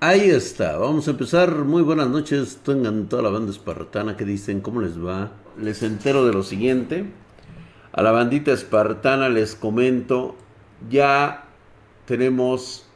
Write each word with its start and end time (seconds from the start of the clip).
Ahí 0.00 0.30
está, 0.30 0.76
vamos 0.76 1.08
a 1.08 1.10
empezar. 1.10 1.64
Muy 1.64 1.82
buenas 1.82 2.08
noches, 2.08 2.60
tengan 2.64 3.08
toda 3.08 3.20
la 3.20 3.30
banda 3.30 3.50
espartana 3.50 4.16
que 4.16 4.24
dicen, 4.24 4.60
¿cómo 4.60 4.80
les 4.80 4.96
va? 4.96 5.32
Les 5.60 5.82
entero 5.82 6.24
de 6.24 6.32
lo 6.32 6.44
siguiente. 6.44 7.04
A 7.90 8.02
la 8.02 8.12
bandita 8.12 8.52
espartana 8.52 9.28
les 9.28 9.56
comento, 9.56 10.36
ya 10.88 11.46
tenemos, 12.04 12.86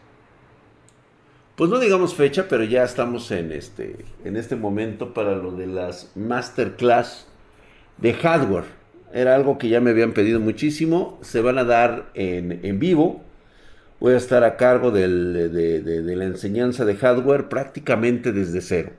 pues 1.57 1.70
no 1.70 1.80
digamos 1.80 2.15
fecha, 2.15 2.46
pero 2.48 2.62
ya 2.62 2.84
estamos 2.84 3.32
en 3.32 3.50
este, 3.50 4.05
en 4.25 4.37
este 4.37 4.55
momento 4.55 5.12
para 5.12 5.34
lo 5.34 5.50
de 5.50 5.66
las 5.66 6.12
masterclass 6.14 7.27
de 7.98 8.14
hardware. 8.14 8.66
Era 9.12 9.34
algo 9.34 9.59
que 9.59 9.69
ya 9.69 9.80
me 9.80 9.91
habían 9.91 10.12
pedido 10.12 10.39
muchísimo. 10.39 11.19
Se 11.23 11.41
van 11.41 11.59
a 11.59 11.64
dar 11.64 12.12
en, 12.14 12.64
en 12.64 12.79
vivo 12.79 13.25
voy 14.03 14.14
a 14.14 14.16
estar 14.16 14.43
a 14.43 14.57
cargo 14.57 14.91
de, 14.91 15.07
la 15.07 16.25
enseñanza 16.25 16.84
de 16.84 16.96
hardware 16.96 17.48
prácticamente 17.48 18.33
desde 18.33 18.61
cero. 18.61 18.91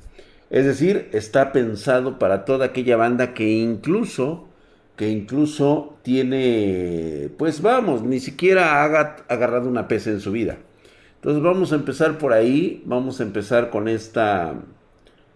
Es 0.49 0.63
decir, 0.65 1.09
está 1.11 1.51
pensado 1.51 2.17
para 2.17 2.45
toda 2.45 2.67
aquella 2.67 2.95
banda 2.95 3.33
que 3.33 3.49
incluso, 3.51 4.47
que 4.95 5.09
incluso 5.09 5.97
tiene, 6.03 7.29
pues 7.37 7.61
vamos, 7.61 8.01
ni 8.03 8.21
siquiera 8.21 8.81
ha 8.81 8.85
agarrado 9.27 9.67
una 9.67 9.89
PC 9.89 10.11
en 10.11 10.19
su 10.21 10.31
vida. 10.31 10.59
Entonces 11.15 11.43
vamos 11.43 11.73
a 11.73 11.75
empezar 11.75 12.17
por 12.17 12.31
ahí, 12.31 12.81
vamos 12.85 13.19
a 13.19 13.23
empezar 13.23 13.71
con 13.71 13.89
esta, 13.89 14.53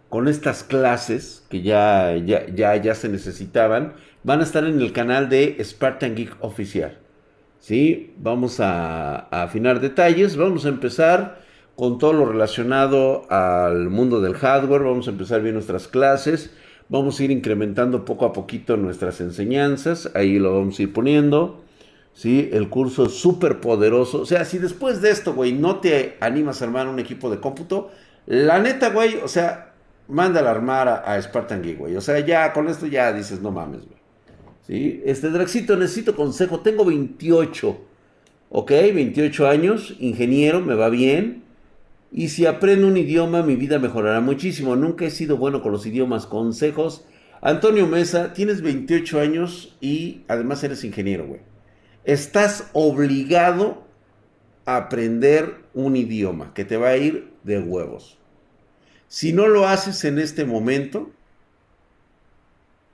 con 0.07 0.29
estas 0.29 0.63
clases 0.63 1.43
que 1.49 1.61
ya, 1.61 2.15
ya, 2.15 2.45
ya, 2.47 2.77
ya 2.77 2.95
se 2.95 3.09
necesitaban. 3.09 3.95
Van 4.23 4.39
a 4.39 4.43
estar 4.43 4.63
en 4.63 4.79
el 4.79 4.93
canal 4.93 5.27
de 5.27 5.57
Spartan 5.61 6.15
Geek 6.15 6.37
Oficial. 6.39 6.99
¿Sí? 7.59 8.13
Vamos 8.17 8.59
a, 8.59 9.27
afinar 9.43 9.79
detalles, 9.79 10.37
vamos 10.37 10.65
a 10.65 10.69
empezar 10.69 11.41
con 11.75 11.99
todo 11.99 12.13
lo 12.13 12.25
relacionado 12.25 13.31
al 13.31 13.89
mundo 13.89 14.19
del 14.21 14.33
hardware, 14.33 14.83
vamos 14.83 15.07
a 15.07 15.11
empezar 15.11 15.41
bien 15.41 15.53
nuestras 15.53 15.87
clases, 15.87 16.51
vamos 16.89 17.19
a 17.19 17.23
ir 17.23 17.31
incrementando 17.31 18.03
poco 18.03 18.25
a 18.25 18.33
poquito 18.33 18.77
nuestras 18.77 19.21
enseñanzas, 19.21 20.09
ahí 20.15 20.39
lo 20.39 20.57
vamos 20.57 20.79
a 20.79 20.83
ir 20.83 20.93
poniendo, 20.93 21.61
¿sí? 22.13 22.49
El 22.51 22.69
curso 22.69 23.05
es 23.05 23.13
súper 23.13 23.59
poderoso, 23.59 24.21
o 24.21 24.25
sea, 24.25 24.43
si 24.45 24.57
después 24.57 25.01
de 25.01 25.11
esto, 25.11 25.33
güey, 25.33 25.53
no 25.53 25.77
te 25.77 26.17
animas 26.19 26.61
a 26.61 26.65
armar 26.65 26.87
un 26.87 26.99
equipo 26.99 27.29
de 27.29 27.39
cómputo, 27.39 27.91
la 28.25 28.59
neta, 28.59 28.89
güey, 28.89 29.17
o 29.17 29.27
sea, 29.27 29.73
manda 30.07 30.41
a 30.41 30.49
armar 30.49 30.87
a, 30.87 31.13
a 31.13 31.21
Spartan 31.21 31.61
Geek, 31.61 31.77
güey, 31.77 31.95
o 31.95 32.01
sea, 32.01 32.19
ya 32.19 32.53
con 32.53 32.69
esto 32.69 32.87
ya 32.87 33.13
dices, 33.13 33.39
no 33.41 33.51
mames, 33.51 33.85
güey. 33.85 33.96
¿Sí? 34.67 35.01
Este 35.05 35.29
Draxito, 35.29 35.77
necesito 35.77 36.15
consejo. 36.15 36.59
Tengo 36.59 36.85
28, 36.85 37.79
¿ok? 38.49 38.69
28 38.69 39.47
años, 39.47 39.95
ingeniero, 39.99 40.61
me 40.61 40.75
va 40.75 40.89
bien. 40.89 41.43
Y 42.11 42.29
si 42.29 42.45
aprendo 42.45 42.87
un 42.87 42.97
idioma, 42.97 43.43
mi 43.43 43.55
vida 43.55 43.79
mejorará 43.79 44.19
muchísimo. 44.21 44.75
Nunca 44.75 45.05
he 45.05 45.09
sido 45.09 45.37
bueno 45.37 45.61
con 45.61 45.71
los 45.71 45.85
idiomas. 45.85 46.25
Consejos. 46.25 47.05
Antonio 47.41 47.87
Mesa, 47.87 48.33
tienes 48.33 48.61
28 48.61 49.19
años 49.19 49.75
y 49.79 50.21
además 50.27 50.63
eres 50.63 50.83
ingeniero, 50.83 51.27
güey. 51.27 51.41
Estás 52.03 52.69
obligado 52.73 53.85
a 54.65 54.77
aprender 54.77 55.55
un 55.73 55.95
idioma 55.95 56.53
que 56.53 56.65
te 56.65 56.77
va 56.77 56.89
a 56.89 56.97
ir 56.97 57.31
de 57.43 57.59
huevos. 57.59 58.17
Si 59.07 59.33
no 59.33 59.47
lo 59.47 59.67
haces 59.67 60.03
en 60.05 60.19
este 60.19 60.45
momento, 60.45 61.11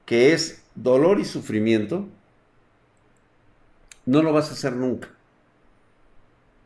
que 0.05 0.33
es 0.33 0.62
dolor 0.75 1.19
y 1.19 1.25
sufrimiento, 1.25 2.07
no 4.05 4.21
lo 4.21 4.33
vas 4.33 4.49
a 4.49 4.53
hacer 4.53 4.73
nunca. 4.73 5.09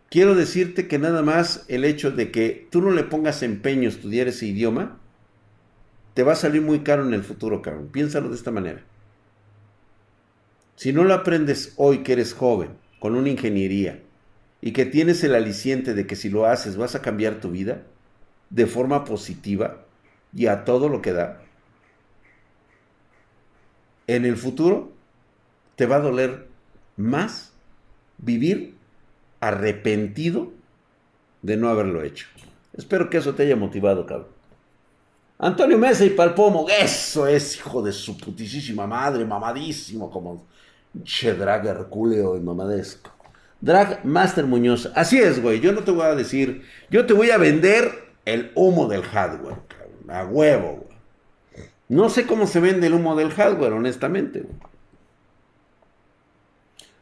Quiero 0.09 0.35
decirte 0.35 0.87
que 0.87 0.99
nada 0.99 1.21
más 1.21 1.65
el 1.67 1.83
hecho 1.83 2.11
de 2.11 2.31
que 2.31 2.67
tú 2.71 2.81
no 2.81 2.91
le 2.91 3.03
pongas 3.03 3.43
empeño 3.43 3.89
a 3.89 3.91
estudiar 3.91 4.27
ese 4.27 4.45
idioma, 4.45 4.99
te 6.13 6.23
va 6.23 6.33
a 6.33 6.37
salir 6.37 6.61
muy 6.61 6.79
caro 6.79 7.05
en 7.05 7.13
el 7.13 7.23
futuro, 7.23 7.61
cabrón. 7.61 7.89
Piénsalo 7.89 8.29
de 8.29 8.35
esta 8.35 8.51
manera. 8.51 8.83
Si 10.75 10.93
no 10.93 11.03
lo 11.03 11.13
aprendes 11.13 11.73
hoy 11.75 11.99
que 11.99 12.13
eres 12.13 12.33
joven, 12.33 12.69
con 12.99 13.15
una 13.15 13.29
ingeniería, 13.29 14.01
y 14.61 14.71
que 14.71 14.85
tienes 14.85 15.23
el 15.23 15.35
aliciente 15.35 15.93
de 15.93 16.07
que 16.07 16.15
si 16.15 16.29
lo 16.29 16.45
haces 16.45 16.77
vas 16.77 16.95
a 16.95 17.01
cambiar 17.01 17.39
tu 17.39 17.51
vida 17.51 17.83
de 18.49 18.65
forma 18.65 19.05
positiva 19.05 19.85
y 20.33 20.47
a 20.47 20.65
todo 20.65 20.89
lo 20.89 21.01
que 21.01 21.13
da, 21.13 21.41
en 24.07 24.25
el 24.25 24.37
futuro 24.37 24.91
te 25.75 25.85
va 25.85 25.97
a 25.97 26.01
doler 26.01 26.47
más 26.95 27.53
vivir 28.17 28.75
arrepentido 29.39 30.51
de 31.41 31.57
no 31.57 31.69
haberlo 31.69 32.03
hecho. 32.03 32.27
Espero 32.73 33.09
que 33.09 33.17
eso 33.17 33.35
te 33.35 33.43
haya 33.43 33.55
motivado, 33.55 34.05
cabrón. 34.05 34.37
Antonio 35.39 35.77
Mesa 35.77 36.03
y 36.03 36.09
Palpomo, 36.09 36.65
eso 36.67 37.27
es 37.27 37.57
hijo 37.57 37.83
de 37.83 37.91
su 37.91 38.17
putísima 38.17 38.87
madre, 38.87 39.23
mamadísimo, 39.23 40.09
como 40.09 40.47
che 41.03 41.33
drag 41.33 41.67
hercúleo 41.67 42.35
y 42.37 42.39
mamadesco. 42.39 43.11
Drag 43.61 44.03
Master 44.03 44.45
Muñoz, 44.45 44.91
así 44.95 45.19
es, 45.19 45.41
güey, 45.41 45.59
yo 45.59 45.71
no 45.73 45.83
te 45.83 45.91
voy 45.91 46.05
a 46.05 46.15
decir, 46.15 46.63
yo 46.89 47.05
te 47.05 47.13
voy 47.13 47.29
a 47.29 47.37
vender 47.37 47.91
el 48.25 48.51
humo 48.55 48.87
del 48.87 49.03
hardware, 49.03 49.57
cabrón, 49.67 50.09
a 50.09 50.25
huevo, 50.25 50.67
güey. 50.77 50.86
No 51.89 52.09
sé 52.09 52.25
cómo 52.25 52.47
se 52.47 52.59
vende 52.59 52.87
el 52.87 52.93
humo 52.93 53.15
del 53.15 53.31
hardware, 53.31 53.73
honestamente. 53.73 54.45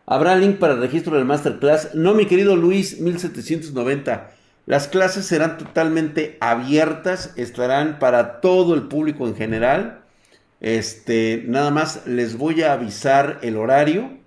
¿Habrá 0.05 0.35
link 0.35 0.57
para 0.59 0.73
el 0.73 0.81
registro 0.81 1.15
del 1.15 1.25
masterclass? 1.25 1.95
No, 1.95 2.13
mi 2.13 2.27
querido 2.27 2.55
Luis, 2.55 3.01
1790. 3.01 4.31
Las 4.67 4.87
clases 4.87 5.25
serán 5.25 5.57
totalmente 5.57 6.37
abiertas, 6.39 7.33
estarán 7.35 7.97
para 7.97 8.41
todo 8.41 8.75
el 8.75 8.83
público 8.83 9.27
en 9.27 9.35
general. 9.35 10.03
Este, 10.59 11.43
nada 11.47 11.71
más 11.71 12.05
les 12.05 12.37
voy 12.37 12.61
a 12.63 12.73
avisar 12.73 13.39
el 13.41 13.57
horario 13.57 14.17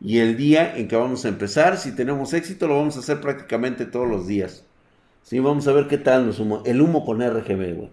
y 0.00 0.18
el 0.18 0.36
día 0.36 0.76
en 0.76 0.88
que 0.88 0.96
vamos 0.96 1.24
a 1.24 1.28
empezar. 1.28 1.76
Si 1.76 1.92
tenemos 1.94 2.32
éxito, 2.32 2.66
lo 2.66 2.78
vamos 2.78 2.96
a 2.96 3.00
hacer 3.00 3.20
prácticamente 3.20 3.84
todos 3.86 4.08
los 4.08 4.26
días. 4.26 4.64
Sí, 5.22 5.38
vamos 5.38 5.68
a 5.68 5.72
ver 5.72 5.86
qué 5.88 5.98
tal 5.98 6.26
nos 6.26 6.38
humo. 6.40 6.62
El 6.64 6.80
humo 6.80 7.04
con 7.04 7.20
RGB, 7.20 7.74
güey. 7.74 7.90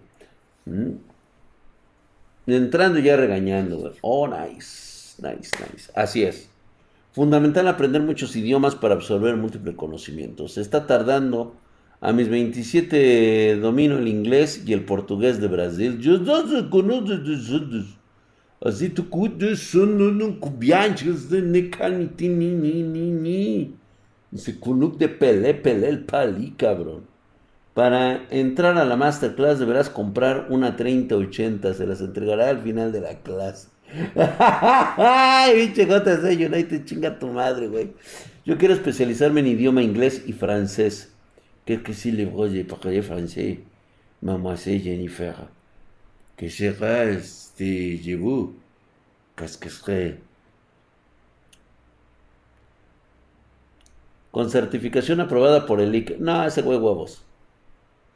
¿Mm? 0.66 1.07
Entrando 2.56 2.98
ya 2.98 3.16
regañando, 3.16 3.92
Oh, 4.00 4.26
nice, 4.26 5.20
nice, 5.22 5.50
nice. 5.70 5.92
Así 5.94 6.22
es. 6.22 6.48
Fundamental 7.12 7.68
aprender 7.68 8.00
muchos 8.02 8.34
idiomas 8.36 8.74
para 8.74 8.94
absorber 8.94 9.36
múltiples 9.36 9.74
conocimientos. 9.74 10.52
Se 10.52 10.60
está 10.60 10.86
tardando. 10.86 11.54
A 12.00 12.12
mis 12.12 12.28
27 12.28 13.56
domino 13.56 13.98
el 13.98 14.06
inglés 14.06 14.62
y 14.64 14.72
el 14.72 14.84
portugués 14.84 15.40
de 15.40 15.48
Brasil. 15.48 15.98
Yo 15.98 16.18
no 16.18 16.70
conozco 16.70 17.12
Así 18.60 18.88
tu 18.88 19.06
son 19.56 20.18
no 20.18 20.40
cubiantes 20.40 21.28
de 21.28 21.42
necaniti 21.42 22.28
ni 22.28 22.48
ni 22.48 22.82
ni 22.82 23.10
ni. 23.10 23.74
Se 24.36 24.58
conuk 24.58 24.98
de 24.98 25.08
pelé 25.08 25.54
pelé 25.54 25.88
el 25.88 26.04
pali, 26.04 26.52
cabrón. 26.56 27.02
Para 27.78 28.26
entrar 28.30 28.76
a 28.76 28.84
la 28.84 28.96
masterclass 28.96 29.60
deberás 29.60 29.88
comprar 29.88 30.48
una 30.50 30.74
3080. 30.74 31.74
Se 31.74 31.86
las 31.86 32.00
entregará 32.00 32.48
al 32.48 32.60
final 32.60 32.90
de 32.90 33.00
la 33.00 33.14
clase. 33.20 33.68
Ay, 34.16 35.54
pinche 35.54 35.86
JC 35.86 36.24
United, 36.44 36.84
chinga 36.84 37.20
tu 37.20 37.28
madre, 37.28 37.68
güey. 37.68 37.92
Yo 38.44 38.58
quiero 38.58 38.74
especializarme 38.74 39.38
en 39.38 39.46
idioma 39.46 39.84
inglés 39.84 40.24
y 40.26 40.32
francés. 40.32 41.12
¿Qué 41.64 41.80
que 41.80 41.94
si 41.94 42.10
le 42.10 42.26
voy 42.26 42.58
a 42.58 42.66
parler 42.66 43.04
francés? 43.04 43.58
Mademoiselle 44.22 44.80
Jennifer. 44.80 45.36
Que 46.36 46.50
será 46.50 47.04
este, 47.04 48.00
je 48.02 48.16
vous? 48.16 48.56
Qu'est-ce 49.36 49.84
que? 49.84 50.18
Con 54.32 54.50
certificación 54.50 55.20
aprobada 55.20 55.64
por 55.64 55.80
el 55.80 55.94
IC. 55.94 56.18
No, 56.18 56.44
ese 56.44 56.62
güey 56.62 56.76
huevos. 56.76 57.22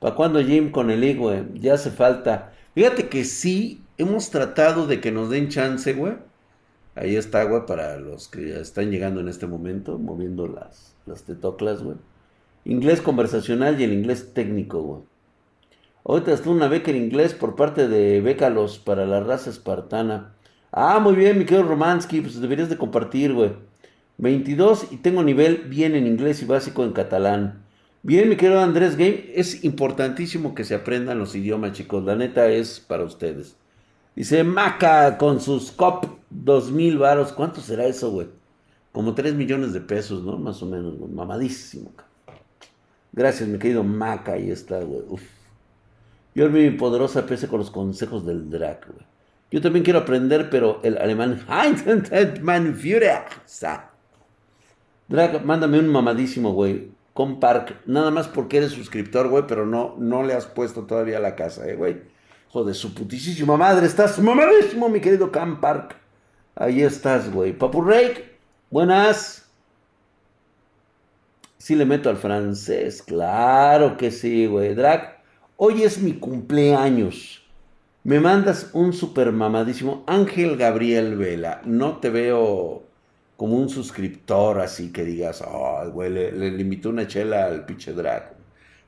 ¿Para 0.03 0.17
cuándo 0.17 0.43
Jim 0.43 0.73
con 0.73 0.91
el 0.91 1.05
I, 1.05 1.15
güey? 1.15 1.45
Ya 1.55 1.75
hace 1.75 1.93
falta. 1.93 2.53
Fíjate 2.75 3.09
que 3.09 3.23
sí, 3.23 3.85
hemos 3.99 4.31
tratado 4.31 4.89
de 4.89 5.01
que 5.01 5.13
nos 5.13 5.31
den 5.31 5.49
chance, 5.49 5.93
güey. 5.93 6.15
Ahí 6.97 7.15
está, 7.15 7.45
güey, 7.45 7.67
para 7.67 7.99
los 7.99 8.27
que 8.27 8.61
están 8.61 8.91
llegando 8.91 9.21
en 9.21 9.29
este 9.29 9.47
momento, 9.47 10.01
moviendo 10.01 10.49
las, 10.49 10.97
las 11.07 11.23
tetoclas, 11.23 11.85
güey. 11.85 11.97
Inglés 12.65 13.01
conversacional 13.01 13.81
y 13.81 13.85
el 13.85 13.93
inglés 13.93 14.35
técnico, 14.35 14.83
güey. 14.83 15.03
Ahorita 16.05 16.33
está 16.33 16.51
una 16.51 16.67
beca 16.67 16.91
en 16.91 16.97
inglés 16.97 17.33
por 17.33 17.55
parte 17.55 17.87
de 17.87 18.21
Bécalos 18.21 18.81
para 18.81 19.07
la 19.07 19.21
raza 19.21 19.51
espartana. 19.51 20.35
Ah, 20.73 20.99
muy 20.99 21.15
bien, 21.15 21.39
mi 21.39 21.45
querido 21.45 21.69
Romansky, 21.69 22.23
pues 22.23 22.41
deberías 22.41 22.69
de 22.69 22.77
compartir, 22.77 23.35
güey. 23.35 23.53
22 24.19 24.89
y 24.91 24.97
tengo 24.97 25.23
nivel 25.23 25.59
bien 25.69 25.95
en 25.95 26.09
inglés 26.09 26.43
y 26.43 26.45
básico 26.45 26.83
en 26.83 26.91
catalán. 26.91 27.62
Bien, 28.05 28.29
mi 28.29 28.35
querido 28.37 28.59
Andrés 28.61 28.97
Game, 28.97 29.27
es 29.33 29.63
importantísimo 29.63 30.57
que 30.57 30.65
se 30.65 30.75
aprendan 30.75 31.21
los 31.21 31.37
idiomas, 31.37 31.73
chicos. 31.73 32.03
La 32.03 32.17
neta 32.17 32.49
es 32.49 32.81
para 32.81 33.05
ustedes. 33.05 33.55
Dice 34.17 34.43
Maca 34.43 35.17
con 35.19 35.41
sus 35.41 35.71
COP 35.71 36.07
2000 36.31 36.99
varos. 36.99 37.33
¿Cuánto 37.33 37.61
será 37.61 37.87
eso, 37.87 38.11
güey? 38.11 38.27
Como 38.91 39.15
3 39.15 39.35
millones 39.35 39.73
de 39.73 39.81
pesos, 39.81 40.25
¿no? 40.25 40.37
Más 40.37 40.61
o 40.65 40.67
menos, 40.67 40.99
güey. 40.99 41.13
Mamadísimo. 41.13 41.93
Gracias, 43.13 43.49
mi 43.49 43.61
querido 43.61 43.85
Maca, 43.85 44.33
ahí 44.33 44.51
está, 44.51 44.81
güey. 44.81 45.03
Uf. 45.09 45.23
Yo 46.35 46.51
mi 46.51 46.71
poderosa 46.71 47.25
PC 47.25 47.47
con 47.47 47.61
los 47.61 47.71
consejos 47.71 48.27
del 48.27 48.51
drag, 48.51 48.85
güey. 48.85 49.07
Yo 49.53 49.61
también 49.61 49.85
quiero 49.85 50.01
aprender, 50.01 50.51
pero 50.51 50.81
el 50.83 50.99
alemán 50.99 51.41
Drag, 55.09 55.45
mándame 55.45 55.79
un 55.79 55.89
mamadísimo, 55.89 56.53
güey. 56.53 56.91
Con 57.15 57.41
Park. 57.41 57.83
Nada 57.87 58.11
más 58.11 58.29
porque 58.29 58.59
eres 58.59 58.73
suscriptor, 58.73 59.29
güey, 59.29 59.45
pero 59.47 59.67
no, 59.67 59.95
no 59.99 60.23
le 60.23 60.35
has 60.35 60.47
puesto 60.47 60.85
todavía 60.85 61.21
la 61.21 61.37
casa, 61.37 61.69
eh, 61.69 61.77
güey. 61.77 62.03
Joder, 62.51 62.75
su 62.75 62.95
putísima 62.95 63.57
madre. 63.57 63.87
Estás 63.87 64.19
mamadísimo, 64.19 64.89
mi 64.89 65.01
querido 65.01 65.31
Cam 65.31 65.61
Park. 65.61 65.97
Ahí 66.55 66.83
estás, 66.83 67.33
güey. 67.33 67.53
Papu 67.53 67.83
Rake, 67.83 68.37
buenas. 68.71 69.51
Sí 71.59 71.77
le 71.77 71.85
meto 71.85 72.11
al 72.11 72.17
francés, 72.17 73.03
claro 73.03 73.97
que 73.97 74.11
sí, 74.11 74.47
güey. 74.47 74.75
Drag, 74.75 75.23
hoy 75.57 75.85
es 75.85 75.99
mi 75.99 76.15
cumpleaños. 76.15 77.43
Me 78.05 78.19
mandas 78.19 78.71
un 78.73 78.93
super 78.93 79.31
mamadísimo 79.31 80.03
Ángel 80.09 80.57
Gabriel 80.57 81.17
Vela. 81.17 81.63
No 81.65 81.99
te 81.99 82.11
veo 82.11 82.83
como 83.43 83.57
un 83.57 83.69
suscriptor 83.69 84.61
así 84.61 84.93
que 84.93 85.05
digas, 85.05 85.43
oh, 85.45 85.91
güey, 85.91 86.11
le, 86.11 86.31
le, 86.31 86.89
una 86.89 87.09
chela 87.09 87.47
al 87.47 87.67
pinche 87.67 87.93
Drag. 87.93 88.37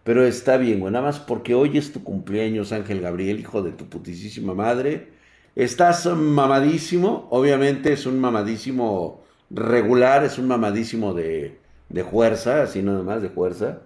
Pero 0.05 0.25
está 0.25 0.59
bien, 0.59 0.79
güey, 0.79 0.93
nada 0.93 1.07
más 1.07 1.19
porque 1.19 1.57
hoy 1.57 1.77
es 1.77 1.93
tu 1.93 2.05
cumpleaños, 2.05 2.71
Ángel 2.71 3.01
Gabriel, 3.01 3.41
hijo 3.41 3.63
de 3.63 3.73
tu 3.73 3.89
putísima 3.89 4.55
madre. 4.55 5.09
Estás 5.57 6.07
mamadísimo, 6.07 7.27
obviamente 7.33 7.93
es 7.93 8.07
un 8.07 8.21
mamadísimo 8.21 9.25
regular, 9.51 10.23
es 10.23 10.39
un 10.39 10.47
mamadísimo 10.47 11.15
de, 11.15 11.59
de 11.89 12.05
fuerza, 12.05 12.63
así 12.63 12.81
nada 12.81 13.03
más 13.03 13.23
de 13.23 13.31
fuerza. 13.31 13.81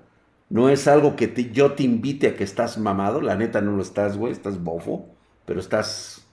No 0.51 0.69
es 0.69 0.87
algo 0.87 1.17
que 1.17 1.51
yo 1.51 1.73
te 1.73 1.85
invite 1.85 2.27
a 2.29 2.37
que 2.37 2.45
estás 2.45 2.77
mamado, 2.77 3.23
la 3.23 3.37
neta 3.37 3.63
no 3.63 3.73
lo 3.73 3.81
estás, 3.81 4.19
güey, 4.19 4.33
estás 4.33 4.63
bofo, 4.63 5.09
pero 5.47 5.61
estás 5.61 6.27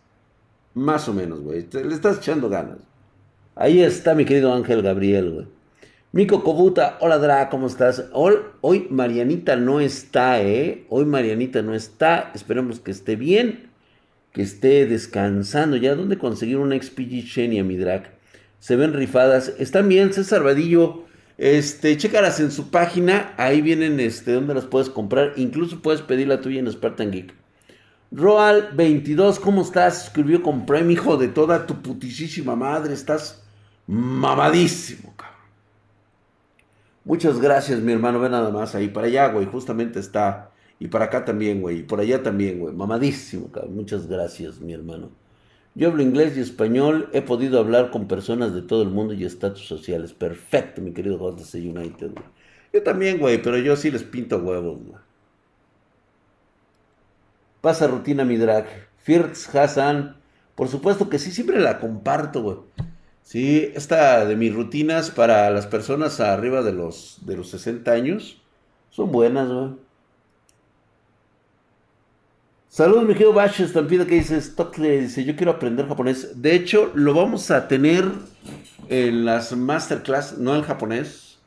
más 0.73 1.07
o 1.07 1.13
menos, 1.13 1.39
güey, 1.39 1.69
le 1.71 1.95
estás 1.95 2.17
echando 2.17 2.49
ganas. 2.49 2.79
Ahí 3.55 3.81
está 3.81 4.15
mi 4.15 4.25
querido 4.25 4.53
Ángel 4.53 4.81
Gabriel, 4.81 5.31
güey. 5.31 5.47
Mico 6.11 6.43
Cobuta, 6.43 6.97
hola 7.01 7.17
Dra, 7.17 7.49
¿cómo 7.49 7.67
estás? 7.67 8.05
Hoy, 8.13 8.87
Marianita 8.89 9.55
no 9.55 9.79
está, 9.79 10.41
¿eh? 10.41 10.85
Hoy 10.89 11.05
Marianita 11.05 11.61
no 11.61 11.73
está, 11.73 12.31
esperemos 12.35 12.79
que 12.79 12.91
esté 12.91 13.15
bien, 13.15 13.69
que 14.31 14.41
esté 14.41 14.85
descansando 14.85 15.75
ya. 15.77 15.95
¿Dónde 15.95 16.17
conseguir 16.17 16.57
una 16.57 16.81
XPG 16.81 17.25
Shenia, 17.25 17.63
mi 17.63 17.75
drag? 17.77 18.11
Se 18.59 18.75
ven 18.75 18.93
rifadas, 18.93 19.53
están 19.57 19.89
bien, 19.89 20.13
César 20.13 20.43
Vadillo 20.43 21.05
este, 21.37 21.97
chécalas 21.97 22.39
en 22.39 22.49
su 22.49 22.69
página, 22.69 23.33
ahí 23.37 23.61
vienen 23.61 23.99
este, 23.99 24.31
donde 24.31 24.53
las 24.53 24.65
puedes 24.65 24.89
comprar. 24.89 25.33
Incluso 25.35 25.81
puedes 25.81 26.01
pedir 26.01 26.27
la 26.27 26.41
tuya 26.41 26.59
en 26.59 26.71
Spartan 26.71 27.11
Geek. 27.11 27.33
Roal22, 28.13 29.39
¿cómo 29.39 29.61
estás? 29.61 30.05
Escribió 30.05 30.41
con 30.41 30.65
Prime, 30.65 30.93
hijo 30.93 31.17
de 31.17 31.27
toda 31.27 31.67
tu 31.67 31.81
putisísima 31.81 32.55
madre. 32.55 32.93
Estás 32.93 33.44
mamadísimo, 33.87 35.13
cabrón. 35.15 35.35
Muchas 37.03 37.39
gracias, 37.39 37.79
mi 37.79 37.91
hermano. 37.93 38.19
Ve 38.19 38.29
nada 38.29 38.49
más 38.51 38.75
ahí 38.75 38.87
para 38.89 39.07
allá, 39.07 39.27
güey. 39.29 39.45
Justamente 39.45 39.99
está. 39.99 40.51
Y 40.79 40.87
para 40.87 41.05
acá 41.05 41.25
también, 41.25 41.61
güey. 41.61 41.79
Y 41.79 41.83
por 41.83 41.99
allá 41.99 42.23
también, 42.23 42.59
güey. 42.59 42.73
Mamadísimo, 42.73 43.51
cabrón. 43.51 43.75
Muchas 43.75 44.07
gracias, 44.07 44.59
mi 44.59 44.73
hermano. 44.73 45.09
Yo 45.77 45.89
hablo 45.89 46.01
inglés 46.01 46.37
y 46.37 46.39
español, 46.39 47.09
he 47.11 47.21
podido 47.21 47.59
hablar 47.59 47.91
con 47.91 48.07
personas 48.07 48.53
de 48.53 48.61
todo 48.61 48.81
el 48.81 48.89
mundo 48.89 49.13
y 49.13 49.25
estatus 49.25 49.67
sociales. 49.67 50.13
Perfecto, 50.13 50.81
mi 50.81 50.93
querido 50.93 51.17
de 51.17 51.59
United, 51.59 52.11
Yo 52.71 52.81
también, 52.81 53.19
güey, 53.19 53.41
pero 53.41 53.57
yo 53.57 53.75
sí 53.75 53.91
les 53.91 54.03
pinto 54.03 54.37
huevos, 54.37 54.79
güey. 54.85 54.97
Pasa 57.59 57.87
rutina 57.87 58.23
mi 58.23 58.37
drag. 58.37 58.65
Firz 58.99 59.53
Hassan, 59.53 60.15
por 60.55 60.69
supuesto 60.69 61.09
que 61.09 61.19
sí, 61.19 61.31
siempre 61.31 61.59
la 61.59 61.79
comparto, 61.79 62.41
güey. 62.41 62.57
Sí, 63.25 63.71
esta 63.73 64.23
de 64.23 64.35
mis 64.35 64.53
rutinas 64.53 65.09
para 65.09 65.49
las 65.49 65.65
personas 65.65 66.19
arriba 66.19 66.61
de 66.61 66.71
los, 66.71 67.17
de 67.25 67.35
los 67.35 67.49
60 67.49 67.91
años 67.91 68.39
son 68.91 69.11
buenas, 69.11 69.49
güey. 69.49 69.71
Saludos, 72.69 73.05
mi 73.05 73.13
querido 73.13 73.33
Bash 73.33 73.61
Estampida, 73.61 74.05
que 74.05 74.13
dice 74.13 74.39
Stockle, 74.39 75.01
dice, 75.01 75.25
yo 75.25 75.35
quiero 75.35 75.53
aprender 75.53 75.87
japonés. 75.87 76.39
De 76.39 76.53
hecho, 76.53 76.91
lo 76.93 77.15
vamos 77.15 77.49
a 77.49 77.67
tener 77.67 78.05
en 78.89 79.25
las 79.25 79.57
masterclass, 79.57 80.37
no 80.37 80.55
en 80.55 80.61
japonés. 80.61 81.39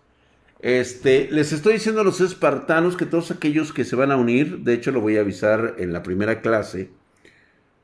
Este, 0.58 1.28
les 1.31 1.52
estoy 1.52 1.74
diciendo 1.74 2.00
a 2.00 2.04
los 2.04 2.20
espartanos 2.20 2.96
que 2.96 3.06
todos 3.06 3.31
aquellos 3.31 3.72
que 3.72 3.84
se 3.84 3.94
van 3.94 4.10
a 4.10 4.16
unir, 4.16 4.64
de 4.64 4.74
hecho 4.74 4.90
lo 4.90 5.00
voy 5.00 5.16
a 5.16 5.20
avisar 5.20 5.76
en 5.78 5.92
la 5.92 6.02
primera 6.02 6.40
clase, 6.40 6.90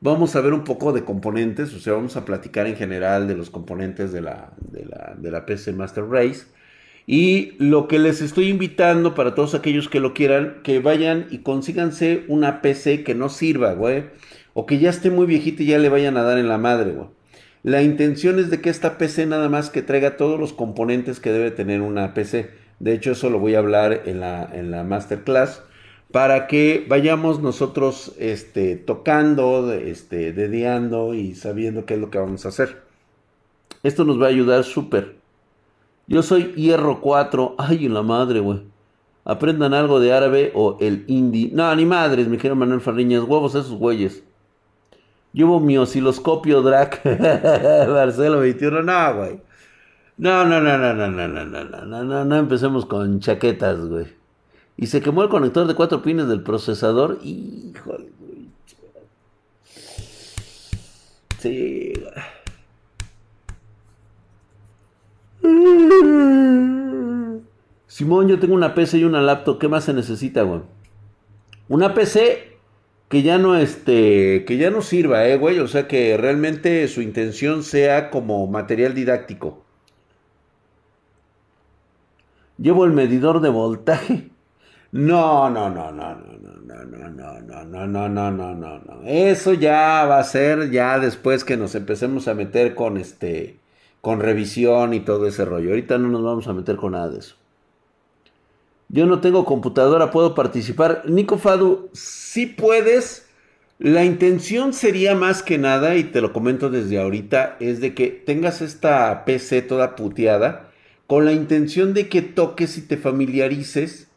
vamos 0.05 0.35
a 0.35 0.41
ver 0.41 0.53
un 0.53 0.63
poco 0.63 0.93
de 0.93 1.03
componentes, 1.03 1.73
o 1.73 1.79
sea, 1.79 1.93
vamos 1.93 2.15
a 2.15 2.25
platicar 2.25 2.67
en 2.67 2.75
general 2.75 3.27
de 3.27 3.35
los 3.35 3.49
componentes 3.49 4.13
de 4.13 4.21
la, 4.21 4.53
de 4.59 4.85
la, 4.85 5.15
de 5.17 5.31
la 5.31 5.45
PC 5.45 5.73
Master 5.73 6.05
Race. 6.07 6.45
Y 7.07 7.53
lo 7.57 7.87
que 7.87 7.99
les 7.99 8.21
estoy 8.21 8.49
invitando 8.49 9.15
para 9.15 9.35
todos 9.35 9.55
aquellos 9.55 9.89
que 9.89 9.99
lo 9.99 10.13
quieran, 10.13 10.57
que 10.63 10.79
vayan 10.79 11.27
y 11.31 11.39
consíganse 11.39 12.23
una 12.27 12.61
PC 12.61 13.03
que 13.03 13.15
no 13.15 13.29
sirva, 13.29 13.73
güey. 13.73 14.05
O 14.53 14.65
que 14.65 14.79
ya 14.79 14.89
esté 14.89 15.09
muy 15.09 15.25
viejita 15.25 15.63
y 15.63 15.67
ya 15.67 15.79
le 15.79 15.89
vayan 15.89 16.17
a 16.17 16.23
dar 16.23 16.37
en 16.37 16.47
la 16.47 16.57
madre, 16.57 16.91
güey. 16.91 17.07
La 17.63 17.81
intención 17.81 18.39
es 18.39 18.51
de 18.51 18.61
que 18.61 18.69
esta 18.69 18.97
PC 18.99 19.25
nada 19.25 19.49
más 19.49 19.71
que 19.71 19.81
traiga 19.81 20.17
todos 20.17 20.39
los 20.39 20.53
componentes 20.53 21.19
que 21.19 21.31
debe 21.31 21.49
tener 21.49 21.81
una 21.81 22.13
PC. 22.13 22.51
De 22.79 22.93
hecho, 22.93 23.11
eso 23.11 23.31
lo 23.31 23.39
voy 23.39 23.55
a 23.55 23.59
hablar 23.59 24.03
en 24.05 24.19
la, 24.19 24.47
en 24.53 24.69
la 24.69 24.83
masterclass. 24.83 25.63
Para 26.11 26.47
que 26.47 26.85
vayamos 26.87 27.41
nosotros 27.41 28.13
este, 28.19 28.75
tocando, 28.75 29.71
este, 29.73 30.31
dedeando 30.31 31.13
y 31.13 31.35
sabiendo 31.35 31.85
qué 31.85 31.95
es 31.95 31.99
lo 31.99 32.09
que 32.09 32.19
vamos 32.19 32.45
a 32.45 32.49
hacer. 32.49 32.83
Esto 33.83 34.05
nos 34.05 34.21
va 34.21 34.25
a 34.25 34.29
ayudar 34.29 34.63
súper. 34.63 35.17
Yo 36.07 36.23
soy 36.23 36.53
Hierro 36.53 37.01
4. 37.01 37.55
Ay, 37.57 37.89
la 37.89 38.03
madre, 38.03 38.39
güey. 38.39 38.61
Aprendan 39.25 39.73
algo 39.73 39.99
de 39.99 40.13
árabe 40.13 40.51
o 40.55 40.77
el 40.79 41.03
hindi. 41.07 41.49
No, 41.51 41.75
ni 41.75 41.85
madres, 41.85 42.27
me 42.27 42.37
dijeron 42.37 42.59
Manuel 42.59 42.81
Farriñas. 42.81 43.23
Huevos 43.23 43.55
esos 43.55 43.73
güeyes. 43.73 44.23
Llevo 45.33 45.59
mi 45.59 45.77
osciloscopio 45.77 46.61
Drac. 46.61 47.03
Marcelo 47.89 48.39
21. 48.39 48.83
No, 48.83 49.15
güey. 49.15 49.41
No, 50.17 50.45
no, 50.45 50.61
no, 50.61 50.77
no, 50.77 50.93
no, 50.93 51.07
no, 51.09 51.27
no, 51.27 51.45
no, 51.45 51.63
no, 51.65 51.85
no, 51.85 52.03
no, 52.03 52.25
no 52.25 52.35
empecemos 52.37 52.85
con 52.85 53.19
chaquetas, 53.19 53.79
güey. 53.87 54.05
Y 54.77 54.87
se 54.87 55.01
quemó 55.01 55.23
el 55.23 55.29
conector 55.29 55.67
de 55.67 55.75
cuatro 55.75 56.01
pines 56.01 56.27
del 56.27 56.43
procesador. 56.43 57.19
Híjole, 57.23 58.09
güey. 58.19 58.49
Sí. 61.39 61.93
Simón, 67.87 68.27
yo 68.27 68.39
tengo 68.39 68.55
una 68.55 68.75
PC 68.75 68.97
y 68.97 69.03
una 69.05 69.21
laptop. 69.21 69.59
¿Qué 69.59 69.69
más 69.69 69.85
se 69.85 69.93
necesita, 69.93 70.41
güey? 70.41 70.61
Una 71.69 71.93
PC 71.93 72.57
que 73.07 73.21
ya 73.21 73.37
no 73.37 73.55
este, 73.55 74.43
que 74.45 74.57
ya 74.57 74.71
no 74.71 74.81
sirva, 74.81 75.25
eh, 75.27 75.37
güey. 75.37 75.59
O 75.59 75.67
sea, 75.69 75.87
que 75.87 76.17
realmente 76.17 76.85
su 76.89 77.01
intención 77.01 77.63
sea 77.63 78.09
como 78.09 78.45
material 78.47 78.93
didáctico. 78.93 79.63
Llevo 82.57 82.83
el 82.83 82.91
medidor 82.91 83.39
de 83.39 83.49
voltaje. 83.49 84.34
No, 84.95 85.49
no, 85.49 85.69
no, 85.69 85.91
no, 85.91 86.15
no, 86.15 86.31
no, 86.63 86.85
no, 86.85 87.09
no, 87.09 87.65
no, 87.65 87.85
no, 87.85 88.07
no, 88.07 88.31
no, 88.31 88.55
no, 88.55 88.79
no. 88.79 89.01
Eso 89.03 89.51
ya 89.51 90.05
va 90.05 90.19
a 90.19 90.23
ser 90.23 90.71
ya 90.71 90.99
después 90.99 91.43
que 91.43 91.57
nos 91.57 91.75
empecemos 91.75 92.29
a 92.29 92.33
meter 92.33 92.75
con 92.75 92.95
este 92.95 93.59
con 93.99 94.21
revisión 94.21 94.93
y 94.93 95.01
todo 95.01 95.27
ese 95.27 95.43
rollo. 95.43 95.71
Ahorita 95.71 95.97
no 95.97 96.07
nos 96.07 96.23
vamos 96.23 96.47
a 96.47 96.53
meter 96.53 96.77
con 96.77 96.93
nada 96.93 97.09
de 97.09 97.19
eso. 97.19 97.35
Yo 98.87 99.05
no 99.05 99.19
tengo 99.19 99.43
computadora, 99.43 100.11
puedo 100.11 100.33
participar. 100.33 101.03
Nico 101.07 101.39
Fadu, 101.39 101.89
si 101.91 102.45
puedes. 102.45 103.27
La 103.79 104.05
intención 104.05 104.71
sería 104.71 105.13
más 105.13 105.43
que 105.43 105.57
nada, 105.57 105.97
y 105.97 106.05
te 106.05 106.21
lo 106.21 106.31
comento 106.31 106.69
desde 106.69 107.01
ahorita, 107.01 107.57
es 107.59 107.81
de 107.81 107.93
que 107.93 108.07
tengas 108.07 108.61
esta 108.61 109.25
PC 109.25 109.61
toda 109.63 109.97
puteada, 109.97 110.71
con 111.05 111.25
la 111.25 111.33
intención 111.33 111.93
de 111.93 112.07
que 112.07 112.21
toques 112.21 112.77
y 112.77 112.83
te 112.83 112.95
familiarices 112.95 114.07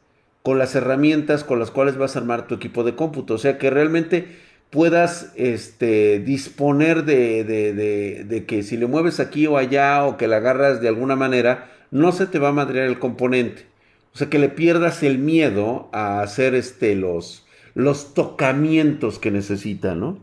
con 0.49 0.59
las 0.59 0.75
herramientas 0.75 1.45
con 1.45 1.59
las 1.59 1.71
cuales 1.71 1.99
vas 1.99 2.17
a 2.17 2.21
armar 2.21 2.47
tu 2.47 2.55
equipo 2.55 2.83
de 2.83 2.97
cómputo. 2.97 3.35
O 3.35 3.39
sea 3.39 3.59
que 3.59 3.69
realmente 3.69 4.39
puedas 4.71 5.31
este, 5.37 6.21
disponer 6.21 7.05
de, 7.05 7.45
de, 7.45 8.45
que 8.47 8.63
si 8.63 8.79
le 8.79 8.87
mueves 8.87 9.21
aquí 9.21 9.47
o 9.47 9.59
allá 9.59 10.07
o 10.07 10.17
que 10.17 10.27
la 10.27 10.39
agarras 10.39 10.81
de 10.81 10.89
alguna 10.89 11.17
manera, 11.17 11.71
no 11.91 12.13
se 12.13 12.27
te 12.27 12.39
va 12.39 12.49
a 12.49 12.53
madrear 12.53 12.87
el 12.87 12.99
componente. 12.99 13.67
O 14.15 14.17
sea, 14.17 14.31
que 14.31 14.39
le 14.39 14.49
pierdas 14.49 15.03
el 15.03 15.19
miedo 15.19 15.91
a 15.93 16.23
hacer 16.23 16.55
este, 16.55 16.95
los, 16.95 17.47
los 17.75 18.15
tocamientos 18.15 19.19
que 19.19 19.31
necesita, 19.31 19.95
¿no? 19.95 20.19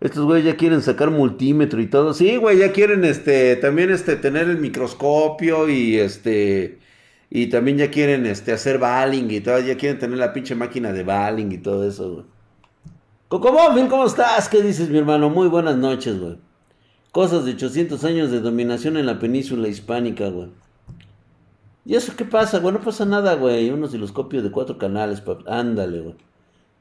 Estos 0.00 0.24
güeyes 0.26 0.46
ya 0.46 0.56
quieren 0.56 0.80
sacar 0.80 1.10
multímetro 1.10 1.80
y 1.80 1.88
todo. 1.88 2.14
Sí, 2.14 2.36
güey, 2.36 2.58
ya 2.58 2.70
quieren 2.70 3.04
este, 3.04 3.56
también 3.56 3.90
este, 3.90 4.14
tener 4.14 4.48
el 4.48 4.58
microscopio 4.58 5.68
y 5.68 5.98
este 5.98 6.81
Y 7.34 7.46
también 7.46 7.78
ya 7.78 7.90
quieren 7.90 8.26
este, 8.26 8.52
hacer 8.52 8.78
baling 8.78 9.30
y 9.30 9.40
todo, 9.40 9.58
ya 9.58 9.78
quieren 9.78 9.98
tener 9.98 10.18
la 10.18 10.34
pinche 10.34 10.54
máquina 10.54 10.92
de 10.92 11.02
baling 11.02 11.50
y 11.50 11.56
todo 11.56 11.88
eso, 11.88 12.12
güey. 12.12 12.24
Cocomóvil, 13.28 13.88
¿cómo 13.88 14.04
estás? 14.04 14.50
¿Qué 14.50 14.60
dices, 14.60 14.90
mi 14.90 14.98
hermano? 14.98 15.30
Muy 15.30 15.48
buenas 15.48 15.78
noches, 15.78 16.20
güey. 16.20 16.36
Cosas 17.10 17.46
de 17.46 17.52
800 17.52 18.04
años 18.04 18.30
de 18.30 18.40
dominación 18.40 18.98
en 18.98 19.06
la 19.06 19.18
península 19.18 19.66
hispánica, 19.68 20.28
güey. 20.28 20.50
¿Y 21.86 21.94
eso 21.94 22.12
qué 22.14 22.26
pasa, 22.26 22.58
güey? 22.58 22.74
No 22.74 22.82
pasa 22.82 23.06
nada, 23.06 23.32
güey. 23.34 23.70
Un 23.70 23.82
osciloscopio 23.82 24.42
de 24.42 24.50
cuatro 24.50 24.76
canales, 24.76 25.22
ándale, 25.46 26.00
güey. 26.00 26.16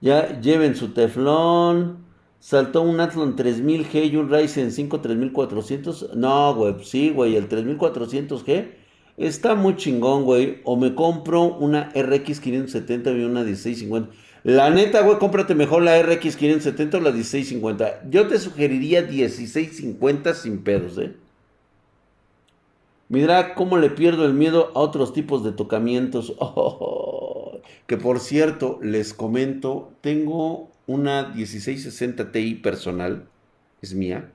Ya 0.01 0.41
lleven 0.41 0.75
su 0.75 0.89
teflón. 0.89 1.99
Saltó 2.41 2.81
un 2.81 2.99
Athlon 2.99 3.37
3000G 3.37 4.11
y 4.11 4.17
un 4.17 4.29
Ryzen 4.29 4.73
5 4.73 4.99
3400. 4.99 6.09
No, 6.17 6.53
güey, 6.55 6.75
sí, 6.83 7.11
güey, 7.11 7.37
el 7.37 7.47
3400G 7.47 8.80
está 9.17 9.55
muy 9.55 9.75
chingón, 9.75 10.23
güey. 10.23 10.61
O 10.63 10.77
me 10.77 10.95
compro 10.95 11.43
una 11.43 11.91
RX 11.95 12.39
570 12.39 13.11
y 13.11 13.23
una 13.23 13.43
1650. 13.43 14.09
La 14.43 14.69
neta, 14.71 15.01
güey, 15.01 15.19
cómprate 15.19 15.53
mejor 15.53 15.83
la 15.83 16.01
RX 16.01 16.35
570 16.35 16.97
o 16.97 17.01
la 17.01 17.11
1650. 17.11 18.09
Yo 18.09 18.27
te 18.27 18.39
sugeriría 18.39 19.03
1650 19.03 20.33
sin 20.33 20.63
pedos, 20.63 20.97
¿eh? 20.97 21.13
Mira 23.07 23.55
cómo 23.55 23.77
le 23.77 23.89
pierdo 23.89 24.25
el 24.25 24.33
miedo 24.33 24.71
a 24.73 24.79
otros 24.79 25.13
tipos 25.13 25.43
de 25.43 25.51
tocamientos. 25.51 26.33
que 27.87 27.97
por 27.97 28.19
cierto, 28.19 28.79
les 28.81 29.13
comento, 29.13 29.91
tengo 30.01 30.71
una 30.87 31.27
1660 31.35 32.31
Ti 32.31 32.55
personal. 32.55 33.27
Es 33.81 33.93
mía. 33.93 34.31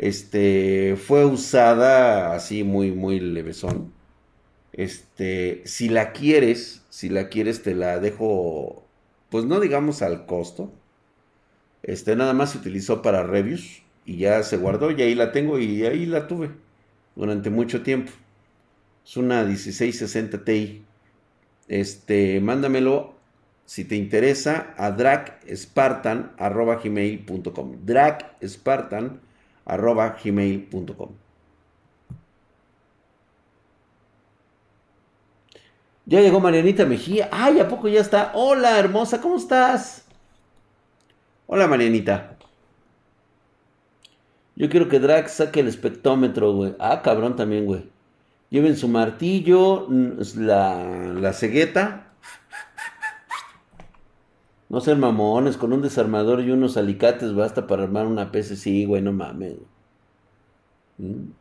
Este, 0.00 0.96
fue 0.96 1.26
usada 1.26 2.34
así 2.34 2.64
muy, 2.64 2.90
muy 2.90 3.20
levesón. 3.20 3.92
Este, 4.72 5.60
si 5.66 5.90
la 5.90 6.12
quieres, 6.12 6.82
si 6.88 7.10
la 7.10 7.28
quieres, 7.28 7.62
te 7.62 7.74
la 7.74 8.00
dejo 8.00 8.86
pues 9.28 9.44
no 9.44 9.60
digamos 9.60 10.00
al 10.00 10.24
costo. 10.24 10.72
Este 11.82 12.16
nada 12.16 12.32
más 12.32 12.52
se 12.52 12.58
utilizó 12.58 13.02
para 13.02 13.24
reviews 13.24 13.82
y 14.06 14.16
ya 14.16 14.42
se 14.42 14.56
guardó 14.56 14.90
y 14.90 15.02
ahí 15.02 15.14
la 15.14 15.32
tengo 15.32 15.58
y 15.58 15.84
ahí 15.84 16.06
la 16.06 16.26
tuve 16.26 16.50
durante 17.14 17.50
mucho 17.50 17.82
tiempo. 17.82 18.10
Es 19.04 19.18
una 19.18 19.44
1660 19.44 20.44
Ti. 20.46 20.82
Este, 21.68 22.40
mándamelo 22.40 23.16
si 23.66 23.84
te 23.84 23.96
interesa 23.96 24.74
a 24.78 24.90
dragspartan@gmail.com. 29.76 30.86
dragspartan@gmail.com. 30.86 31.20
Ya 36.10 36.20
llegó 36.20 36.40
Marianita 36.40 36.84
Mejía. 36.86 37.28
Ay, 37.30 37.60
¿a 37.60 37.68
poco 37.68 37.86
ya 37.86 38.00
está? 38.00 38.32
Hola, 38.34 38.80
hermosa, 38.80 39.20
¿cómo 39.20 39.36
estás? 39.36 40.04
Hola, 41.46 41.68
Marianita. 41.68 42.36
Yo 44.56 44.68
quiero 44.68 44.88
que 44.88 44.98
Drag 44.98 45.28
saque 45.28 45.60
el 45.60 45.68
espectómetro, 45.68 46.52
güey. 46.52 46.74
Ah, 46.80 47.02
cabrón 47.02 47.36
también, 47.36 47.64
güey. 47.64 47.88
Lleven 48.50 48.76
su 48.76 48.88
martillo, 48.88 49.86
la, 50.36 51.12
la 51.14 51.32
cegueta. 51.32 52.09
No 54.70 54.80
ser 54.80 54.96
mamones, 54.96 55.56
con 55.56 55.72
un 55.72 55.82
desarmador 55.82 56.40
y 56.40 56.50
unos 56.52 56.76
alicates 56.76 57.34
basta 57.34 57.66
para 57.66 57.82
armar 57.82 58.06
una 58.06 58.30
PC. 58.30 58.56
Sí, 58.56 58.84
güey, 58.84 59.02
no 59.02 59.12
mames. 59.12 59.56
¿Mm? 60.98 61.32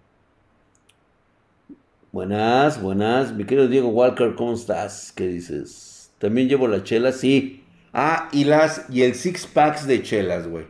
Buenas, 2.12 2.82
buenas. 2.82 3.32
Mi 3.34 3.46
querido 3.46 3.68
Diego 3.68 3.90
Walker, 3.90 4.34
¿cómo 4.34 4.54
estás? 4.54 5.12
¿Qué 5.16 5.28
dices? 5.28 6.12
También 6.18 6.50
llevo 6.50 6.68
la 6.68 6.84
chela, 6.84 7.12
sí. 7.12 7.64
Ah, 7.94 8.30
y 8.32 8.46
las 8.46 8.88
y 8.90 9.04
el 9.04 9.14
six 9.14 9.46
packs 9.46 9.86
de 9.86 10.02
chelas, 10.02 10.48
güey. 10.48 10.66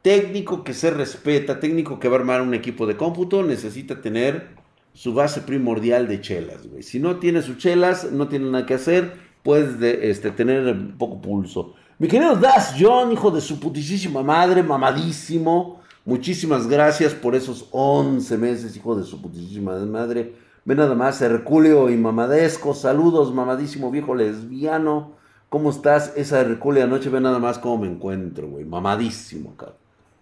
Técnico 0.00 0.64
que 0.64 0.72
se 0.72 0.90
respeta, 0.90 1.60
técnico 1.60 2.00
que 2.00 2.08
va 2.08 2.16
a 2.16 2.20
armar 2.20 2.40
un 2.40 2.54
equipo 2.54 2.86
de 2.86 2.96
cómputo, 2.96 3.42
necesita 3.42 4.00
tener 4.00 4.48
su 4.94 5.12
base 5.12 5.42
primordial 5.42 6.08
de 6.08 6.22
chelas, 6.22 6.66
güey. 6.66 6.82
Si 6.82 6.98
no 6.98 7.16
tiene 7.16 7.42
sus 7.42 7.58
chelas, 7.58 8.10
no 8.10 8.28
tiene 8.28 8.50
nada 8.50 8.64
que 8.64 8.74
hacer, 8.74 9.12
puedes 9.42 9.80
este, 10.02 10.30
tener 10.30 10.96
poco 10.96 11.20
pulso. 11.20 11.74
Mi 12.00 12.08
querido 12.08 12.34
Das 12.34 12.76
John, 12.80 13.12
hijo 13.12 13.30
de 13.30 13.42
su 13.42 13.60
putísima 13.60 14.22
madre, 14.22 14.62
mamadísimo. 14.62 15.82
Muchísimas 16.06 16.66
gracias 16.66 17.12
por 17.12 17.34
esos 17.34 17.68
11 17.72 18.38
meses, 18.38 18.74
hijo 18.74 18.96
de 18.96 19.04
su 19.04 19.20
putísima 19.20 19.76
madre. 19.80 20.34
Ve 20.64 20.74
nada 20.74 20.94
más, 20.94 21.20
Herculeo 21.20 21.90
y 21.90 21.98
Mamadesco. 21.98 22.72
Saludos, 22.72 23.34
mamadísimo 23.34 23.90
viejo 23.90 24.14
lesbiano. 24.14 25.10
¿Cómo 25.50 25.68
estás? 25.68 26.14
Esa 26.16 26.40
Herculeo 26.40 26.84
anoche, 26.84 27.10
ve 27.10 27.20
nada 27.20 27.38
más 27.38 27.58
cómo 27.58 27.82
me 27.82 27.88
encuentro, 27.88 28.48
güey. 28.48 28.64
Mamadísimo, 28.64 29.54
cabrón. 29.54 29.76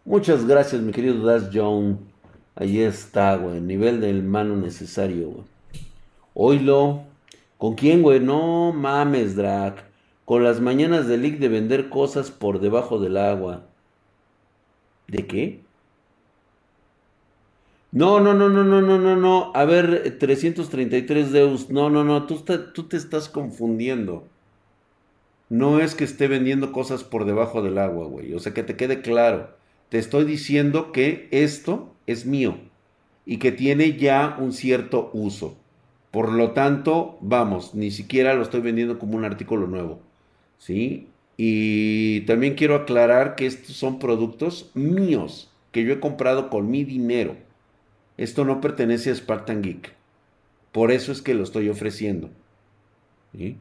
Muchas 0.04 0.48
gracias, 0.48 0.82
mi 0.82 0.90
querido 0.90 1.24
Das 1.24 1.48
John. 1.54 2.00
Ahí 2.56 2.80
está, 2.80 3.36
güey. 3.36 3.60
Nivel 3.60 4.00
del 4.00 4.24
mano 4.24 4.56
necesario, 4.56 5.28
güey. 5.28 5.44
Oilo. 6.34 7.02
¿Con 7.56 7.76
quién, 7.76 8.02
güey? 8.02 8.18
No 8.18 8.72
mames, 8.72 9.36
Drac. 9.36 9.87
Con 10.28 10.44
las 10.44 10.60
mañanas 10.60 11.08
de 11.08 11.16
League 11.16 11.38
de 11.38 11.48
vender 11.48 11.88
cosas 11.88 12.30
por 12.30 12.60
debajo 12.60 12.98
del 12.98 13.16
agua. 13.16 13.64
¿De 15.06 15.26
qué? 15.26 15.60
No, 17.92 18.20
no, 18.20 18.34
no, 18.34 18.50
no, 18.50 18.62
no, 18.62 18.82
no, 18.82 18.98
no, 18.98 19.16
no. 19.16 19.52
A 19.54 19.64
ver, 19.64 20.18
333 20.18 21.32
Deus. 21.32 21.70
No, 21.70 21.88
no, 21.88 22.04
no, 22.04 22.26
tú, 22.26 22.44
tú 22.74 22.82
te 22.82 22.98
estás 22.98 23.30
confundiendo. 23.30 24.26
No 25.48 25.80
es 25.80 25.94
que 25.94 26.04
esté 26.04 26.28
vendiendo 26.28 26.72
cosas 26.72 27.04
por 27.04 27.24
debajo 27.24 27.62
del 27.62 27.78
agua, 27.78 28.06
güey. 28.06 28.34
O 28.34 28.38
sea, 28.38 28.52
que 28.52 28.62
te 28.62 28.76
quede 28.76 29.00
claro. 29.00 29.48
Te 29.88 29.96
estoy 29.96 30.26
diciendo 30.26 30.92
que 30.92 31.28
esto 31.30 31.94
es 32.06 32.26
mío 32.26 32.58
y 33.24 33.38
que 33.38 33.50
tiene 33.50 33.96
ya 33.96 34.36
un 34.38 34.52
cierto 34.52 35.08
uso. 35.14 35.56
Por 36.10 36.30
lo 36.30 36.50
tanto, 36.50 37.16
vamos, 37.22 37.74
ni 37.74 37.90
siquiera 37.90 38.34
lo 38.34 38.42
estoy 38.42 38.60
vendiendo 38.60 38.98
como 38.98 39.16
un 39.16 39.24
artículo 39.24 39.66
nuevo. 39.66 40.06
¿Sí? 40.58 41.08
Y 41.36 42.22
también 42.22 42.54
quiero 42.54 42.74
aclarar 42.74 43.36
que 43.36 43.46
estos 43.46 43.76
son 43.76 43.98
productos 43.98 44.70
míos 44.74 45.50
que 45.72 45.84
yo 45.84 45.92
he 45.92 46.00
comprado 46.00 46.50
con 46.50 46.70
mi 46.70 46.84
dinero. 46.84 47.36
Esto 48.16 48.44
no 48.44 48.60
pertenece 48.60 49.10
a 49.10 49.14
Spartan 49.14 49.62
Geek. 49.62 49.92
Por 50.72 50.90
eso 50.92 51.12
es 51.12 51.22
que 51.22 51.34
lo 51.34 51.44
estoy 51.44 51.68
ofreciendo. 51.68 52.30
Pues 53.32 53.54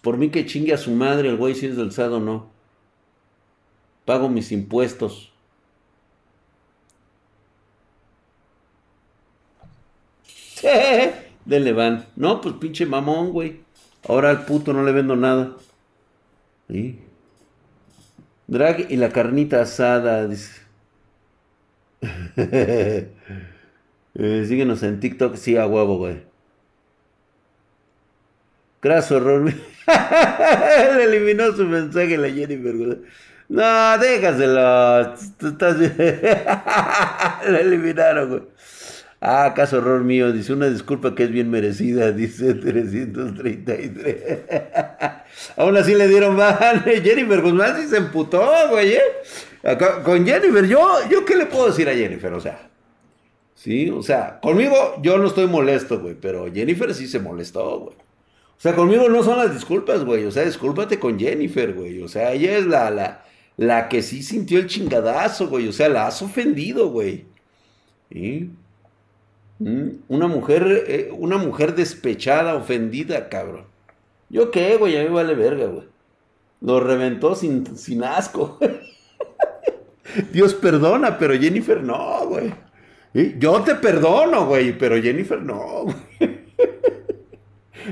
por 0.00 0.16
mí 0.16 0.30
que 0.30 0.46
chingue 0.46 0.72
a 0.72 0.78
su 0.78 0.90
madre 0.92 1.28
el 1.28 1.36
güey 1.36 1.54
si 1.54 1.66
es 1.66 1.76
del 1.76 1.92
o 2.12 2.20
no. 2.20 2.50
Pago 4.04 4.28
mis 4.28 4.52
impuestos. 4.52 5.32
Dele 11.44 11.72
van. 11.72 12.06
No, 12.16 12.40
pues 12.40 12.54
pinche 12.56 12.86
mamón, 12.86 13.32
güey. 13.32 13.60
Ahora 14.08 14.30
al 14.30 14.44
puto 14.44 14.72
no 14.72 14.82
le 14.82 14.92
vendo 14.92 15.16
nada. 15.16 15.52
¿Sí? 16.68 16.98
Drag 18.46 18.90
y 18.90 18.96
la 18.96 19.10
carnita 19.10 19.62
asada, 19.62 20.26
dice. 20.26 20.62
Eh, 24.14 24.44
síguenos 24.46 24.82
en 24.82 25.00
TikTok, 25.00 25.36
sí, 25.36 25.56
a 25.56 25.66
huevo, 25.66 25.96
güey. 25.96 26.22
Graso 28.82 29.16
error. 29.16 29.44
Le 30.96 31.04
eliminó 31.04 31.52
su 31.52 31.64
mensaje 31.64 32.18
la 32.18 32.28
Jennifer. 32.28 32.98
No, 33.48 33.98
déjaselo. 33.98 35.14
Tú 35.38 35.48
estás... 35.48 35.76
Le 37.48 37.60
eliminaron, 37.60 38.28
güey. 38.28 38.42
Ah, 39.24 39.52
caso 39.54 39.78
error 39.78 40.02
mío. 40.02 40.32
Dice 40.32 40.52
una 40.52 40.68
disculpa 40.68 41.14
que 41.14 41.22
es 41.22 41.30
bien 41.30 41.48
merecida. 41.48 42.10
Dice 42.10 42.54
333. 42.54 44.40
Aún 45.56 45.76
así 45.76 45.94
le 45.94 46.08
dieron 46.08 46.34
mal. 46.34 46.82
Jennifer 47.04 47.40
Guzmán 47.40 47.80
sí 47.80 47.88
se 47.88 47.98
emputó, 47.98 48.44
güey. 48.70 48.94
¿eh? 48.94 49.00
Con 50.04 50.26
Jennifer, 50.26 50.66
yo, 50.66 51.08
yo 51.08 51.24
qué 51.24 51.36
le 51.36 51.46
puedo 51.46 51.68
decir 51.68 51.88
a 51.88 51.94
Jennifer, 51.94 52.32
o 52.32 52.40
sea. 52.40 52.68
Sí, 53.54 53.90
o 53.90 54.02
sea, 54.02 54.40
conmigo 54.40 54.74
yo 55.02 55.18
no 55.18 55.28
estoy 55.28 55.46
molesto, 55.46 56.00
güey. 56.00 56.16
Pero 56.20 56.52
Jennifer 56.52 56.92
sí 56.92 57.06
se 57.06 57.20
molestó, 57.20 57.78
güey. 57.78 57.96
O 57.96 58.60
sea, 58.62 58.74
conmigo 58.74 59.08
no 59.08 59.22
son 59.22 59.38
las 59.38 59.54
disculpas, 59.54 60.04
güey. 60.04 60.24
O 60.24 60.32
sea, 60.32 60.44
discúlpate 60.44 60.98
con 60.98 61.16
Jennifer, 61.18 61.74
güey. 61.74 62.02
O 62.02 62.08
sea, 62.08 62.32
ella 62.32 62.58
es 62.58 62.66
la, 62.66 62.90
la, 62.90 63.24
la 63.56 63.88
que 63.88 64.02
sí 64.02 64.22
sintió 64.24 64.58
el 64.58 64.66
chingadazo, 64.66 65.48
güey. 65.48 65.68
O 65.68 65.72
sea, 65.72 65.88
la 65.88 66.08
has 66.08 66.22
ofendido, 66.22 66.88
güey. 66.88 67.26
¿Sí? 68.10 68.50
Mm, 69.64 70.02
una 70.08 70.26
mujer, 70.26 70.84
eh, 70.88 71.10
una 71.16 71.38
mujer 71.38 71.74
despechada, 71.74 72.54
ofendida, 72.54 73.28
cabrón. 73.28 73.66
¿Yo 74.28 74.50
qué, 74.50 74.76
güey? 74.76 74.96
A 74.96 75.04
mí 75.04 75.08
vale 75.08 75.34
verga, 75.34 75.66
güey. 75.66 75.86
Lo 76.60 76.80
reventó 76.80 77.34
sin, 77.34 77.76
sin 77.76 78.02
asco. 78.02 78.58
Dios 80.32 80.54
perdona, 80.54 81.18
pero 81.18 81.38
Jennifer 81.38 81.82
no, 81.82 82.26
güey. 82.26 82.52
Yo 83.38 83.62
te 83.62 83.74
perdono, 83.74 84.46
güey, 84.46 84.76
pero 84.76 85.00
Jennifer 85.00 85.40
no, 85.42 85.84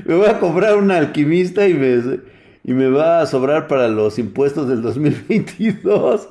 Me 0.05 0.15
voy 0.15 0.25
a 0.27 0.39
comprar 0.39 0.77
un 0.77 0.89
alquimista 0.89 1.67
y 1.67 1.73
me, 1.73 2.19
y 2.63 2.73
me 2.73 2.89
va 2.89 3.21
a 3.21 3.27
sobrar 3.27 3.67
para 3.67 3.87
los 3.87 4.17
impuestos 4.19 4.67
del 4.67 4.81
2022. 4.81 6.29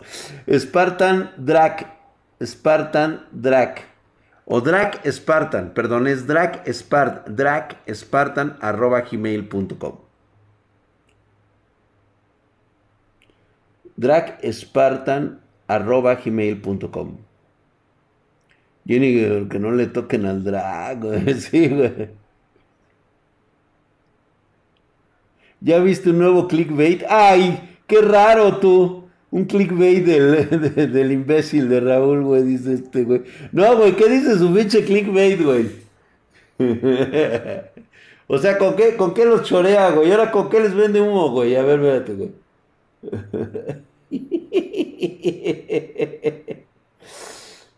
Spartan 0.50 1.30
Drac. 1.36 1.86
Spartan 2.42 3.26
Drac. 3.32 3.89
O 4.44 4.60
Drac 4.60 5.06
Spartan, 5.06 5.72
perdón, 5.74 6.06
es 6.06 6.26
Drac 6.26 6.66
Spartan, 6.66 7.36
Drac 7.36 7.78
Spartan 7.88 8.56
arroba 8.60 9.02
gmail.com. 9.02 9.98
Drac 13.96 14.40
Spartan 14.44 15.40
arroba 15.68 16.14
gmail.com. 16.14 17.18
Jenny, 18.86 19.46
que 19.48 19.58
no 19.58 19.70
le 19.72 19.86
toquen 19.86 20.26
al 20.26 20.42
drag, 20.42 21.00
güey. 21.00 21.34
Sí, 21.40 21.68
güey. 21.68 22.08
¿Ya 25.60 25.78
viste 25.78 26.10
un 26.10 26.18
nuevo 26.18 26.48
clickbait? 26.48 27.04
¡Ay! 27.08 27.76
¡Qué 27.86 28.00
raro 28.00 28.58
tú! 28.58 29.09
Un 29.32 29.44
clickbait 29.44 30.04
del, 30.04 30.92
del 30.92 31.12
imbécil 31.12 31.68
de 31.68 31.80
Raúl, 31.80 32.24
güey, 32.24 32.42
dice 32.42 32.74
este, 32.74 33.04
güey. 33.04 33.22
No, 33.52 33.76
güey, 33.76 33.94
¿qué 33.94 34.08
dice 34.08 34.36
su 34.36 34.52
pinche 34.52 34.84
clickbait, 34.84 35.40
güey? 35.40 35.70
o 38.26 38.38
sea, 38.38 38.58
¿con 38.58 38.74
qué, 38.74 38.96
¿con 38.96 39.14
qué 39.14 39.24
los 39.24 39.44
chorea, 39.44 39.90
güey? 39.90 40.08
¿Y 40.08 40.12
ahora 40.12 40.32
con 40.32 40.50
qué 40.50 40.60
les 40.60 40.74
vende 40.74 41.00
humo, 41.00 41.30
güey? 41.30 41.54
A 41.54 41.62
ver, 41.62 41.80
espérate, 41.80 42.14
güey. 42.14 42.30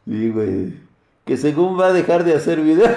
sí, 0.07 0.31
güey. 0.31 0.73
Que 1.27 1.37
según 1.37 1.79
va 1.79 1.89
a 1.89 1.93
dejar 1.93 2.25
de 2.25 2.35
hacer 2.35 2.61
video. 2.61 2.89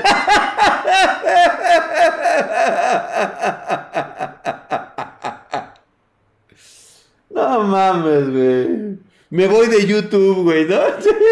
No 7.36 7.63
mames, 7.63 8.32
güey. 8.32 8.98
Me 9.30 9.48
voy 9.48 9.68
de 9.68 9.86
YouTube, 9.86 10.44
güey, 10.44 10.65
¿no? 10.65 10.80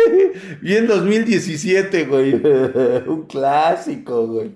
Y 0.61 0.75
en 0.75 0.85
2017, 0.85 2.03
güey. 2.05 2.33
Un 3.07 3.25
clásico, 3.25 4.27
güey. 4.27 4.51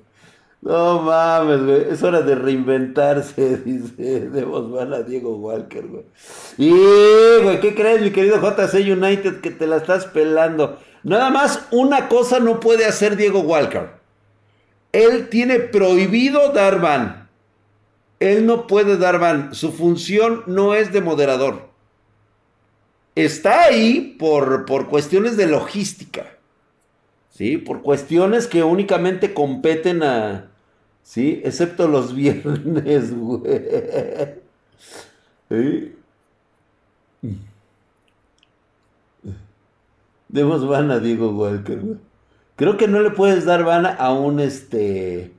No 0.62 1.02
mames, 1.04 1.64
güey. 1.64 1.86
Es 1.90 2.04
hora 2.04 2.22
de 2.22 2.36
reinventarse, 2.36 3.58
dice 3.66 4.30
de 4.30 4.42
a 4.42 5.04
Diego 5.04 5.38
Walker, 5.38 5.88
güey. 5.88 6.04
Y, 6.58 6.70
güey, 7.42 7.62
¿qué 7.62 7.74
crees, 7.74 8.02
mi 8.02 8.12
querido 8.12 8.42
JC 8.42 8.74
United, 8.92 9.40
que 9.40 9.52
te 9.52 9.68
la 9.68 9.78
estás 9.78 10.06
pelando? 10.06 10.78
Nada 11.04 11.30
más 11.30 11.66
una 11.72 12.10
cosa 12.10 12.40
no 12.40 12.60
puede 12.60 12.84
hacer 12.84 13.16
Diego 13.16 13.40
Walker. 13.40 13.92
Él 14.92 15.30
tiene 15.30 15.60
prohibido 15.60 16.52
dar 16.52 16.82
ban. 16.82 17.27
Él 18.20 18.46
no 18.46 18.68
puede 18.68 18.98
dar 18.98 19.20
ban. 19.20 19.54
Su 19.54 19.72
función 19.72 20.44
no 20.48 20.74
es 20.74 20.92
de 20.92 21.02
moderador. 21.02 21.70
Está 23.16 23.64
ahí 23.64 24.16
por, 24.20 24.66
por 24.66 24.88
cuestiones 24.88 25.38
de 25.38 25.48
logística. 25.48 26.38
¿Sí? 27.30 27.58
Por 27.58 27.82
cuestiones 27.82 28.48
que 28.48 28.64
únicamente 28.64 29.34
competen 29.34 30.04
a... 30.04 30.50
¿Sí? 31.04 31.42
Excepto 31.44 31.88
los 31.88 32.16
viernes, 32.16 33.16
güey. 33.16 33.42
Demos 40.30 40.68
van 40.68 40.92
a 40.92 41.00
Diego 41.00 41.30
Walker, 41.32 41.80
güey. 41.80 41.98
Creo 42.56 42.76
que 42.76 42.88
no 42.88 43.02
le 43.02 43.12
puedes 43.12 43.46
dar 43.46 43.64
van 43.64 43.86
a 43.86 44.12
un 44.12 44.40
este 44.40 45.32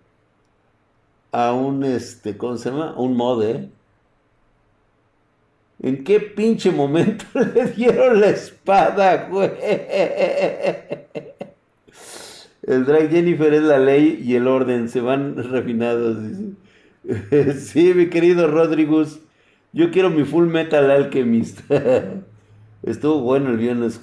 a 1.33 1.53
un, 1.53 1.85
este, 1.85 2.37
¿cómo 2.37 2.57
se 2.57 2.71
llama? 2.71 2.95
un 2.97 3.17
mod, 3.17 3.43
¿eh? 3.45 3.69
¿En 5.81 6.03
qué 6.05 6.21
pinche 6.21 6.71
momento 6.71 7.25
le 7.55 7.67
dieron 7.67 8.21
la 8.21 8.31
espada, 8.31 9.29
güey? 9.29 9.51
El 12.63 12.85
drag 12.85 13.11
Jennifer 13.11 13.55
es 13.55 13.63
la 13.63 13.79
ley 13.79 14.23
y 14.23 14.35
el 14.35 14.47
orden, 14.47 14.89
se 14.89 15.01
van 15.01 15.37
refinados. 15.37 16.19
Sí, 17.59 17.95
mi 17.95 18.11
querido 18.11 18.49
Rodrigus, 18.49 19.21
yo 19.73 19.91
quiero 19.91 20.11
mi 20.11 20.25
Full 20.25 20.47
Metal 20.47 20.91
Alchemist. 20.91 21.61
Estuvo 22.83 23.21
bueno 23.21 23.51
el 23.51 23.57
viernes. 23.57 24.01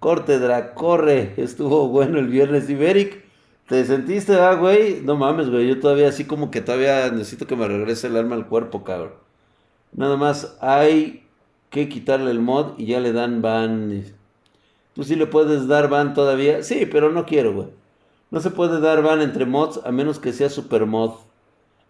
Corte, 0.00 0.38
drag, 0.38 0.72
corre. 0.72 1.34
Estuvo 1.36 1.88
bueno 1.88 2.18
el 2.18 2.28
viernes. 2.28 2.70
Iberic, 2.70 3.22
¿Te 3.68 3.84
sentiste, 3.84 4.34
ah, 4.34 4.54
güey? 4.54 5.02
No 5.02 5.16
mames, 5.16 5.50
güey. 5.50 5.68
Yo 5.68 5.78
todavía 5.78 6.08
así 6.08 6.24
como 6.24 6.50
que 6.50 6.62
todavía 6.62 7.10
necesito 7.10 7.46
que 7.46 7.54
me 7.54 7.68
regrese 7.68 8.06
el 8.06 8.16
arma 8.16 8.34
al 8.34 8.48
cuerpo, 8.48 8.82
cabrón. 8.82 9.12
Nada 9.92 10.16
más 10.16 10.56
hay 10.60 11.26
que 11.70 11.88
quitarle 11.88 12.30
el 12.30 12.40
mod 12.40 12.78
y 12.78 12.86
ya 12.86 13.00
le 13.00 13.12
dan 13.12 13.42
ban. 13.42 14.04
¿Tú 14.94 15.04
sí 15.04 15.16
le 15.16 15.26
puedes 15.26 15.68
dar 15.68 15.88
ban 15.90 16.14
todavía? 16.14 16.62
Sí, 16.62 16.86
pero 16.86 17.12
no 17.12 17.26
quiero, 17.26 17.52
güey. 17.54 17.68
No 18.30 18.40
se 18.40 18.50
puede 18.50 18.80
dar 18.80 19.02
ban 19.02 19.20
entre 19.20 19.44
mods 19.44 19.80
a 19.84 19.92
menos 19.92 20.18
que 20.18 20.32
sea 20.32 20.48
super 20.48 20.86
mod. 20.86 21.12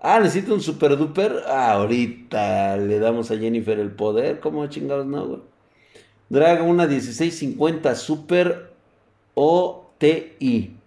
Ah, 0.00 0.18
necesito 0.20 0.54
un 0.54 0.60
super 0.60 0.96
duper. 0.96 1.44
Ah, 1.46 1.74
ahorita 1.74 2.76
le 2.76 2.98
damos 2.98 3.30
a 3.30 3.38
Jennifer 3.38 3.78
el 3.78 3.92
poder. 3.92 4.40
¿Cómo 4.40 4.66
chingados 4.66 5.06
no, 5.06 5.26
güey? 5.26 5.40
Draga 6.28 6.62
una 6.64 6.86
1650 6.86 7.94
super 7.94 8.72
OTI. 9.34 10.77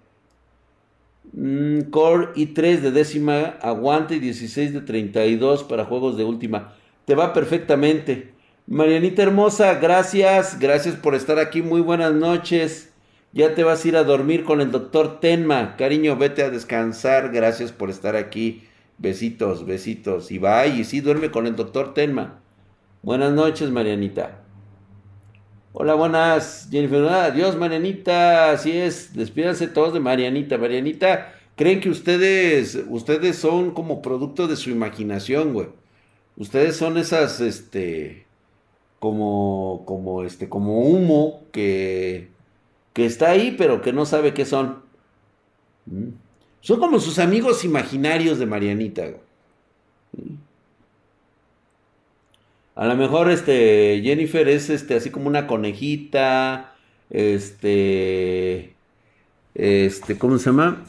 Mm, 1.33 1.89
Core 1.91 2.33
i3 2.35 2.79
de 2.79 2.91
décima, 2.91 3.57
aguante 3.61 4.15
y 4.15 4.19
16 4.19 4.73
de 4.73 4.81
32 4.81 5.63
para 5.63 5.85
juegos 5.85 6.17
de 6.17 6.23
última. 6.23 6.73
Te 7.05 7.15
va 7.15 7.33
perfectamente. 7.33 8.33
Marianita 8.67 9.23
hermosa, 9.23 9.75
gracias, 9.75 10.59
gracias 10.59 10.95
por 10.95 11.15
estar 11.15 11.39
aquí. 11.39 11.61
Muy 11.61 11.81
buenas 11.81 12.13
noches. 12.13 12.91
Ya 13.33 13.55
te 13.55 13.63
vas 13.63 13.83
a 13.83 13.87
ir 13.87 13.95
a 13.95 14.03
dormir 14.03 14.43
con 14.43 14.59
el 14.61 14.71
doctor 14.71 15.19
Tenma. 15.19 15.75
Cariño, 15.77 16.17
vete 16.17 16.43
a 16.43 16.49
descansar. 16.49 17.31
Gracias 17.31 17.71
por 17.71 17.89
estar 17.89 18.15
aquí. 18.15 18.63
Besitos, 18.97 19.65
besitos. 19.65 20.31
Y 20.31 20.37
va, 20.37 20.67
y 20.67 20.83
sí, 20.83 21.01
duerme 21.01 21.31
con 21.31 21.47
el 21.47 21.55
doctor 21.55 21.93
Tenma. 21.93 22.41
Buenas 23.01 23.31
noches, 23.31 23.71
Marianita. 23.71 24.41
Hola, 25.73 25.93
buenas, 25.95 26.67
Jennifer. 26.69 27.05
Adiós, 27.05 27.55
Marianita. 27.55 28.51
Así 28.51 28.71
es, 28.73 29.13
despídanse 29.13 29.67
todos 29.67 29.93
de 29.93 30.01
Marianita. 30.01 30.57
Marianita, 30.57 31.33
creen 31.55 31.79
que 31.79 31.89
ustedes, 31.89 32.77
ustedes 32.89 33.37
son 33.37 33.71
como 33.71 34.01
producto 34.01 34.47
de 34.47 34.57
su 34.57 34.69
imaginación, 34.69 35.53
güey. 35.53 35.69
Ustedes 36.35 36.75
son 36.75 36.97
esas, 36.97 37.39
este, 37.39 38.25
como, 38.99 39.83
como, 39.85 40.23
este, 40.23 40.49
como 40.49 40.81
humo 40.81 41.43
que, 41.53 42.29
que 42.93 43.05
está 43.05 43.29
ahí, 43.29 43.55
pero 43.57 43.81
que 43.81 43.93
no 43.93 44.05
sabe 44.05 44.33
qué 44.33 44.45
son. 44.45 44.83
¿Mm? 45.85 46.09
Son 46.61 46.79
como 46.79 46.99
sus 46.99 47.17
amigos 47.17 47.63
imaginarios 47.63 48.39
de 48.39 48.45
Marianita, 48.45 49.03
güey. 49.03 49.21
A 52.75 52.87
lo 52.87 52.95
mejor 52.95 53.29
este 53.29 54.01
Jennifer 54.03 54.47
es 54.47 54.69
este 54.69 54.95
así 54.95 55.09
como 55.11 55.27
una 55.27 55.47
conejita, 55.47 56.73
este 57.09 58.73
este 59.53 60.17
¿cómo 60.17 60.37
se 60.37 60.45
llama? 60.45 60.83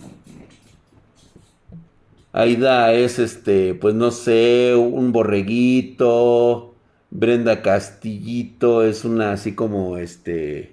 Aida 2.32 2.92
es 2.94 3.18
este, 3.18 3.74
pues 3.74 3.94
no 3.94 4.10
sé, 4.10 4.74
un 4.74 5.12
borreguito. 5.12 6.74
Brenda 7.10 7.60
Castillito 7.62 8.82
es 8.84 9.04
una 9.04 9.32
así 9.32 9.54
como 9.54 9.98
este 9.98 10.72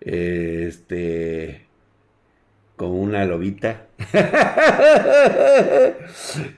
este 0.00 1.61
como 2.82 3.00
una 3.00 3.24
lobita. 3.24 3.86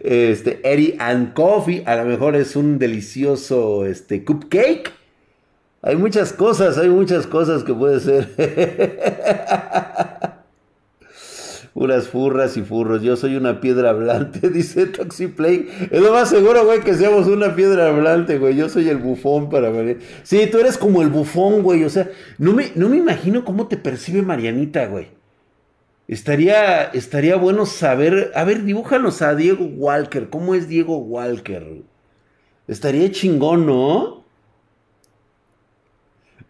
este, 0.00 0.60
Eddie 0.64 0.96
and 0.98 1.34
Coffee, 1.34 1.82
a 1.84 1.96
lo 1.96 2.06
mejor 2.06 2.34
es 2.34 2.56
un 2.56 2.78
delicioso 2.78 3.84
este, 3.84 4.24
cupcake. 4.24 4.90
Hay 5.82 5.96
muchas 5.96 6.32
cosas, 6.32 6.78
hay 6.78 6.88
muchas 6.88 7.26
cosas 7.26 7.62
que 7.62 7.74
puede 7.74 8.00
ser. 8.00 8.30
Puras 11.74 12.08
furras 12.08 12.56
y 12.56 12.62
furros. 12.62 13.02
Yo 13.02 13.16
soy 13.16 13.36
una 13.36 13.60
piedra 13.60 13.90
hablante, 13.90 14.48
dice 14.48 14.86
Toxiplay. 14.86 15.68
Es 15.90 16.00
lo 16.00 16.10
más 16.10 16.30
seguro, 16.30 16.64
güey, 16.64 16.80
que 16.80 16.94
seamos 16.94 17.26
una 17.26 17.54
piedra 17.54 17.88
hablante, 17.88 18.38
güey. 18.38 18.56
Yo 18.56 18.70
soy 18.70 18.88
el 18.88 18.96
bufón 18.96 19.50
para 19.50 19.68
Marianita. 19.68 20.06
Sí, 20.22 20.48
tú 20.50 20.58
eres 20.58 20.78
como 20.78 21.02
el 21.02 21.10
bufón, 21.10 21.62
güey. 21.62 21.84
O 21.84 21.90
sea, 21.90 22.08
no 22.38 22.54
me, 22.54 22.72
no 22.76 22.88
me 22.88 22.96
imagino 22.96 23.44
cómo 23.44 23.66
te 23.66 23.76
percibe 23.76 24.22
Marianita, 24.22 24.86
güey. 24.86 25.22
Estaría, 26.06 26.84
estaría 26.84 27.36
bueno 27.36 27.66
saber. 27.66 28.32
A 28.34 28.44
ver, 28.44 28.64
dibújanos 28.64 29.22
a 29.22 29.34
Diego 29.34 29.64
Walker. 29.64 30.28
¿Cómo 30.28 30.54
es 30.54 30.68
Diego 30.68 30.98
Walker? 30.98 31.82
Estaría 32.68 33.10
chingón, 33.10 33.66
¿no? 33.66 34.24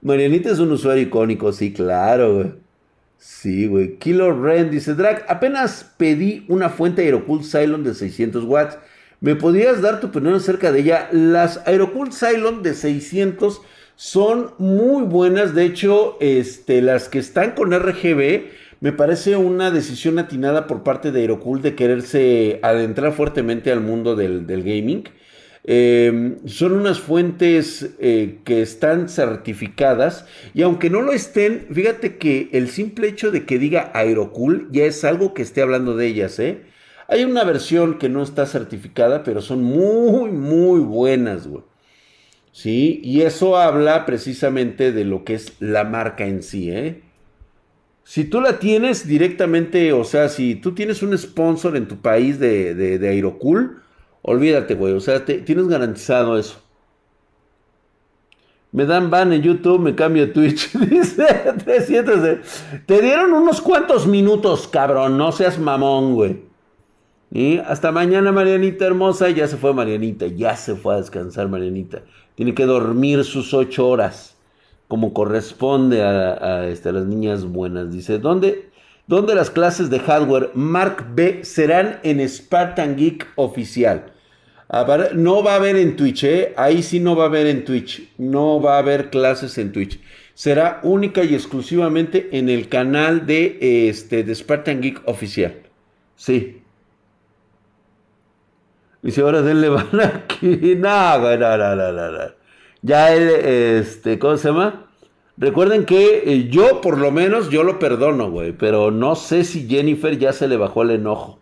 Marianita 0.03 0.51
es 0.51 0.59
un 0.59 0.71
usuario 0.71 1.05
icónico, 1.05 1.53
sí, 1.53 1.73
claro, 1.73 2.35
güey. 2.35 2.53
Sí, 3.17 3.67
güey. 3.67 3.97
Kilo 3.99 4.39
Ren 4.39 4.71
dice, 4.71 4.95
Drag, 4.95 5.25
apenas 5.29 5.95
pedí 5.97 6.45
una 6.49 6.69
fuente 6.69 7.03
Aerocool 7.03 7.43
Cylon 7.43 7.83
de 7.83 7.95
600 7.95 8.45
watts. 8.45 8.79
¿Me 9.21 9.35
podrías 9.35 9.81
dar 9.81 10.01
tu 10.01 10.09
opinión 10.09 10.35
acerca 10.35 10.71
de 10.73 10.81
ella? 10.81 11.09
Las 11.11 11.67
Aerocool 11.67 12.11
Cylon 12.13 12.63
de 12.63 12.75
600 12.75 13.63
son 13.97 14.51
muy 14.59 15.05
buenas. 15.05 15.55
De 15.55 15.65
hecho, 15.65 16.19
este, 16.21 16.83
las 16.83 17.09
que 17.09 17.19
están 17.19 17.53
con 17.53 17.73
RGB, 17.73 18.51
me 18.81 18.93
parece 18.93 19.37
una 19.37 19.71
decisión 19.71 20.19
atinada 20.19 20.67
por 20.67 20.83
parte 20.83 21.13
de 21.13 21.21
Aerocool 21.21 21.63
de 21.63 21.75
quererse 21.75 22.61
adentrar 22.63 23.13
fuertemente 23.13 23.73
al 23.73 23.81
mundo 23.81 24.17
del, 24.17 24.45
gaming. 24.47 25.05
Em, 25.67 26.47
son 26.47 26.73
unas 26.73 27.01
fuentes 27.01 27.95
eh, 27.99 28.41
que 28.45 28.61
están 28.61 29.09
certificadas 29.09 30.27
y 30.53 30.61
aunque 30.61 30.91
no 30.91 31.01
lo 31.01 31.13
estén, 31.13 31.69
fíjate 31.73 32.19
que 32.19 32.51
el 32.53 32.69
simple 32.69 33.09
hecho 33.09 33.31
de 33.31 33.47
que 33.47 33.59
diga 33.59 33.91
Aerocool 33.95 34.69
ya 34.71 34.85
es 34.85 35.05
algo 35.05 35.33
que 35.33 35.41
esté 35.41 35.63
hablando 35.63 35.97
de 35.97 36.07
ellas, 36.07 36.39
¿eh? 36.39 36.61
Hay 37.09 37.25
una 37.25 37.45
versión 37.45 37.99
que 37.99 38.09
no 38.09 38.23
está 38.23 38.47
certificada, 38.47 39.23
pero 39.25 39.43
son 39.43 39.63
muy, 39.63 40.31
muy 40.31 40.81
buenas, 40.81 41.47
güey. 41.47 41.65
¿Sí? 42.53 43.01
Y 43.03 43.23
eso 43.23 43.57
habla 43.57 44.07
precisamente 44.07 44.93
de 44.93 45.05
lo 45.05 45.25
que 45.25 45.35
es 45.35 45.55
la 45.61 45.85
marca 45.85 46.25
en 46.27 46.43
sí, 46.43 46.71
¿eh? 46.71 47.03
Si 48.05 48.25
tú 48.25 48.43
la 48.43 48.59
tienes 48.59 49.09
directamente, 49.09 49.95
o 49.95 50.05
sea, 50.05 50.29
si 50.29 50.57
tú 50.57 50.75
tienes 50.75 51.03
un 51.03 51.17
sponsor 51.17 51.75
en 51.75 51.89
tu 51.89 51.97
país 51.97 52.39
de, 52.39 52.75
de, 52.75 53.09
Aerocool, 53.09 53.83
olvídate, 54.21 54.75
güey. 54.75 54.93
O 54.93 55.01
sea, 55.01 55.25
tienes 55.25 55.69
garantizado 55.69 56.39
eso. 56.39 56.61
Me 58.73 58.85
dan 58.85 59.09
ban 59.11 59.33
en 59.33 59.41
YouTube, 59.41 59.81
me 59.81 59.95
cambio 59.95 60.25
a 60.25 60.33
Twitch. 60.33 60.73
Dice 60.91 61.27
300. 61.65 62.83
Te 62.85 63.01
dieron 63.01 63.33
unos 63.33 63.63
cuantos 63.63 64.07
minutos, 64.07 64.69
cabrón. 64.69 65.17
No 65.17 65.33
seas 65.33 65.59
mamón, 65.59 66.15
güey. 66.15 66.43
Y 67.31 67.59
hasta 67.59 67.91
mañana, 67.91 68.33
Marianita 68.33 68.85
hermosa. 68.85 69.31
Ya 69.31 69.49
se 69.49 69.57
fue 69.57 69.73
Marianita. 69.73 70.27
Ya 70.27 70.57
se 70.57 70.75
fue 70.75 70.95
a 70.95 70.99
descansar, 70.99 71.49
Marianita. 71.49 72.03
Tiene 72.35 72.53
que 72.53 72.67
dormir 72.67 73.25
sus 73.25 73.55
ocho 73.55 73.89
horas 73.89 74.34
como 74.89 75.13
corresponde 75.13 76.03
a, 76.03 76.67
este, 76.69 76.93
las 76.93 77.07
niñas 77.07 77.45
buenas. 77.45 77.93
Dice, 77.93 78.19
¿dónde, 78.19 78.71
¿dónde 79.07 79.35
las 79.35 79.51
clases 79.51 79.91
de 79.91 80.01
hardware 80.01 80.51
Mark 80.55 81.07
B 81.15 81.45
serán 81.45 82.01
en 82.03 82.27
Spartan 82.29 82.97
Geek 82.97 83.27
oficial? 83.37 84.13
no 85.15 85.43
va 85.43 85.53
a 85.53 85.57
haber 85.57 85.77
en 85.77 85.97
Twitch, 85.97 86.25
¿eh? 86.25 86.55
ahí 86.57 86.83
sí 86.83 86.99
no 86.99 87.15
va 87.15 87.25
a 87.25 87.27
haber 87.27 87.47
en 87.47 87.65
Twitch, 87.65 88.11
no 88.19 88.61
va 88.61 88.77
a 88.77 88.79
haber 88.79 89.11
clases 89.11 89.57
en 89.59 89.73
Twitch. 89.73 90.01
Será 90.35 90.81
única 90.83 91.23
y 91.23 91.35
exclusivamente 91.35 92.31
en 92.33 92.49
el 92.49 92.69
canal 92.69 93.25
de, 93.25 93.89
este, 93.89 94.35
Spartan 94.35 94.81
Geek 94.81 95.03
oficial. 95.07 95.55
Sí. 96.17 96.61
Dice, 99.03 99.21
ahora 99.21 99.43
denle 99.43 99.69
van 99.71 100.01
aquí. 100.01 100.75
No, 100.77 101.19
no, 101.37 101.57
no, 101.57 101.77
no, 101.77 101.93
no. 101.93 102.44
Ya 102.85 103.15
este, 103.15 104.19
¿cómo 104.19 104.37
se 104.37 104.49
llama? 104.49 104.85
Recuerden 105.39 105.87
que 105.87 106.23
eh, 106.27 106.49
yo, 106.51 106.83
por 106.83 106.99
lo 106.99 107.11
menos, 107.11 107.49
yo 107.49 107.63
lo 107.65 107.79
perdono, 107.79 108.31
güey. 108.31 108.53
Pero 108.53 108.91
no 108.91 109.15
sé 109.15 109.45
si 109.45 109.67
Jennifer 109.67 110.19
ya 110.19 110.35
se 110.35 110.49
le 110.49 110.59
bajó 110.59 110.83
el 110.83 110.91
enojo. 110.91 111.39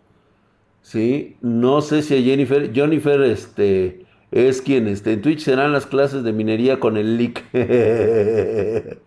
¿Sí? 0.81 1.35
No 1.41 1.81
sé 1.81 2.01
si 2.01 2.15
a 2.15 2.21
Jennifer, 2.21 2.73
Jennifer, 2.73 3.21
este, 3.23 4.05
es 4.31 4.61
quien, 4.61 4.87
este, 4.87 5.13
en 5.13 5.21
Twitch 5.21 5.41
serán 5.41 5.73
las 5.73 5.85
clases 5.85 6.23
de 6.23 6.31
minería 6.31 6.79
con 6.79 6.95
el 6.95 7.17
leak. 7.17 7.43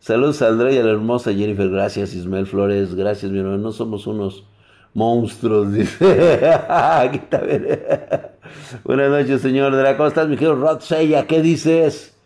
Saludos 0.00 0.40
a 0.40 0.48
Andrea 0.48 0.72
y 0.72 0.78
a 0.78 0.84
la 0.84 0.92
hermosa 0.92 1.34
Jennifer. 1.34 1.68
Gracias, 1.68 2.14
Ismael 2.14 2.46
Flores. 2.46 2.94
Gracias, 2.94 3.30
mi 3.30 3.40
hermano. 3.40 3.58
No 3.58 3.72
somos 3.72 4.06
unos 4.06 4.46
monstruos, 4.94 5.70
dice. 5.74 6.56
Aquí 6.70 7.18
está. 7.18 8.37
Buenas 8.84 9.10
noches, 9.10 9.42
señor 9.42 9.76
Drag. 9.76 9.96
¿Cómo 9.96 10.08
estás, 10.08 10.28
mi 10.28 10.36
querido 10.36 10.54
Rod 10.56 10.80
Seiya? 10.80 11.26
¿Qué 11.26 11.42
dices? 11.42 12.16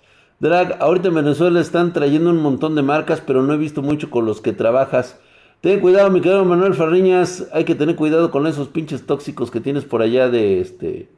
Drag, 0.40 0.76
ahorita 0.80 1.08
en 1.08 1.14
Venezuela 1.14 1.60
están 1.60 1.92
trayendo 1.92 2.30
un 2.30 2.42
montón 2.42 2.74
de 2.74 2.82
marcas, 2.82 3.22
pero 3.24 3.42
no 3.42 3.52
he 3.52 3.56
visto 3.56 3.82
mucho 3.82 4.10
con 4.10 4.26
los 4.26 4.40
que 4.40 4.52
trabajas. 4.52 5.18
Ten 5.60 5.80
cuidado, 5.80 6.10
mi 6.10 6.20
querido 6.20 6.44
Manuel 6.44 6.74
Farriñas. 6.74 7.48
Hay 7.52 7.64
que 7.64 7.74
tener 7.74 7.94
cuidado 7.94 8.30
con 8.30 8.46
esos 8.46 8.68
pinches 8.68 9.06
tóxicos 9.06 9.50
que 9.50 9.60
tienes 9.60 9.84
por 9.84 10.02
allá 10.02 10.28
de 10.28 10.60
este. 10.60 11.08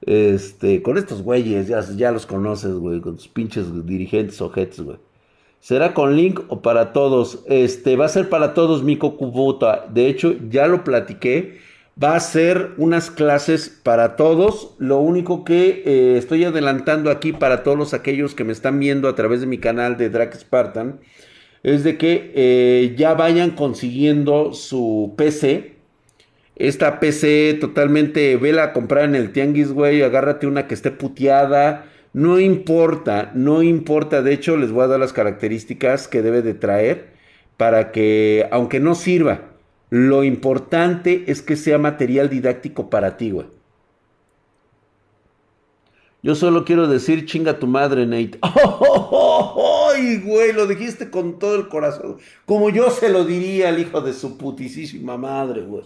Este, 0.00 0.82
con 0.82 0.96
estos 0.96 1.22
güeyes, 1.22 1.68
ya, 1.68 1.80
ya 1.96 2.12
los 2.12 2.24
conoces, 2.24 2.72
güey, 2.74 3.00
con 3.00 3.16
tus 3.16 3.28
pinches 3.28 3.84
dirigentes 3.84 4.40
ojetes, 4.40 4.80
güey. 4.80 4.96
¿Será 5.60 5.92
con 5.92 6.16
link 6.16 6.40
o 6.48 6.62
para 6.62 6.92
todos? 6.92 7.40
Este, 7.46 7.96
va 7.96 8.06
a 8.06 8.08
ser 8.08 8.28
para 8.28 8.54
todos, 8.54 8.82
Miko 8.82 9.16
Kubota. 9.16 9.86
De 9.92 10.08
hecho, 10.08 10.34
ya 10.48 10.66
lo 10.66 10.84
platiqué. 10.84 11.58
Va 12.02 12.14
a 12.14 12.20
ser 12.20 12.74
unas 12.76 13.10
clases 13.10 13.68
para 13.68 14.16
todos. 14.16 14.74
Lo 14.78 14.98
único 15.00 15.44
que 15.44 15.82
eh, 15.84 16.16
estoy 16.16 16.44
adelantando 16.44 17.10
aquí 17.10 17.32
para 17.32 17.62
todos 17.64 17.92
aquellos 17.94 18.34
que 18.34 18.44
me 18.44 18.52
están 18.52 18.78
viendo 18.78 19.08
a 19.08 19.14
través 19.14 19.40
de 19.40 19.46
mi 19.46 19.58
canal 19.58 19.96
de 19.96 20.08
Drake 20.08 20.38
Spartan 20.38 21.00
es 21.64 21.82
de 21.82 21.98
que 21.98 22.32
eh, 22.34 22.94
ya 22.96 23.14
vayan 23.14 23.50
consiguiendo 23.50 24.52
su 24.52 25.14
PC. 25.16 25.76
Esta 26.54 27.00
PC 27.00 27.58
totalmente, 27.60 28.36
vela 28.36 28.64
a 28.64 28.72
comprar 28.72 29.04
en 29.04 29.14
el 29.16 29.32
Tianguis, 29.32 29.72
güey. 29.72 30.02
Agárrate 30.02 30.46
una 30.46 30.68
que 30.68 30.74
esté 30.74 30.90
puteada 30.92 31.86
no 32.12 32.40
importa, 32.40 33.30
no 33.34 33.62
importa. 33.62 34.22
De 34.22 34.32
hecho, 34.32 34.56
les 34.56 34.72
voy 34.72 34.84
a 34.84 34.88
dar 34.88 35.00
las 35.00 35.12
características 35.12 36.08
que 36.08 36.22
debe 36.22 36.42
de 36.42 36.54
traer 36.54 37.08
para 37.56 37.92
que, 37.92 38.48
aunque 38.50 38.80
no 38.80 38.94
sirva, 38.94 39.52
lo 39.90 40.24
importante 40.24 41.24
es 41.28 41.42
que 41.42 41.56
sea 41.56 41.78
material 41.78 42.28
didáctico 42.28 42.90
para 42.90 43.16
ti, 43.16 43.30
güey. 43.30 43.46
Yo 46.20 46.34
solo 46.34 46.64
quiero 46.64 46.88
decir 46.88 47.26
chinga 47.26 47.58
tu 47.58 47.66
madre, 47.66 48.04
Nate. 48.04 48.38
¡Ay, 48.42 50.18
güey! 50.18 50.52
Lo 50.52 50.66
dijiste 50.66 51.10
con 51.10 51.38
todo 51.38 51.54
el 51.54 51.68
corazón. 51.68 52.18
Como 52.44 52.70
yo 52.70 52.90
se 52.90 53.08
lo 53.08 53.24
diría 53.24 53.68
al 53.68 53.78
hijo 53.78 54.00
de 54.00 54.12
su 54.12 54.36
putisísima 54.36 55.16
madre, 55.16 55.62
güey. 55.62 55.84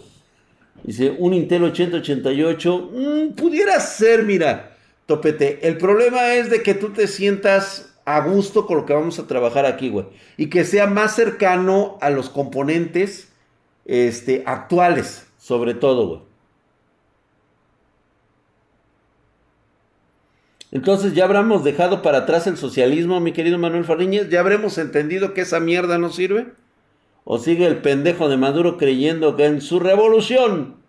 Dice, 0.83 1.15
un 1.17 1.33
Intel 1.33 1.63
8088. 1.65 2.91
Mm, 2.93 3.35
pudiera 3.35 3.79
ser, 3.79 4.23
mira. 4.23 4.75
Topete, 5.05 5.67
el 5.67 5.77
problema 5.77 6.33
es 6.33 6.49
de 6.49 6.63
que 6.63 6.73
tú 6.73 6.89
te 6.89 7.07
sientas 7.07 7.93
a 8.05 8.21
gusto 8.21 8.65
con 8.65 8.77
lo 8.77 8.85
que 8.85 8.93
vamos 8.93 9.19
a 9.19 9.27
trabajar 9.27 9.65
aquí, 9.65 9.89
güey. 9.89 10.07
Y 10.37 10.47
que 10.47 10.65
sea 10.65 10.87
más 10.87 11.15
cercano 11.15 11.97
a 12.01 12.09
los 12.09 12.29
componentes 12.29 13.32
este, 13.85 14.43
actuales, 14.45 15.27
sobre 15.37 15.73
todo. 15.73 16.25
Entonces 20.71 21.13
ya 21.13 21.25
habremos 21.25 21.63
dejado 21.63 22.01
para 22.01 22.19
atrás 22.19 22.47
el 22.47 22.57
socialismo, 22.57 23.19
mi 23.19 23.31
querido 23.31 23.59
Manuel 23.59 23.85
Fariñez. 23.85 24.29
Ya 24.29 24.39
habremos 24.39 24.77
entendido 24.77 25.33
que 25.33 25.41
esa 25.41 25.59
mierda 25.59 25.97
no 25.97 26.09
sirve. 26.09 26.53
¿O 27.25 27.37
sigue 27.37 27.65
el 27.67 27.77
pendejo 27.77 28.27
de 28.27 28.37
Maduro 28.37 28.77
creyendo 28.77 29.35
que 29.35 29.45
en 29.45 29.61
su 29.61 29.79
revolución 29.79 30.83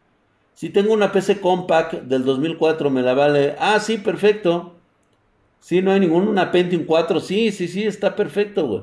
si 0.55 0.71
tengo 0.71 0.93
una 0.93 1.11
PC 1.11 1.41
Compact 1.41 1.95
del 2.05 2.25
2004, 2.25 2.89
me 2.89 3.03
la 3.03 3.15
vale. 3.15 3.57
Ah, 3.59 3.81
sí, 3.81 3.99
perfecto. 3.99 4.77
Sí, 5.61 5.83
no 5.83 5.91
hay 5.91 6.01
ninguna 6.01 6.31
una 6.31 6.53
Pentium 6.53 6.85
4. 6.85 7.21
Sí, 7.21 7.51
sí, 7.51 7.67
sí, 7.67 7.85
está 7.85 8.15
perfecto, 8.15 8.67
güey. 8.67 8.83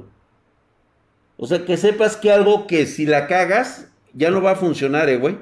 O 1.37 1.47
sea, 1.47 1.65
que 1.65 1.77
sepas 1.77 2.17
que 2.17 2.31
algo 2.31 2.67
que 2.67 2.85
si 2.85 3.05
la 3.05 3.27
cagas, 3.27 3.90
ya 4.13 4.31
no 4.31 4.41
va 4.41 4.51
a 4.51 4.55
funcionar, 4.55 5.09
eh, 5.09 5.17
güey. 5.17 5.37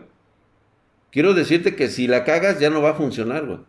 Quiero 1.12 1.34
decirte 1.34 1.76
que 1.76 1.90
si 1.90 2.08
la 2.08 2.24
cagas, 2.24 2.60
ya 2.60 2.70
no 2.70 2.82
va 2.82 2.92
a 2.92 2.94
funcionar, 2.96 3.46
güey. 3.46 3.60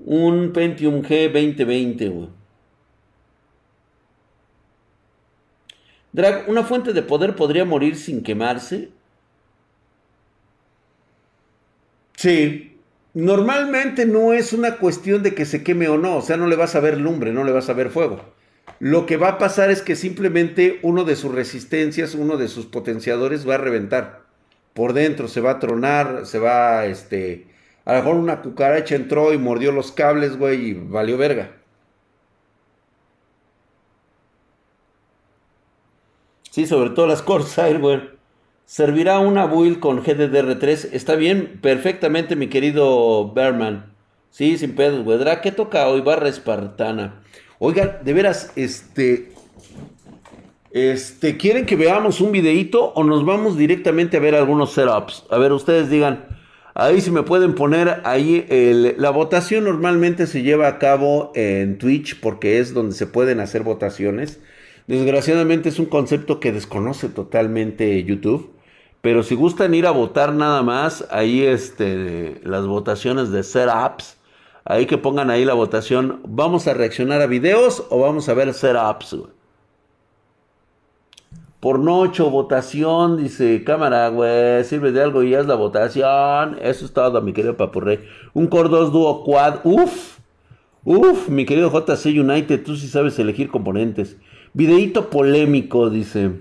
Un 0.00 0.52
Pentium 0.52 1.02
G 1.02 1.30
2020, 1.32 2.08
güey. 2.08 2.28
Drag, 6.12 6.48
¿una 6.48 6.64
fuente 6.64 6.92
de 6.92 7.02
poder 7.02 7.36
podría 7.36 7.64
morir 7.64 7.96
sin 7.96 8.22
quemarse? 8.22 8.90
Sí. 12.16 12.78
Normalmente 13.14 14.04
no 14.06 14.32
es 14.32 14.52
una 14.52 14.76
cuestión 14.78 15.22
de 15.22 15.34
que 15.34 15.46
se 15.46 15.62
queme 15.62 15.88
o 15.88 15.96
no, 15.98 16.16
o 16.18 16.22
sea, 16.22 16.36
no 16.36 16.46
le 16.48 16.56
vas 16.56 16.74
a 16.74 16.80
ver 16.80 16.98
lumbre, 17.00 17.32
no 17.32 17.44
le 17.44 17.52
vas 17.52 17.68
a 17.70 17.72
ver 17.72 17.90
fuego. 17.90 18.20
Lo 18.78 19.06
que 19.06 19.16
va 19.16 19.28
a 19.28 19.38
pasar 19.38 19.70
es 19.70 19.82
que 19.82 19.96
simplemente 19.96 20.78
uno 20.82 21.04
de 21.04 21.16
sus 21.16 21.34
resistencias, 21.34 22.14
uno 22.14 22.36
de 22.36 22.48
sus 22.48 22.66
potenciadores 22.66 23.48
va 23.48 23.54
a 23.54 23.58
reventar. 23.58 24.22
Por 24.74 24.92
dentro 24.92 25.28
se 25.28 25.40
va 25.40 25.52
a 25.52 25.58
tronar, 25.58 26.26
se 26.26 26.38
va, 26.38 26.86
este, 26.86 27.46
a 27.84 27.94
lo 27.94 27.98
mejor 28.00 28.16
una 28.16 28.42
cucaracha 28.42 28.94
entró 28.94 29.32
y 29.32 29.38
mordió 29.38 29.72
los 29.72 29.92
cables, 29.92 30.36
güey, 30.36 30.70
y 30.70 30.74
valió 30.74 31.16
verga. 31.16 31.52
Sí, 36.50 36.66
sobre 36.66 36.90
todo 36.90 37.06
las 37.06 37.22
Corsair, 37.22 37.78
güey. 37.78 38.00
¿Servirá 38.64 39.18
una 39.20 39.46
build 39.46 39.78
con 39.78 40.02
GDDR3? 40.02 40.88
Está 40.92 41.14
bien, 41.14 41.60
perfectamente, 41.62 42.34
mi 42.34 42.48
querido 42.48 43.32
Berman. 43.32 43.92
Sí, 44.30 44.58
sin 44.58 44.74
pedos, 44.74 45.04
güey. 45.04 45.18
¿Qué 45.42 45.52
toca 45.52 45.86
hoy? 45.88 46.00
Barra 46.00 46.28
espartana. 46.28 47.22
Oiga, 47.58 48.00
de 48.04 48.12
veras, 48.12 48.52
este. 48.56 49.32
Este, 50.70 51.38
¿quieren 51.38 51.64
que 51.64 51.74
veamos 51.74 52.20
un 52.20 52.32
videito 52.32 52.92
o 52.92 53.02
nos 53.02 53.24
vamos 53.24 53.56
directamente 53.56 54.18
a 54.18 54.20
ver 54.20 54.34
algunos 54.34 54.72
setups? 54.72 55.24
A 55.30 55.38
ver, 55.38 55.52
ustedes 55.52 55.88
digan, 55.88 56.26
ahí 56.74 57.00
si 57.00 57.10
me 57.10 57.22
pueden 57.22 57.54
poner 57.54 58.02
ahí, 58.04 58.46
la 58.98 59.08
votación 59.08 59.64
normalmente 59.64 60.26
se 60.26 60.42
lleva 60.42 60.68
a 60.68 60.78
cabo 60.78 61.32
en 61.34 61.78
Twitch 61.78 62.20
porque 62.20 62.58
es 62.58 62.74
donde 62.74 62.94
se 62.94 63.06
pueden 63.06 63.40
hacer 63.40 63.62
votaciones. 63.62 64.38
Desgraciadamente 64.86 65.70
es 65.70 65.78
un 65.78 65.86
concepto 65.86 66.40
que 66.40 66.52
desconoce 66.52 67.08
totalmente 67.08 68.04
YouTube. 68.04 68.50
Pero 69.00 69.22
si 69.22 69.34
gustan 69.34 69.72
ir 69.72 69.86
a 69.86 69.92
votar 69.92 70.34
nada 70.34 70.62
más, 70.62 71.06
ahí 71.10 71.42
este, 71.42 72.40
las 72.44 72.66
votaciones 72.66 73.30
de 73.30 73.44
setups, 73.44 74.15
ahí 74.66 74.86
que 74.86 74.98
pongan 74.98 75.30
ahí 75.30 75.44
la 75.44 75.54
votación, 75.54 76.20
¿vamos 76.26 76.66
a 76.66 76.74
reaccionar 76.74 77.22
a 77.22 77.26
videos 77.26 77.84
o 77.88 78.00
vamos 78.00 78.28
a 78.28 78.34
ver 78.34 78.52
setups? 78.52 79.16
Por 81.60 81.78
noche, 81.78 82.22
votación, 82.22 83.16
dice 83.16 83.64
cámara, 83.64 84.08
güey, 84.08 84.62
sirve 84.64 84.92
de 84.92 85.02
algo 85.02 85.22
y 85.22 85.34
haz 85.34 85.46
la 85.46 85.54
votación. 85.54 86.58
Eso 86.60 86.84
es 86.84 86.92
todo, 86.92 87.22
mi 87.22 87.32
querido 87.32 87.56
Papurrey. 87.56 88.00
Un 88.34 88.46
Core 88.46 88.68
2 88.68 88.92
Duo 88.92 89.24
Quad, 89.24 89.60
uff, 89.64 90.18
uff, 90.84 91.28
mi 91.28 91.46
querido 91.46 91.70
JC 91.70 92.06
United, 92.06 92.62
tú 92.62 92.76
sí 92.76 92.88
sabes 92.88 93.18
elegir 93.18 93.50
componentes. 93.50 94.16
Videíto 94.52 95.10
polémico, 95.10 95.90
dice. 95.90 96.32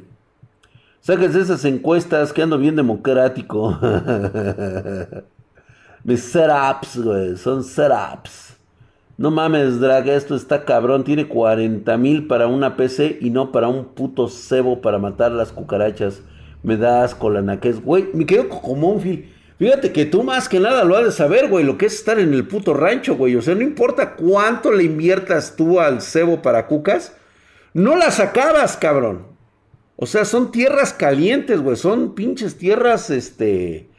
Sáquense 1.00 1.42
esas 1.42 1.64
encuestas 1.66 2.34
que 2.34 2.42
ando 2.42 2.58
bien 2.58 2.76
democrático. 2.76 3.80
Mis 6.06 6.22
setups, 6.22 6.98
güey, 6.98 7.36
son 7.36 7.64
setups. 7.64 8.56
No 9.18 9.32
mames, 9.32 9.80
drag, 9.80 10.08
esto 10.08 10.36
está 10.36 10.64
cabrón. 10.64 11.04
Tiene 11.04 11.28
40 11.28 11.98
mil 11.98 12.28
para 12.28 12.46
una 12.46 12.78
PC 12.78 13.18
y 13.22 13.32
no 13.32 13.52
para 13.52 13.70
un 13.70 13.86
puto 13.86 14.28
cebo 14.28 14.82
para 14.82 15.00
matar 15.00 15.32
las 15.32 15.52
cucarachas. 15.52 16.22
Me 16.62 16.78
das 16.78 17.16
con 17.16 17.34
la. 17.34 17.60
Güey, 17.84 18.10
me 18.14 18.28
quedo 18.28 18.50
como 18.50 19.02
Fíjate 19.58 19.92
que 19.92 20.06
tú 20.06 20.22
más 20.22 20.48
que 20.48 20.60
nada 20.60 20.84
lo 20.84 20.96
has 20.96 21.06
de 21.06 21.12
saber, 21.12 21.50
güey, 21.50 21.66
lo 21.66 21.76
que 21.76 21.88
es 21.88 21.96
estar 21.96 22.20
en 22.20 22.36
el 22.36 22.48
puto 22.48 22.76
rancho, 22.76 23.16
güey. 23.16 23.36
O 23.36 23.42
sea, 23.42 23.56
no 23.56 23.64
importa 23.64 24.16
cuánto 24.16 24.72
le 24.72 24.84
inviertas 24.84 25.56
tú 25.56 25.80
al 25.80 26.04
cebo 26.04 26.44
para 26.44 26.68
cucas, 26.68 27.18
no 27.74 27.96
las 27.96 28.20
acabas, 28.20 28.78
cabrón. 28.78 29.26
O 29.96 30.06
sea, 30.06 30.24
son 30.24 30.52
tierras 30.52 30.94
calientes, 30.94 31.62
güey. 31.62 31.78
Son 31.78 32.14
pinches 32.14 32.60
tierras, 32.60 33.10
este 33.10 33.90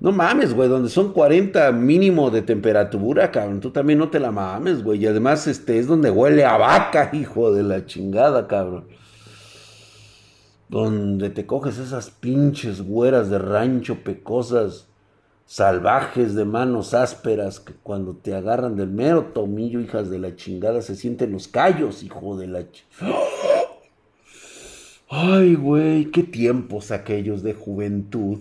no 0.00 0.12
mames, 0.12 0.54
güey, 0.54 0.68
donde 0.68 0.88
son 0.88 1.12
40 1.12 1.72
mínimo 1.72 2.30
de 2.30 2.42
temperatura, 2.42 3.32
cabrón. 3.32 3.60
Tú 3.60 3.70
también 3.70 3.98
no 3.98 4.08
te 4.10 4.20
la 4.20 4.30
mames, 4.30 4.84
güey. 4.84 5.02
Y 5.02 5.06
además, 5.06 5.46
este, 5.48 5.78
es 5.78 5.88
donde 5.88 6.10
huele 6.10 6.44
a 6.44 6.56
vaca, 6.56 7.10
hijo 7.14 7.52
de 7.52 7.64
la 7.64 7.84
chingada, 7.84 8.46
cabrón. 8.46 8.86
Donde 10.68 11.30
te 11.30 11.46
coges 11.46 11.78
esas 11.78 12.10
pinches 12.10 12.82
güeras 12.82 13.28
de 13.28 13.38
rancho 13.38 14.04
pecosas, 14.04 14.86
salvajes 15.46 16.34
de 16.36 16.44
manos 16.44 16.94
ásperas, 16.94 17.58
que 17.58 17.72
cuando 17.72 18.14
te 18.14 18.34
agarran 18.34 18.76
del 18.76 18.90
mero 18.90 19.30
tomillo, 19.34 19.80
hijas 19.80 20.10
de 20.10 20.20
la 20.20 20.36
chingada, 20.36 20.80
se 20.80 20.94
sienten 20.94 21.32
los 21.32 21.48
callos, 21.48 22.04
hijo 22.04 22.36
de 22.36 22.46
la 22.46 22.70
chingada. 22.70 23.18
Ay, 25.10 25.54
güey, 25.56 26.04
qué 26.12 26.22
tiempos 26.22 26.92
aquellos 26.92 27.42
de 27.42 27.54
juventud. 27.54 28.38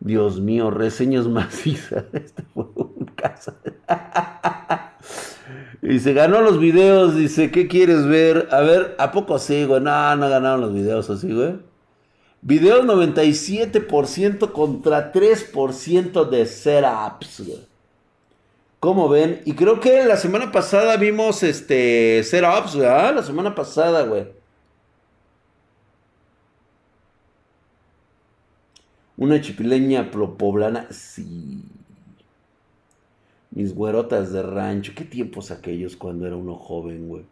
Dios 0.00 0.40
mío, 0.40 0.70
reseñas 0.70 1.26
macizas. 1.28 2.04
Este 2.12 2.42
fue 2.54 2.64
un 2.74 3.06
caso. 3.14 3.54
y 5.82 5.98
se 6.00 6.12
ganó 6.12 6.40
los 6.40 6.58
videos. 6.58 7.16
Dice, 7.16 7.50
¿qué 7.50 7.68
quieres 7.68 8.06
ver? 8.06 8.48
A 8.50 8.60
ver, 8.60 8.96
¿a 8.98 9.12
poco 9.12 9.38
sí, 9.38 9.64
güey? 9.64 9.80
No, 9.80 10.16
no 10.16 10.28
ganaron 10.28 10.62
los 10.62 10.72
videos 10.72 11.08
así, 11.10 11.32
güey. 11.32 11.58
Videos 12.42 12.86
97% 12.86 14.52
contra 14.52 15.12
3% 15.12 16.28
de 16.30 16.46
setups, 16.46 17.46
güey. 17.46 17.70
¿Cómo 18.80 19.10
ven? 19.10 19.42
Y 19.44 19.52
creo 19.52 19.78
que 19.78 20.06
la 20.06 20.16
semana 20.16 20.50
pasada 20.50 20.96
vimos 20.96 21.42
este 21.42 22.22
setups, 22.24 22.76
¿verdad? 22.76 23.14
La 23.16 23.22
semana 23.22 23.54
pasada, 23.54 24.04
güey. 24.04 24.39
Una 29.20 29.38
chipileña 29.42 30.10
poblana, 30.10 30.86
sí. 30.90 31.62
Mis 33.50 33.74
güerotas 33.74 34.32
de 34.32 34.42
rancho. 34.42 34.92
¿Qué 34.96 35.04
tiempos 35.04 35.50
aquellos 35.50 35.94
cuando 35.94 36.26
era 36.26 36.36
uno 36.36 36.54
joven, 36.54 37.06
güey? 37.06 37.24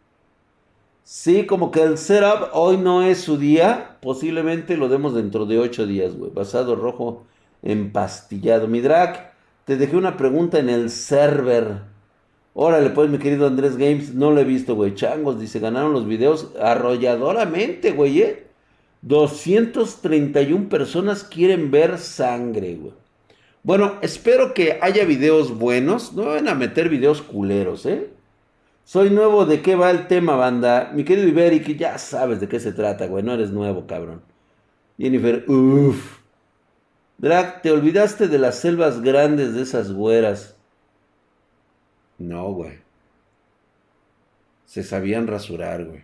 Sí, 1.03 1.47
como 1.47 1.71
que 1.71 1.81
el 1.81 1.97
setup 1.97 2.49
hoy 2.53 2.77
no 2.77 3.01
es 3.01 3.21
su 3.21 3.37
día. 3.37 3.97
Posiblemente 4.03 4.77
lo 4.77 4.87
demos 4.87 5.15
dentro 5.15 5.47
de 5.47 5.57
ocho 5.57 5.87
días, 5.87 6.15
güey. 6.15 6.31
Basado 6.31 6.75
rojo 6.75 7.23
empastillado. 7.63 8.67
Mi 8.67 8.81
drag, 8.81 9.33
te 9.65 9.75
dejé 9.75 9.97
una 9.97 10.15
pregunta 10.15 10.59
en 10.59 10.69
el 10.69 10.91
server. 10.91 11.81
Órale, 12.53 12.91
pues, 12.91 13.09
mi 13.09 13.17
querido 13.17 13.47
Andrés 13.47 13.77
Games, 13.77 14.13
no 14.13 14.29
lo 14.29 14.41
he 14.41 14.43
visto, 14.43 14.75
güey. 14.75 14.93
Changos, 14.93 15.39
dice, 15.39 15.59
ganaron 15.59 15.93
los 15.93 16.05
videos 16.05 16.51
arrolladoramente, 16.61 17.93
güey, 17.93 18.21
¿eh? 18.21 18.48
231 19.01 20.69
personas 20.69 21.23
quieren 21.23 21.71
ver 21.71 21.97
sangre, 21.97 22.75
güey. 22.75 22.93
Bueno, 23.63 23.97
espero 24.01 24.53
que 24.53 24.79
haya 24.81 25.05
videos 25.05 25.57
buenos. 25.57 26.13
No 26.13 26.25
van 26.25 26.47
a 26.47 26.55
meter 26.55 26.89
videos 26.89 27.21
culeros, 27.21 27.85
¿eh? 27.85 28.09
Soy 28.83 29.09
nuevo, 29.11 29.45
¿de 29.45 29.61
qué 29.61 29.75
va 29.75 29.91
el 29.91 30.07
tema, 30.07 30.35
banda? 30.35 30.91
Mi 30.93 31.03
querido 31.03 31.27
Iberi, 31.27 31.61
que 31.61 31.75
ya 31.75 31.97
sabes 31.97 32.39
de 32.39 32.47
qué 32.47 32.59
se 32.59 32.71
trata, 32.71 33.05
güey. 33.07 33.23
No 33.23 33.33
eres 33.33 33.51
nuevo, 33.51 33.85
cabrón. 33.85 34.21
Jennifer, 34.97 35.45
uff. 35.47 36.19
Drag, 37.19 37.61
¿te 37.61 37.71
olvidaste 37.71 38.27
de 38.27 38.39
las 38.39 38.59
selvas 38.59 39.01
grandes 39.01 39.53
de 39.53 39.61
esas 39.61 39.91
güeras? 39.91 40.55
No, 42.17 42.51
güey. 42.53 42.79
Se 44.65 44.83
sabían 44.83 45.27
rasurar, 45.27 45.85
güey. 45.85 46.03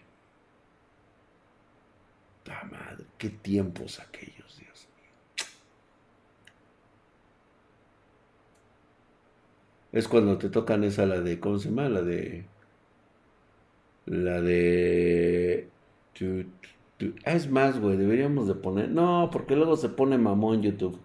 madre, 2.46 2.85
qué 3.18 3.30
tiempos 3.30 4.00
aquellos, 4.00 4.58
Dios 4.58 4.88
mío. 4.98 5.48
Es 9.92 10.08
cuando 10.08 10.38
te 10.38 10.50
tocan 10.50 10.84
esa, 10.84 11.06
la 11.06 11.22
de, 11.22 11.40
¿cómo 11.40 11.60
se 11.60 11.70
llama? 11.70 11.90
La 11.90 12.02
de... 12.02 12.46
La 14.06 14.42
de... 14.42 15.70
Ah, 17.26 17.34
es 17.34 17.50
más, 17.50 17.80
güey, 17.80 17.98
deberíamos 17.98 18.48
de 18.48 18.56
poner... 18.56 18.90
No, 18.90 19.30
porque 19.32 19.56
luego 19.56 19.76
se 19.78 19.90
pone 19.90 20.18
mamón 20.18 20.62
YouTube. 20.62 21.00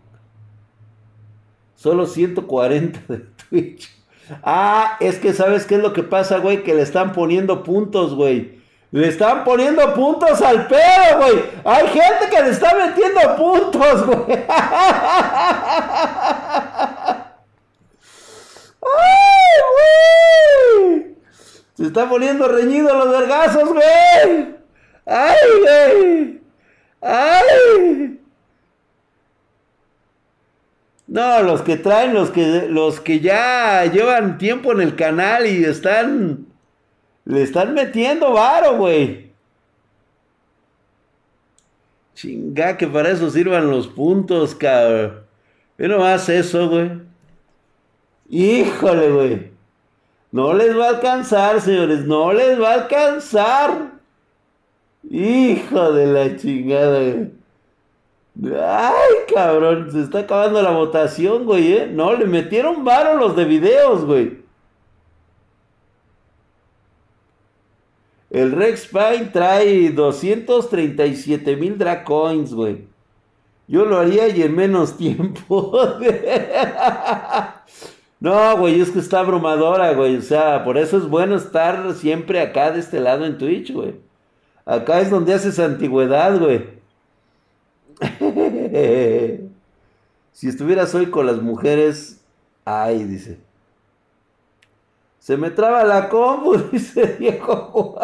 Solo 1.74 2.06
140 2.06 3.00
de 3.08 3.18
Twitch. 3.48 3.90
Ah, 4.42 4.96
es 5.00 5.18
que 5.18 5.32
sabes 5.32 5.64
qué 5.64 5.76
es 5.76 5.82
lo 5.82 5.92
que 5.92 6.02
pasa, 6.02 6.38
güey, 6.38 6.62
que 6.62 6.74
le 6.74 6.82
están 6.82 7.12
poniendo 7.12 7.62
puntos, 7.62 8.14
güey. 8.14 8.59
Le 8.92 9.08
están 9.08 9.44
poniendo 9.44 9.94
puntos 9.94 10.42
al 10.42 10.66
pedo, 10.66 11.18
güey. 11.18 11.44
Hay 11.64 11.86
gente 11.88 12.28
que 12.28 12.42
le 12.42 12.50
está 12.50 12.74
metiendo 12.74 13.36
puntos, 13.36 14.06
güey. 14.06 14.44
¡Ay, 18.82 19.60
güey! 20.82 21.16
Se 21.76 21.86
está 21.86 22.08
poniendo 22.08 22.48
reñido 22.48 22.92
los 22.92 23.10
vergazos, 23.10 23.68
güey. 23.68 24.56
¡Ay, 25.06 25.36
güey! 25.60 26.40
¡Ay! 27.00 28.20
No, 31.06 31.42
los 31.42 31.62
que 31.62 31.76
traen, 31.76 32.12
los 32.12 32.30
que, 32.30 32.66
los 32.68 33.00
que 33.00 33.20
ya 33.20 33.84
llevan 33.84 34.38
tiempo 34.38 34.72
en 34.72 34.80
el 34.80 34.96
canal 34.96 35.46
y 35.46 35.64
están 35.64 36.49
le 37.24 37.42
están 37.42 37.74
metiendo 37.74 38.32
varo, 38.32 38.76
güey. 38.76 39.30
Chinga, 42.14 42.76
que 42.76 42.86
para 42.86 43.10
eso 43.10 43.30
sirvan 43.30 43.70
los 43.70 43.88
puntos, 43.88 44.54
cabrón. 44.54 45.20
Ve 45.78 45.88
nomás 45.88 46.28
eso, 46.28 46.68
güey. 46.68 46.90
Híjole, 48.28 49.10
güey. 49.10 49.50
No 50.30 50.52
les 50.52 50.76
va 50.78 50.86
a 50.86 50.88
alcanzar, 50.90 51.60
señores. 51.60 52.04
No 52.04 52.32
les 52.32 52.60
va 52.60 52.70
a 52.70 52.74
alcanzar. 52.74 53.92
Hijo 55.08 55.92
de 55.92 56.06
la 56.06 56.36
chingada, 56.36 57.00
güey. 57.00 57.30
Ay, 58.62 59.14
cabrón. 59.34 59.90
Se 59.90 60.02
está 60.02 60.20
acabando 60.20 60.60
la 60.60 60.70
votación, 60.70 61.46
güey, 61.46 61.72
¿eh? 61.72 61.86
No, 61.90 62.12
le 62.14 62.26
metieron 62.26 62.84
varo 62.84 63.16
los 63.16 63.34
de 63.34 63.46
videos, 63.46 64.04
güey. 64.04 64.39
El 68.30 68.52
Rex 68.52 68.86
Pine 68.86 69.30
trae 69.32 69.90
237 69.90 71.56
mil 71.56 71.76
Dracoins, 71.76 72.54
güey. 72.54 72.88
Yo 73.66 73.84
lo 73.84 73.98
haría 73.98 74.28
y 74.28 74.42
en 74.42 74.54
menos 74.54 74.96
tiempo. 74.96 75.72
no, 78.20 78.56
güey, 78.56 78.80
es 78.80 78.90
que 78.90 79.00
está 79.00 79.20
abrumadora, 79.20 79.92
güey. 79.94 80.16
O 80.16 80.22
sea, 80.22 80.64
por 80.64 80.78
eso 80.78 80.96
es 80.96 81.08
bueno 81.08 81.36
estar 81.36 81.92
siempre 81.94 82.40
acá 82.40 82.70
de 82.70 82.80
este 82.80 83.00
lado 83.00 83.26
en 83.26 83.36
Twitch, 83.36 83.72
güey. 83.72 83.94
Acá 84.64 85.00
es 85.00 85.10
donde 85.10 85.34
haces 85.34 85.58
antigüedad, 85.58 86.38
güey. 86.38 86.80
si 90.32 90.48
estuvieras 90.48 90.94
hoy 90.94 91.06
con 91.06 91.26
las 91.26 91.42
mujeres, 91.42 92.20
ay, 92.64 93.04
dice. 93.04 93.38
Se 95.20 95.36
me 95.36 95.50
traba 95.50 95.84
la 95.84 96.08
compu, 96.08 96.56
dice 96.72 97.16
Diego 97.18 97.98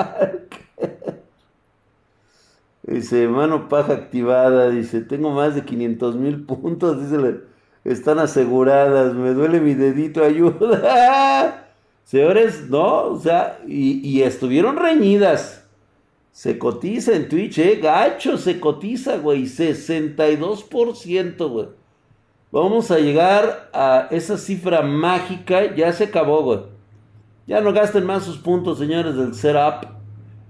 Dice, 2.82 3.26
mano 3.26 3.68
paja 3.68 3.94
activada, 3.94 4.70
dice, 4.70 5.00
tengo 5.00 5.30
más 5.30 5.56
de 5.56 5.64
500 5.64 6.14
mil 6.14 6.44
puntos, 6.44 7.00
dice, 7.00 7.40
están 7.82 8.20
aseguradas, 8.20 9.12
me 9.14 9.30
duele 9.30 9.60
mi 9.60 9.74
dedito, 9.74 10.22
ayuda. 10.22 11.66
Señores, 12.04 12.70
no, 12.70 13.06
o 13.06 13.18
sea, 13.18 13.58
y, 13.66 14.08
y 14.08 14.22
estuvieron 14.22 14.76
reñidas. 14.76 15.64
Se 16.30 16.58
cotiza 16.58 17.16
en 17.16 17.28
Twitch, 17.28 17.58
eh, 17.58 17.80
gacho, 17.82 18.38
se 18.38 18.60
cotiza, 18.60 19.16
güey, 19.16 19.46
62%, 19.46 21.48
güey. 21.48 21.66
Vamos 22.52 22.92
a 22.92 22.98
llegar 22.98 23.68
a 23.72 24.06
esa 24.12 24.38
cifra 24.38 24.82
mágica, 24.82 25.74
ya 25.74 25.92
se 25.92 26.04
acabó, 26.04 26.44
güey. 26.44 26.75
Ya 27.46 27.60
no 27.60 27.72
gasten 27.72 28.04
más 28.04 28.24
sus 28.24 28.38
puntos, 28.38 28.78
señores, 28.78 29.16
del 29.16 29.34
setup. 29.34 29.86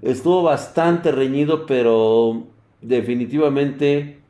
Estuvo 0.03 0.43
bastante 0.43 1.13
reñido, 1.13 1.67
pero 1.67 2.45
definitivamente 2.81 4.21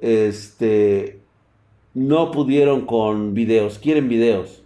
este 0.00 1.20
no 1.94 2.30
pudieron 2.30 2.84
con 2.86 3.34
videos. 3.34 3.78
Quieren 3.78 4.08
videos. 4.08 4.62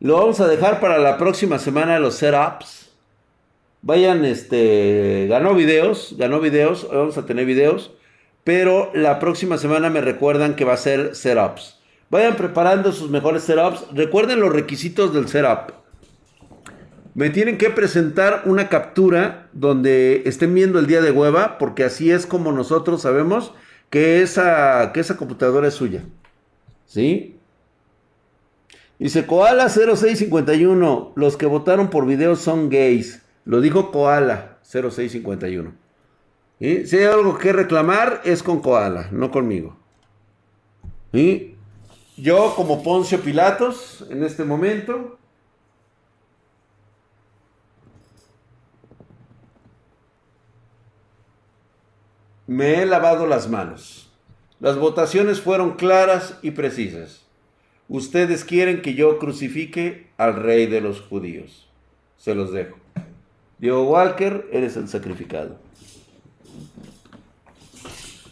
Lo 0.00 0.16
vamos 0.16 0.40
a 0.40 0.48
dejar 0.48 0.80
para 0.80 0.98
la 0.98 1.16
próxima 1.18 1.58
semana 1.58 1.98
los 1.98 2.16
setups. 2.16 2.90
Vayan, 3.82 4.24
este, 4.24 5.26
ganó 5.28 5.54
videos, 5.54 6.14
ganó 6.16 6.40
videos, 6.40 6.88
vamos 6.90 7.18
a 7.18 7.26
tener 7.26 7.44
videos, 7.44 7.92
pero 8.42 8.90
la 8.94 9.18
próxima 9.18 9.58
semana 9.58 9.90
me 9.90 10.00
recuerdan 10.00 10.56
que 10.56 10.64
va 10.64 10.72
a 10.72 10.78
ser 10.78 11.14
setups. 11.14 11.78
Vayan 12.14 12.36
preparando 12.36 12.92
sus 12.92 13.10
mejores 13.10 13.42
setups. 13.42 13.86
Recuerden 13.92 14.38
los 14.38 14.52
requisitos 14.52 15.12
del 15.12 15.26
setup. 15.26 15.72
Me 17.12 17.28
tienen 17.28 17.58
que 17.58 17.70
presentar 17.70 18.42
una 18.44 18.68
captura 18.68 19.48
donde 19.52 20.22
estén 20.24 20.54
viendo 20.54 20.78
el 20.78 20.86
día 20.86 21.02
de 21.02 21.10
hueva, 21.10 21.58
porque 21.58 21.82
así 21.82 22.12
es 22.12 22.24
como 22.24 22.52
nosotros 22.52 23.02
sabemos 23.02 23.52
que 23.90 24.22
esa, 24.22 24.92
que 24.94 25.00
esa 25.00 25.16
computadora 25.16 25.66
es 25.66 25.74
suya. 25.74 26.04
¿Sí? 26.86 27.36
Dice 29.00 29.26
Koala 29.26 29.68
0651, 29.68 31.14
los 31.16 31.36
que 31.36 31.46
votaron 31.46 31.90
por 31.90 32.06
video 32.06 32.36
son 32.36 32.70
gays. 32.70 33.22
Lo 33.44 33.60
dijo 33.60 33.90
Koala 33.90 34.58
0651. 34.62 35.74
Si 36.60 36.96
hay 36.96 37.04
algo 37.06 37.36
que 37.38 37.52
reclamar 37.52 38.20
es 38.24 38.44
con 38.44 38.60
Koala, 38.60 39.08
no 39.10 39.32
conmigo. 39.32 39.76
¿Sí? 41.12 41.53
Yo 42.16 42.54
como 42.54 42.82
Poncio 42.82 43.20
Pilatos 43.20 44.04
en 44.08 44.22
este 44.22 44.44
momento 44.44 45.18
me 52.46 52.80
he 52.80 52.86
lavado 52.86 53.26
las 53.26 53.48
manos. 53.48 54.08
Las 54.60 54.78
votaciones 54.78 55.40
fueron 55.40 55.72
claras 55.72 56.38
y 56.40 56.52
precisas. 56.52 57.22
Ustedes 57.88 58.44
quieren 58.44 58.80
que 58.80 58.94
yo 58.94 59.18
crucifique 59.18 60.08
al 60.16 60.36
rey 60.36 60.66
de 60.66 60.80
los 60.80 61.00
judíos. 61.00 61.68
Se 62.16 62.34
los 62.34 62.52
dejo. 62.52 62.76
Diego 63.58 63.82
Walker, 63.90 64.48
eres 64.52 64.76
el 64.76 64.88
sacrificado. 64.88 65.58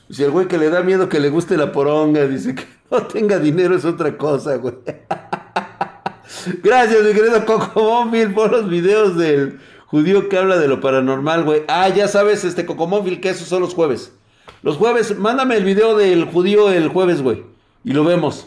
Si 0.09 0.23
el 0.23 0.31
güey 0.31 0.47
que 0.47 0.59
le 0.59 0.71
da 0.71 0.83
miedo 0.83 1.09
que 1.09 1.21
le 1.21 1.31
guste 1.31 1.57
la 1.57 1.73
poronga, 1.73 2.27
dice 2.27 2.55
que 2.55 2.65
no 2.93 3.07
tenga 3.07 3.39
dinero 3.39 3.75
es 3.75 3.85
otra 3.85 4.17
cosa, 4.17 4.57
güey. 4.57 4.75
Gracias, 6.63 7.05
mi 7.05 7.13
querido 7.13 7.45
Cocomóvil, 7.45 8.33
por 8.35 8.53
los 8.53 8.69
videos 8.69 9.17
del 9.17 9.59
judío 9.87 10.29
que 10.29 10.39
habla 10.39 10.59
de 10.59 10.69
lo 10.69 10.81
paranormal, 10.81 11.45
güey. 11.45 11.63
Ah, 11.69 11.89
ya 11.89 12.07
sabes, 12.07 12.45
este 12.45 12.67
Cocomóvil, 12.67 13.21
que 13.21 13.31
esos 13.31 13.49
son 13.49 13.63
los 13.63 13.75
jueves. 13.75 14.13
Los 14.63 14.77
jueves, 14.77 15.19
mándame 15.19 15.57
el 15.57 15.65
video 15.65 15.97
del 15.97 16.27
judío 16.27 16.71
el 16.71 16.89
jueves, 16.89 17.23
güey. 17.23 17.45
Y 17.85 17.93
lo 17.93 18.05
vemos. 18.05 18.47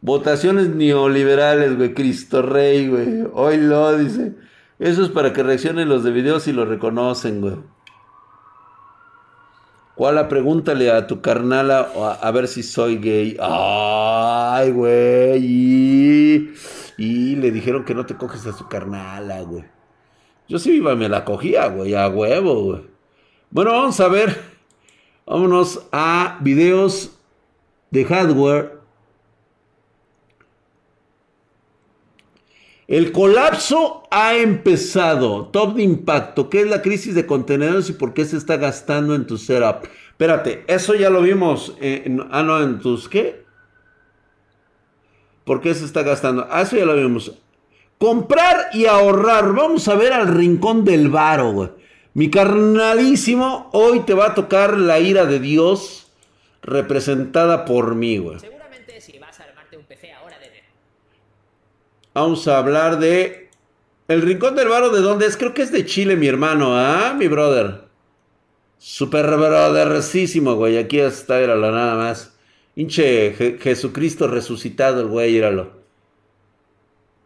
Votaciones 0.00 0.68
neoliberales, 0.68 1.76
güey. 1.76 1.94
Cristo 1.94 2.42
Rey, 2.42 2.88
güey. 2.88 3.24
Hoy 3.32 3.56
lo 3.58 3.96
dice. 3.96 4.32
Eso 4.78 5.02
es 5.02 5.10
para 5.10 5.32
que 5.32 5.42
reaccionen 5.42 5.88
los 5.88 6.02
de 6.02 6.10
videos 6.10 6.48
y 6.48 6.52
lo 6.52 6.64
reconocen, 6.64 7.40
güey. 7.40 7.56
¿Cuál 9.94 10.26
pregúntale 10.28 10.90
a 10.90 11.06
tu 11.06 11.20
carnala 11.20 11.90
a, 12.20 12.30
ver 12.30 12.48
si 12.48 12.62
soy 12.62 12.96
gay? 12.96 13.36
Ay, 13.40 14.70
güey. 14.70 16.52
Y, 16.98 17.36
le 17.36 17.50
dijeron 17.50 17.84
que 17.84 17.94
no 17.94 18.06
te 18.06 18.16
coges 18.16 18.46
a 18.46 18.52
su 18.52 18.68
carnala, 18.68 19.42
güey. 19.42 19.64
Yo 20.48 20.58
sí 20.58 20.80
me 20.80 21.08
la 21.08 21.24
cogía, 21.24 21.66
güey, 21.66 21.94
a 21.94 22.08
huevo, 22.08 22.62
güey. 22.64 22.82
Bueno, 23.50 23.72
vamos 23.72 24.00
a 24.00 24.08
ver. 24.08 24.40
Vámonos 25.26 25.86
a 25.92 26.38
videos 26.40 27.18
de 27.90 28.04
hardware 28.04 28.81
El 32.92 33.10
colapso 33.10 34.02
ha 34.10 34.36
empezado. 34.36 35.46
Top 35.46 35.76
de 35.76 35.82
impacto. 35.82 36.50
¿Qué 36.50 36.60
es 36.60 36.66
la 36.66 36.82
crisis 36.82 37.14
de 37.14 37.24
contenedores 37.24 37.88
y 37.88 37.94
por 37.94 38.12
qué 38.12 38.26
se 38.26 38.36
está 38.36 38.58
gastando 38.58 39.14
en 39.14 39.26
tu 39.26 39.38
setup? 39.38 39.88
Espérate, 40.10 40.62
eso 40.66 40.94
ya 40.94 41.08
lo 41.08 41.22
vimos. 41.22 41.74
En, 41.80 42.22
ah, 42.30 42.42
no, 42.42 42.62
en 42.62 42.80
tus 42.80 43.08
qué? 43.08 43.46
¿Por 45.46 45.62
qué 45.62 45.72
se 45.72 45.86
está 45.86 46.02
gastando? 46.02 46.46
Ah, 46.50 46.60
eso 46.60 46.76
ya 46.76 46.84
lo 46.84 46.94
vimos. 46.94 47.32
Comprar 47.96 48.66
y 48.74 48.84
ahorrar. 48.84 49.54
Vamos 49.54 49.88
a 49.88 49.94
ver 49.94 50.12
al 50.12 50.28
rincón 50.28 50.84
del 50.84 51.08
varo, 51.08 51.50
güey. 51.52 51.70
Mi 52.12 52.28
carnalísimo, 52.28 53.70
hoy 53.72 54.00
te 54.00 54.12
va 54.12 54.26
a 54.26 54.34
tocar 54.34 54.76
la 54.76 55.00
ira 55.00 55.24
de 55.24 55.40
Dios 55.40 56.08
representada 56.60 57.64
por 57.64 57.94
mí, 57.94 58.18
güey. 58.18 58.51
Vamos 62.14 62.46
a 62.46 62.58
hablar 62.58 62.98
de 62.98 63.48
El 64.06 64.20
Rincón 64.20 64.54
del 64.54 64.68
Varo, 64.68 64.90
¿de 64.90 65.00
dónde 65.00 65.24
es? 65.26 65.38
Creo 65.38 65.54
que 65.54 65.62
es 65.62 65.72
de 65.72 65.86
Chile, 65.86 66.14
mi 66.14 66.26
hermano, 66.26 66.76
¿ah? 66.76 67.14
Mi 67.16 67.26
brother. 67.26 67.84
Super 68.76 69.26
brothercísimo, 69.26 70.54
güey. 70.56 70.76
Aquí 70.76 71.00
está, 71.00 71.40
éralo, 71.40 71.70
nada 71.72 71.94
más. 71.96 72.34
Hinche 72.76 73.58
Jesucristo 73.60 74.26
resucitado, 74.28 75.00
el 75.00 75.06
güey, 75.06 75.36
íralo. 75.36 75.70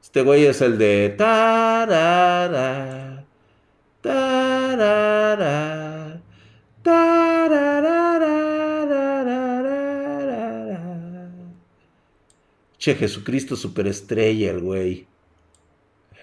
Este 0.02 0.22
güey 0.22 0.46
es 0.46 0.60
el 0.60 0.78
de... 0.78 1.14
Tarara, 1.18 2.54
tarara, 4.00 5.65
Che, 12.86 12.94
Jesucristo 12.94 13.56
superestrella, 13.56 14.52
el 14.52 14.60
güey. 14.60 15.08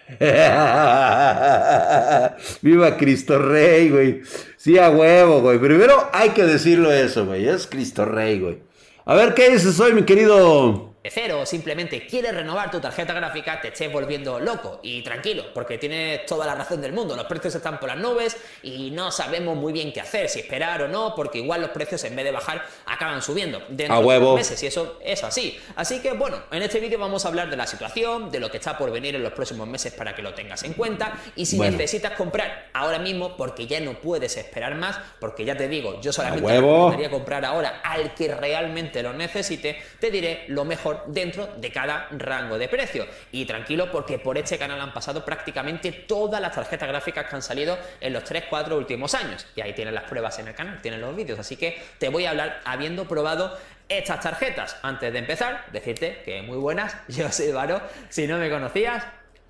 Viva 2.62 2.96
Cristo 2.96 3.38
Rey, 3.38 3.90
güey. 3.90 4.22
Sí, 4.56 4.78
a 4.78 4.90
huevo, 4.90 5.42
güey. 5.42 5.60
Primero 5.60 6.10
hay 6.14 6.30
que 6.30 6.46
decirlo 6.46 6.94
eso, 6.94 7.26
güey. 7.26 7.50
Es 7.50 7.68
Cristo 7.68 8.06
Rey, 8.06 8.40
güey. 8.40 8.60
A 9.04 9.14
ver, 9.14 9.34
¿qué 9.34 9.50
dices 9.50 9.78
hoy, 9.82 9.92
mi 9.92 10.04
querido 10.04 10.93
cero 11.10 11.42
o 11.42 11.46
simplemente 11.46 12.06
quieres 12.08 12.34
renovar 12.34 12.72
tu 12.72 12.80
tarjeta 12.80 13.14
gráfica, 13.14 13.60
te 13.60 13.70
estés 13.70 13.92
volviendo 13.92 14.40
loco. 14.40 14.80
Y 14.84 15.02
tranquilo, 15.02 15.46
porque 15.54 15.78
tienes 15.78 16.26
toda 16.26 16.46
la 16.46 16.56
razón 16.56 16.82
del 16.82 16.94
mundo. 16.94 17.16
Los 17.16 17.26
precios 17.26 17.56
están 17.56 17.80
por 17.80 17.90
las 17.90 17.98
nubes 17.98 18.38
y 18.62 18.92
no 18.92 19.12
sabemos 19.12 19.58
muy 19.58 19.74
bien 19.74 19.92
qué 19.92 20.02
hacer, 20.02 20.30
si 20.30 20.40
esperar 20.40 20.82
o 20.84 20.88
no, 20.88 21.14
porque 21.16 21.40
igual 21.40 21.62
los 21.62 21.72
precios 21.72 22.04
en 22.04 22.16
vez 22.16 22.26
de 22.26 22.32
bajar 22.32 22.64
acaban 22.86 23.22
subiendo 23.22 23.62
dentro 23.70 24.02
de 24.02 24.18
unos 24.18 24.36
meses 24.36 24.62
y 24.64 24.68
eso 24.68 25.00
es 25.04 25.24
así. 25.24 25.60
Así 25.76 26.00
que 26.00 26.14
bueno, 26.14 26.44
en 26.52 26.62
este 26.62 26.80
vídeo 26.80 27.00
vamos 27.00 27.26
a 27.26 27.28
hablar 27.28 27.50
de 27.50 27.58
la 27.58 27.68
situación, 27.68 28.32
de 28.32 28.40
lo 28.40 28.50
que 28.50 28.58
está 28.58 28.78
por 28.78 28.92
venir 28.92 29.16
en 29.16 29.24
los 29.24 29.34
próximos 29.34 29.68
meses 29.68 29.94
para 29.94 30.16
que 30.16 30.22
lo 30.22 30.34
tengas 30.34 30.64
en 30.64 30.74
cuenta. 30.74 31.18
Y 31.36 31.46
si 31.46 31.60
necesitas 31.60 32.14
comprar 32.14 32.70
ahora 32.74 33.00
mismo 33.00 33.36
porque 33.36 33.68
ya 33.68 33.80
no 33.80 34.00
puedes 34.00 34.38
esperar 34.38 34.76
más, 34.76 34.98
porque 35.20 35.46
ya 35.46 35.56
te 35.58 35.68
digo, 35.68 36.00
yo 36.02 36.14
solamente 36.14 36.48
recomendaría 36.48 37.10
comprar 37.10 37.46
ahora 37.46 37.82
al 37.84 38.14
que 38.14 38.34
realmente 38.34 39.04
lo 39.04 39.14
necesite, 39.14 39.82
te 40.00 40.12
diré 40.12 40.46
lo 40.48 40.66
mejor 40.66 40.93
dentro 41.08 41.48
de 41.58 41.72
cada 41.72 42.08
rango 42.12 42.58
de 42.58 42.68
precio. 42.68 43.06
Y 43.32 43.46
tranquilo 43.46 43.92
porque 43.92 44.20
por 44.20 44.38
este 44.38 44.58
canal 44.58 44.80
han 44.82 44.94
pasado 44.94 45.26
prácticamente 45.26 45.92
todas 45.92 46.42
las 46.42 46.54
tarjetas 46.54 46.88
gráficas 46.88 47.28
que 47.28 47.36
han 47.36 47.42
salido 47.42 47.78
en 48.00 48.14
los 48.14 48.24
3-4 48.24 48.76
últimos 48.78 49.14
años. 49.14 49.46
Y 49.56 49.62
ahí 49.62 49.74
tienen 49.74 49.96
las 49.96 50.06
pruebas 50.06 50.38
en 50.40 50.48
el 50.48 50.56
canal, 50.56 50.82
tienen 50.82 51.02
los 51.02 51.16
vídeos. 51.16 51.40
Así 51.40 51.56
que 51.56 51.82
te 51.98 52.10
voy 52.10 52.26
a 52.26 52.32
hablar 52.32 52.62
habiendo 52.66 53.06
probado 53.06 53.58
estas 53.90 54.22
tarjetas. 54.22 54.78
Antes 54.82 55.12
de 55.14 55.20
empezar, 55.20 55.66
decirte 55.72 56.22
que 56.24 56.42
muy 56.42 56.58
buenas, 56.58 56.96
yo 57.08 57.32
soy 57.32 57.52
Varo, 57.52 57.82
si 58.10 58.28
no 58.28 58.38
me 58.38 58.50
conocías, 58.50 59.04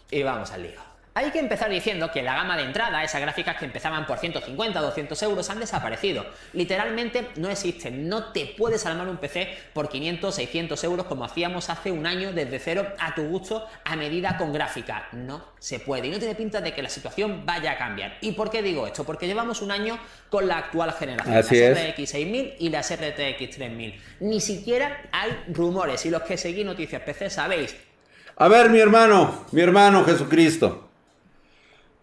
y 0.10 0.24
vamos 0.24 0.52
al 0.52 0.64
lío. 0.64 0.93
Hay 1.16 1.30
que 1.30 1.38
empezar 1.38 1.70
diciendo 1.70 2.10
que 2.12 2.24
la 2.24 2.34
gama 2.34 2.58
de 2.58 2.64
entrada, 2.64 3.04
esas 3.04 3.22
gráficas 3.22 3.58
que 3.58 3.66
empezaban 3.66 4.08
por 4.08 4.18
150 4.18 4.80
o 4.80 4.84
200 4.84 5.22
euros, 5.22 5.48
han 5.52 5.60
desaparecido. 5.60 6.26
Literalmente 6.54 7.30
no 7.36 7.50
existen. 7.50 8.10
No 8.10 8.32
te 8.32 8.56
puedes 8.58 8.84
armar 8.88 9.08
un 9.08 9.18
PC 9.18 9.56
por 9.74 9.90
500, 9.90 10.34
600 10.34 10.84
euros 10.84 11.06
como 11.06 11.24
hacíamos 11.24 11.70
hace 11.70 11.92
un 11.92 12.08
año 12.08 12.34
desde 12.34 12.58
cero 12.58 12.88
a 12.98 13.14
tu 13.14 13.26
gusto 13.26 13.68
a 13.86 13.96
medida 13.96 14.38
con 14.38 14.54
gráfica. 14.54 15.08
No 15.12 15.46
se 15.60 15.80
puede. 15.80 16.08
Y 16.08 16.12
no 16.12 16.18
tiene 16.18 16.34
pinta 16.34 16.62
de 16.62 16.74
que 16.74 16.82
la 16.82 16.90
situación 16.90 17.46
vaya 17.46 17.74
a 17.74 17.78
cambiar. 17.78 18.18
¿Y 18.22 18.32
por 18.32 18.50
qué 18.50 18.64
digo 18.64 18.88
esto? 18.88 19.04
Porque 19.04 19.28
llevamos 19.28 19.62
un 19.62 19.70
año 19.70 20.00
con 20.30 20.48
la 20.48 20.58
actual 20.58 20.94
generación. 20.94 21.38
Así 21.38 21.60
las 21.60 21.92
RX 21.92 22.10
6000 22.10 22.56
y 22.58 22.70
las 22.70 22.92
RTX 22.92 23.52
3000. 23.52 24.02
Ni 24.22 24.42
siquiera 24.42 25.04
hay 25.12 25.32
rumores. 25.50 26.04
Y 26.08 26.10
los 26.10 26.24
que 26.24 26.38
seguís 26.38 26.66
Noticias 26.66 27.04
PC 27.04 27.30
sabéis. 27.30 27.76
A 28.36 28.48
ver, 28.48 28.72
mi 28.72 28.80
hermano, 28.80 29.46
mi 29.52 29.62
hermano 29.62 30.04
Jesucristo. 30.04 30.90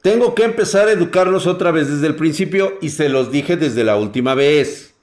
Tengo 0.03 0.35
que 0.35 0.45
empezar 0.45 0.89
a 0.89 0.93
educarlos 0.93 1.47
otra 1.47 1.73
vez 1.73 1.91
desde 1.91 2.07
el 2.07 2.17
principio 2.17 2.79
y 2.81 2.89
se 2.89 3.11
los 3.11 3.31
dije 3.31 3.59
desde 3.59 3.85
la 3.85 3.97
última 3.97 4.35
vez. 4.35 4.95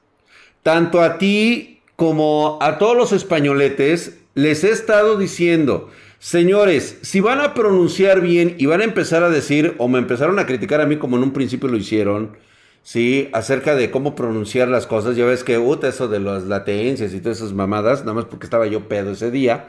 Tanto 0.64 1.02
a 1.02 1.20
ti 1.20 1.82
como 1.96 2.58
a 2.62 2.80
todos 2.80 2.98
los 2.98 3.12
españoletes 3.12 4.18
les 4.34 4.64
he 4.64 4.72
estado 4.72 5.18
diciendo, 5.18 5.92
señores, 6.18 6.98
si 7.04 7.20
van 7.20 7.42
a 7.42 7.54
pronunciar 7.54 8.22
bien 8.22 8.56
y 8.58 8.66
van 8.66 8.82
a 8.82 8.86
empezar 8.86 9.22
a 9.22 9.30
decir, 9.30 9.76
o 9.78 9.88
me 9.88 10.00
empezaron 10.00 10.40
a 10.40 10.48
criticar 10.48 10.82
a 10.82 10.88
mí 10.88 10.98
como 10.98 11.18
en 11.18 11.24
un 11.24 11.32
principio 11.32 11.70
lo 11.70 11.78
hicieron, 11.78 12.36
sí, 12.82 13.30
acerca 13.34 13.76
de 13.76 13.92
cómo 13.92 14.16
pronunciar 14.16 14.68
las 14.68 14.88
cosas, 14.88 15.16
ya 15.16 15.26
ves 15.26 15.44
que, 15.44 15.60
uta, 15.60 15.90
eso 15.90 16.08
de 16.08 16.20
las 16.20 16.46
latencias 16.46 17.14
y 17.14 17.20
todas 17.20 17.38
esas 17.38 17.54
mamadas, 17.54 18.00
nada 18.02 18.14
más 18.14 18.26
porque 18.26 18.48
estaba 18.48 18.66
yo 18.66 18.88
pedo 18.88 19.12
ese 19.12 19.30
día, 19.30 19.68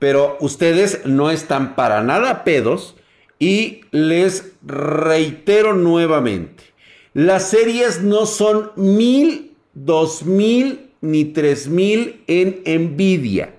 pero 0.00 0.36
ustedes 0.40 1.02
no 1.04 1.30
están 1.30 1.76
para 1.76 2.02
nada 2.02 2.42
pedos 2.42 2.95
y 3.38 3.82
les 3.90 4.52
reitero 4.64 5.74
nuevamente, 5.74 6.64
las 7.14 7.50
series 7.50 8.02
no 8.02 8.26
son 8.26 8.72
mil, 8.76 9.52
dos 9.74 10.24
mil 10.24 10.90
ni 11.00 11.24
tres 11.24 11.68
mil 11.68 12.22
en 12.26 12.62
Nvidia. 12.66 13.54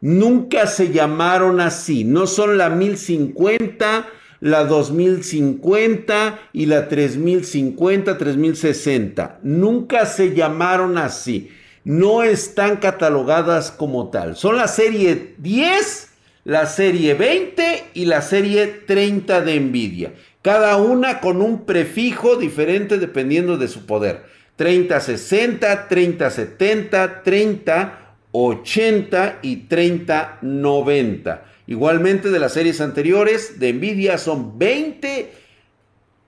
Nunca 0.00 0.66
se 0.66 0.92
llamaron 0.92 1.60
así. 1.60 2.04
No 2.04 2.26
son 2.26 2.58
la 2.58 2.68
1050, 2.68 4.06
la 4.40 4.64
2050 4.64 6.50
y 6.52 6.66
la 6.66 6.88
3050, 6.88 8.18
3060. 8.18 9.40
Nunca 9.42 10.04
se 10.04 10.34
llamaron 10.34 10.98
así. 10.98 11.48
No 11.84 12.22
están 12.22 12.76
catalogadas 12.76 13.70
como 13.70 14.10
tal. 14.10 14.36
Son 14.36 14.56
la 14.56 14.68
serie 14.68 15.36
10 15.38 16.10
la 16.44 16.66
serie 16.66 17.14
20 17.14 17.84
y 17.94 18.04
la 18.04 18.22
serie 18.22 18.66
30 18.66 19.40
de 19.40 19.60
Nvidia. 19.60 20.12
Cada 20.42 20.76
una 20.76 21.20
con 21.20 21.40
un 21.40 21.64
prefijo 21.64 22.36
diferente 22.36 22.98
dependiendo 22.98 23.56
de 23.56 23.68
su 23.68 23.86
poder. 23.86 24.24
3060, 24.56 25.88
3070, 25.88 27.22
3080 27.22 29.38
y 29.42 29.56
3090. 29.56 31.44
Igualmente 31.66 32.28
de 32.30 32.38
las 32.38 32.52
series 32.52 32.82
anteriores 32.82 33.58
de 33.58 33.72
Nvidia 33.72 34.18
son 34.18 34.58
20, 34.58 35.32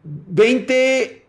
20 0.02 1.26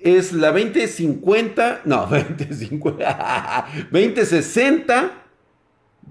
es 0.00 0.32
la 0.32 0.50
2050, 0.50 1.82
no, 1.84 2.06
2050, 2.06 3.66
2060 3.90 5.19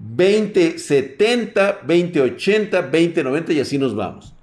2070, 0.00 1.80
2080, 1.86 2.82
2090 2.82 3.52
y 3.52 3.60
así 3.60 3.78
nos 3.78 3.94
vamos. 3.94 4.34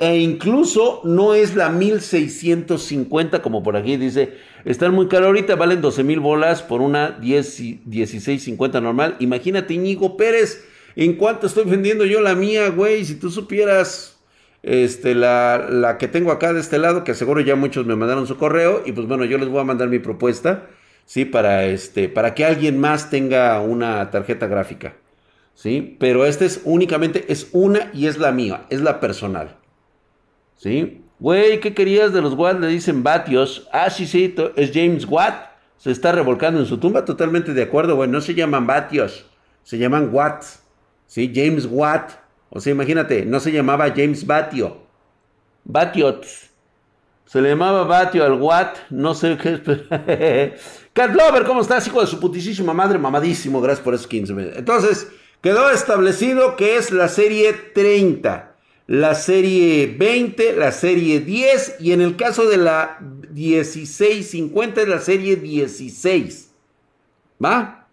e 0.00 0.16
incluso 0.18 1.02
no 1.04 1.34
es 1.34 1.54
la 1.54 1.68
1650 1.68 3.42
como 3.42 3.62
por 3.62 3.76
aquí 3.76 3.96
dice, 3.96 4.34
están 4.64 4.94
muy 4.94 5.08
caros 5.08 5.26
ahorita, 5.26 5.56
valen 5.56 5.82
12 5.82 6.02
mil 6.02 6.20
bolas 6.20 6.62
por 6.62 6.80
una 6.80 7.10
10, 7.10 7.60
1650 7.84 8.80
normal. 8.80 9.16
Imagínate 9.18 9.74
Íñigo 9.74 10.16
Pérez, 10.16 10.64
¿en 10.94 11.14
cuánto 11.16 11.46
estoy 11.46 11.64
vendiendo 11.64 12.06
yo 12.06 12.20
la 12.22 12.34
mía, 12.34 12.70
güey? 12.70 13.04
Si 13.04 13.16
tú 13.16 13.30
supieras 13.30 14.16
este, 14.62 15.14
la, 15.14 15.66
la 15.70 15.98
que 15.98 16.08
tengo 16.08 16.32
acá 16.32 16.54
de 16.54 16.60
este 16.60 16.78
lado, 16.78 17.04
que 17.04 17.14
seguro 17.14 17.40
ya 17.40 17.54
muchos 17.54 17.84
me 17.84 17.96
mandaron 17.96 18.26
su 18.26 18.38
correo 18.38 18.82
y 18.86 18.92
pues 18.92 19.06
bueno, 19.06 19.26
yo 19.26 19.36
les 19.36 19.48
voy 19.48 19.60
a 19.60 19.64
mandar 19.64 19.88
mi 19.88 19.98
propuesta. 19.98 20.68
¿Sí? 21.06 21.24
Para, 21.24 21.64
este, 21.64 22.10
para 22.10 22.34
que 22.34 22.44
alguien 22.44 22.78
más 22.78 23.08
tenga 23.08 23.58
una 23.60 24.10
tarjeta 24.10 24.46
gráfica, 24.46 24.96
¿sí? 25.54 25.96
Pero 25.98 26.26
este 26.26 26.44
es 26.44 26.60
únicamente, 26.64 27.24
es 27.28 27.48
una 27.52 27.90
y 27.94 28.06
es 28.06 28.18
la 28.18 28.32
mía, 28.32 28.66
es 28.68 28.82
la 28.82 29.00
personal, 29.00 29.56
¿sí? 30.56 31.02
Güey, 31.18 31.60
¿qué 31.60 31.72
querías 31.72 32.12
de 32.12 32.20
los 32.20 32.34
Watt? 32.34 32.60
Le 32.60 32.66
dicen 32.66 33.02
vatios. 33.02 33.66
Ah, 33.72 33.88
sí, 33.88 34.06
sí, 34.06 34.34
es 34.56 34.70
James 34.74 35.06
Watt. 35.06 35.46
Se 35.78 35.90
está 35.90 36.12
revolcando 36.12 36.60
en 36.60 36.66
su 36.66 36.78
tumba, 36.78 37.04
totalmente 37.04 37.54
de 37.54 37.62
acuerdo, 37.62 37.96
güey. 37.96 38.10
No 38.10 38.20
se 38.20 38.34
llaman 38.34 38.66
vatios, 38.66 39.26
se 39.62 39.78
llaman 39.78 40.10
watts, 40.12 40.62
¿sí? 41.06 41.32
James 41.34 41.66
Watt. 41.70 42.12
O 42.50 42.60
sea, 42.60 42.72
imagínate, 42.72 43.24
no 43.24 43.40
se 43.40 43.52
llamaba 43.52 43.92
James 43.94 44.26
Batio. 44.26 44.78
Batiots. 45.64 46.50
Se 47.26 47.40
le 47.40 47.50
llamaba 47.50 47.82
Batio 47.84 48.24
al 48.24 48.34
Watt, 48.34 48.78
no 48.90 49.12
sé 49.14 49.36
qué. 49.36 50.54
Cat 50.92 51.14
Lover, 51.14 51.44
¿cómo 51.44 51.60
estás, 51.60 51.86
hijo 51.86 52.00
de 52.00 52.06
su 52.06 52.20
putísima 52.20 52.72
madre? 52.72 52.98
Mamadísimo, 52.98 53.60
gracias 53.60 53.84
por 53.84 53.94
esos 53.94 54.06
15 54.06 54.32
Entonces, 54.56 55.08
quedó 55.40 55.68
establecido 55.70 56.54
que 56.56 56.76
es 56.76 56.92
la 56.92 57.08
serie 57.08 57.52
30, 57.52 58.54
la 58.86 59.14
serie 59.16 59.94
20, 59.98 60.52
la 60.54 60.70
serie 60.70 61.18
10 61.18 61.76
y 61.80 61.92
en 61.92 62.00
el 62.00 62.16
caso 62.16 62.48
de 62.48 62.58
la 62.58 62.98
1650 63.00 64.82
es 64.82 64.88
la 64.88 65.00
serie 65.00 65.34
16. 65.34 66.54
¿Va? 67.44 67.88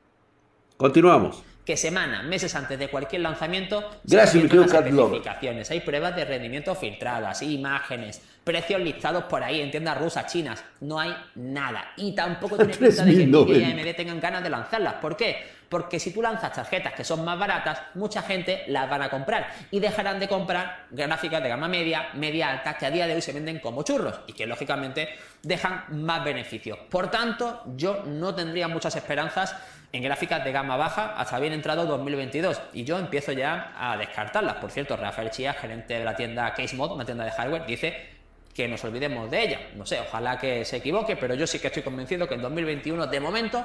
Continuamos 0.78 1.44
que 1.66 1.78
semanas, 1.78 2.26
meses 2.26 2.54
antes 2.56 2.78
de 2.78 2.90
cualquier 2.90 3.22
lanzamiento, 3.22 3.90
Gracias, 4.04 4.32
se 4.32 4.58
especificaciones. 4.58 5.72
Hay 5.72 5.80
pruebas 5.80 6.16
de 6.16 6.26
rendimiento 6.26 6.76
filtradas, 6.76 7.42
imágenes, 7.42 8.22
precios 8.44 8.82
listados 8.82 9.24
por 9.26 9.44
ahí 9.44 9.62
en 9.62 9.72
tiendas 9.72 9.98
rusas, 9.98 10.32
chinas. 10.32 10.64
No 10.82 11.00
hay 11.00 11.16
nada. 11.36 11.94
Y 11.98 12.14
tampoco 12.14 12.58
tiene 12.58 12.74
pinta 12.74 13.06
de 13.06 13.12
que 13.16 13.26
Nvidia 13.26 13.70
y 13.70 13.72
AMD 13.72 13.96
tengan 13.96 14.20
ganas 14.20 14.44
de 14.44 14.50
lanzarlas. 14.50 14.96
¿Por 14.96 15.16
qué? 15.16 15.64
Porque 15.70 16.00
si 16.00 16.12
tú 16.14 16.22
lanzas 16.22 16.54
tarjetas 16.54 16.94
que 16.94 17.04
son 17.04 17.26
más 17.26 17.40
baratas, 17.40 17.82
mucha 17.96 18.22
gente 18.22 18.64
las 18.68 18.88
van 18.88 19.02
a 19.02 19.10
comprar 19.10 19.48
y 19.72 19.80
dejarán 19.80 20.20
de 20.20 20.28
comprar 20.28 20.86
gráficas 20.92 21.42
de 21.42 21.50
gama 21.50 21.68
media, 21.68 22.10
media 22.14 22.52
alta, 22.52 22.78
que 22.78 22.86
a 22.86 22.92
día 22.92 23.08
de 23.08 23.16
hoy 23.16 23.22
se 23.22 23.34
venden 23.34 23.58
como 23.58 23.82
churros 23.82 24.20
y 24.28 24.34
que 24.34 24.46
lógicamente 24.46 25.10
dejan 25.42 25.86
más 25.90 26.24
beneficios. 26.24 26.78
Por 26.92 27.10
tanto, 27.10 27.64
yo 27.76 28.04
no 28.06 28.36
tendría 28.36 28.68
muchas 28.68 28.96
esperanzas 28.96 29.56
en 29.92 30.04
gráficas 30.04 30.44
de 30.44 30.52
gama 30.52 30.78
baja 30.78 31.16
hasta 31.18 31.40
bien 31.40 31.54
entrado 31.54 31.86
2022 31.86 32.62
y 32.74 32.84
yo 32.84 33.00
empiezo 33.00 33.32
ya 33.32 33.74
a 33.76 33.98
descartarlas. 33.98 34.56
Por 34.56 34.70
cierto, 34.70 34.96
Rafael 34.96 35.32
Chía, 35.32 35.54
gerente 35.54 35.96
de 35.96 36.06
la 36.06 36.16
tienda 36.16 36.54
Case 36.54 36.76
Mod, 36.76 36.92
una 36.92 37.06
tienda 37.06 37.26
de 37.26 37.32
hardware, 37.32 37.66
dice 37.66 38.13
que 38.54 38.68
nos 38.68 38.84
olvidemos 38.84 39.32
de 39.32 39.44
ella. 39.44 39.60
No 39.76 39.86
sé, 39.86 40.00
ojalá 40.00 40.40
que 40.40 40.66
se 40.66 40.78
equivoque, 40.78 41.16
pero 41.16 41.36
yo 41.36 41.48
sí 41.48 41.60
que 41.60 41.68
estoy 41.68 41.84
convencido 41.84 42.28
que 42.28 42.36
en 42.36 42.42
2021 42.42 43.08
de 43.08 43.20
momento 43.20 43.64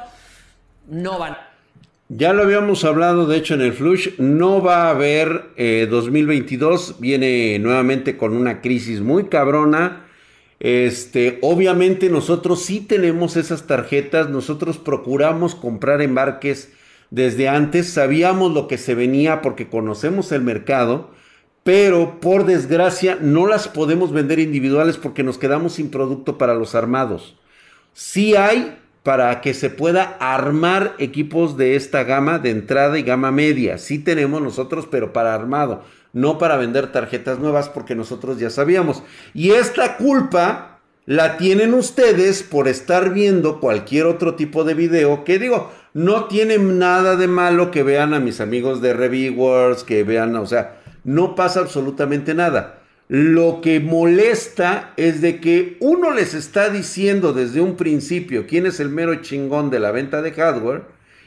no 0.88 1.18
van. 1.18 1.36
Ya 2.08 2.32
lo 2.32 2.42
habíamos 2.42 2.84
hablado, 2.84 3.26
de 3.26 3.36
hecho, 3.36 3.54
en 3.54 3.60
el 3.60 3.74
Flush, 3.74 4.18
no 4.18 4.62
va 4.62 4.86
a 4.86 4.90
haber 4.90 5.50
2022, 5.90 6.90
eh, 6.90 6.94
viene 6.98 7.58
nuevamente 7.58 8.16
con 8.16 8.34
una 8.34 8.62
crisis 8.62 9.00
muy 9.02 9.28
cabrona 9.28 10.08
este, 10.60 11.38
obviamente 11.42 12.10
nosotros 12.10 12.64
sí 12.64 12.80
tenemos 12.80 13.36
esas 13.36 13.66
tarjetas, 13.66 14.28
nosotros 14.28 14.78
procuramos 14.78 15.54
comprar 15.54 16.02
embarques 16.02 16.72
desde 17.10 17.48
antes, 17.48 17.90
sabíamos 17.90 18.52
lo 18.52 18.66
que 18.66 18.76
se 18.76 18.94
venía 18.94 19.40
porque 19.40 19.68
conocemos 19.68 20.32
el 20.32 20.42
mercado, 20.42 21.10
pero 21.68 22.18
por 22.18 22.46
desgracia 22.46 23.18
no 23.20 23.46
las 23.46 23.68
podemos 23.68 24.10
vender 24.10 24.38
individuales 24.38 24.96
porque 24.96 25.22
nos 25.22 25.36
quedamos 25.36 25.74
sin 25.74 25.90
producto 25.90 26.38
para 26.38 26.54
los 26.54 26.74
armados. 26.74 27.36
Sí 27.92 28.34
hay 28.36 28.78
para 29.02 29.42
que 29.42 29.52
se 29.52 29.68
pueda 29.68 30.16
armar 30.18 30.94
equipos 30.98 31.58
de 31.58 31.76
esta 31.76 32.04
gama 32.04 32.38
de 32.38 32.52
entrada 32.52 32.98
y 32.98 33.02
gama 33.02 33.32
media. 33.32 33.76
Sí 33.76 33.98
tenemos 33.98 34.40
nosotros, 34.40 34.88
pero 34.90 35.12
para 35.12 35.34
armado 35.34 35.84
no 36.14 36.38
para 36.38 36.56
vender 36.56 36.90
tarjetas 36.90 37.38
nuevas 37.38 37.68
porque 37.68 37.94
nosotros 37.94 38.38
ya 38.38 38.48
sabíamos. 38.48 39.02
Y 39.34 39.50
esta 39.50 39.98
culpa 39.98 40.78
la 41.04 41.36
tienen 41.36 41.74
ustedes 41.74 42.42
por 42.42 42.66
estar 42.66 43.12
viendo 43.12 43.60
cualquier 43.60 44.06
otro 44.06 44.36
tipo 44.36 44.64
de 44.64 44.72
video 44.72 45.22
que 45.22 45.38
digo, 45.38 45.70
no 45.92 46.28
tiene 46.28 46.56
nada 46.56 47.16
de 47.16 47.28
malo 47.28 47.70
que 47.70 47.82
vean 47.82 48.14
a 48.14 48.20
mis 48.20 48.40
amigos 48.40 48.80
de 48.80 48.94
Reviewers, 48.94 49.84
que 49.84 50.02
vean, 50.02 50.34
o 50.36 50.46
sea, 50.46 50.77
no 51.08 51.34
pasa 51.34 51.60
absolutamente 51.60 52.34
nada. 52.34 52.82
Lo 53.08 53.62
que 53.62 53.80
molesta 53.80 54.92
es 54.98 55.22
de 55.22 55.40
que 55.40 55.78
uno 55.80 56.12
les 56.12 56.34
está 56.34 56.68
diciendo 56.68 57.32
desde 57.32 57.62
un 57.62 57.76
principio 57.76 58.46
quién 58.46 58.66
es 58.66 58.78
el 58.78 58.90
mero 58.90 59.14
chingón 59.22 59.70
de 59.70 59.80
la 59.80 59.90
venta 59.90 60.20
de 60.20 60.32
hardware 60.32 60.82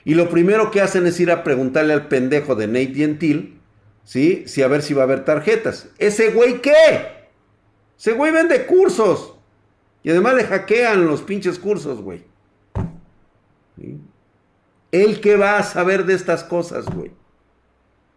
y 0.05 0.13
lo 0.13 0.29
primero 0.29 0.69
que 0.69 0.81
hacen 0.81 1.07
es 1.07 1.19
ir 1.19 1.31
a 1.31 1.43
preguntarle 1.43 1.93
al 1.93 2.07
pendejo 2.07 2.53
de 2.53 2.67
Nate 2.67 2.93
Gentil 2.93 3.57
¿Sí? 4.03 4.43
Sí, 4.45 4.61
a 4.61 4.67
ver 4.67 4.81
si 4.81 4.93
va 4.93 5.01
a 5.01 5.05
haber 5.05 5.25
tarjetas. 5.25 5.89
¿Ese 5.97 6.31
güey 6.31 6.61
qué? 6.61 7.29
Ese 7.97 8.13
güey 8.13 8.31
vende 8.31 8.65
cursos. 8.65 9.35
Y 10.03 10.09
además 10.09 10.35
le 10.35 10.43
hackean 10.43 11.05
los 11.05 11.21
pinches 11.21 11.59
cursos, 11.59 12.01
güey. 12.01 12.23
¿Sí? 13.77 13.99
¿Él 14.91 15.21
qué 15.21 15.37
va 15.37 15.57
a 15.57 15.63
saber 15.63 16.05
de 16.05 16.15
estas 16.15 16.43
cosas, 16.43 16.85
güey? 16.85 17.11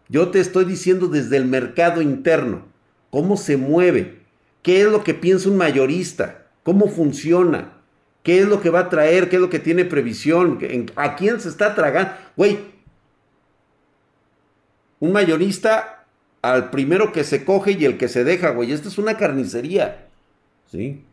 Yo 0.07 0.29
te 0.29 0.39
estoy 0.39 0.65
diciendo 0.65 1.07
desde 1.07 1.37
el 1.37 1.45
mercado 1.45 2.01
interno. 2.01 2.65
¿Cómo 3.09 3.37
se 3.37 3.57
mueve? 3.57 4.19
¿Qué 4.61 4.81
es 4.81 4.87
lo 4.87 5.03
que 5.03 5.13
piensa 5.13 5.49
un 5.49 5.57
mayorista? 5.57 6.47
¿Cómo 6.63 6.87
funciona? 6.87 7.73
¿Qué 8.23 8.39
es 8.39 8.47
lo 8.47 8.61
que 8.61 8.69
va 8.69 8.81
a 8.81 8.89
traer? 8.89 9.29
¿Qué 9.29 9.35
es 9.35 9.41
lo 9.41 9.49
que 9.49 9.59
tiene 9.59 9.85
previsión? 9.85 10.59
¿A 10.95 11.15
quién 11.15 11.39
se 11.39 11.49
está 11.49 11.75
tragando? 11.75 12.11
Güey, 12.35 12.57
un 14.99 15.11
mayorista 15.11 16.05
al 16.41 16.69
primero 16.69 17.11
que 17.11 17.23
se 17.23 17.45
coge 17.45 17.71
y 17.71 17.85
el 17.85 17.97
que 17.97 18.07
se 18.07 18.23
deja, 18.23 18.49
güey. 18.49 18.71
Esta 18.71 18.87
es 18.87 18.97
una 18.97 19.17
carnicería. 19.17 20.07
¿Sí? 20.71 21.03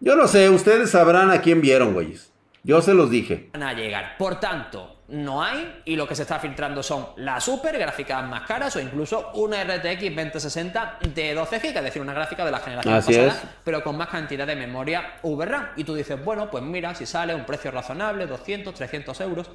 Yo 0.00 0.16
no 0.16 0.28
sé, 0.28 0.50
ustedes 0.50 0.90
sabrán 0.90 1.30
a 1.30 1.40
quién 1.40 1.60
vieron, 1.60 1.94
güeyes. 1.94 2.32
Yo 2.62 2.80
se 2.82 2.94
los 2.94 3.10
dije. 3.10 3.50
Van 3.52 3.62
a 3.62 3.74
llegar. 3.74 4.16
Por 4.18 4.40
tanto, 4.40 4.93
no 5.08 5.42
hay 5.42 5.82
y 5.84 5.96
lo 5.96 6.08
que 6.08 6.14
se 6.14 6.22
está 6.22 6.38
filtrando 6.38 6.82
son 6.82 7.08
las 7.16 7.44
super 7.44 7.78
gráficas 7.78 8.26
más 8.26 8.42
caras 8.42 8.74
o 8.76 8.80
incluso 8.80 9.32
una 9.34 9.62
RTX 9.62 10.16
2060 10.16 10.98
de 11.14 11.34
12 11.34 11.58
GB, 11.58 11.76
es 11.76 11.84
decir, 11.84 12.00
una 12.00 12.14
gráfica 12.14 12.44
de 12.44 12.50
la 12.50 12.58
generación 12.58 12.94
pasada, 12.94 13.42
pero 13.62 13.84
con 13.84 13.96
más 13.96 14.08
cantidad 14.08 14.46
de 14.46 14.56
memoria 14.56 15.14
VRAM. 15.22 15.68
Y 15.76 15.84
tú 15.84 15.94
dices, 15.94 16.22
bueno, 16.24 16.50
pues 16.50 16.62
mira, 16.64 16.94
si 16.94 17.04
sale 17.04 17.34
un 17.34 17.44
precio 17.44 17.70
razonable, 17.70 18.26
200, 18.26 18.74
300 18.74 19.20
euros, 19.20 19.50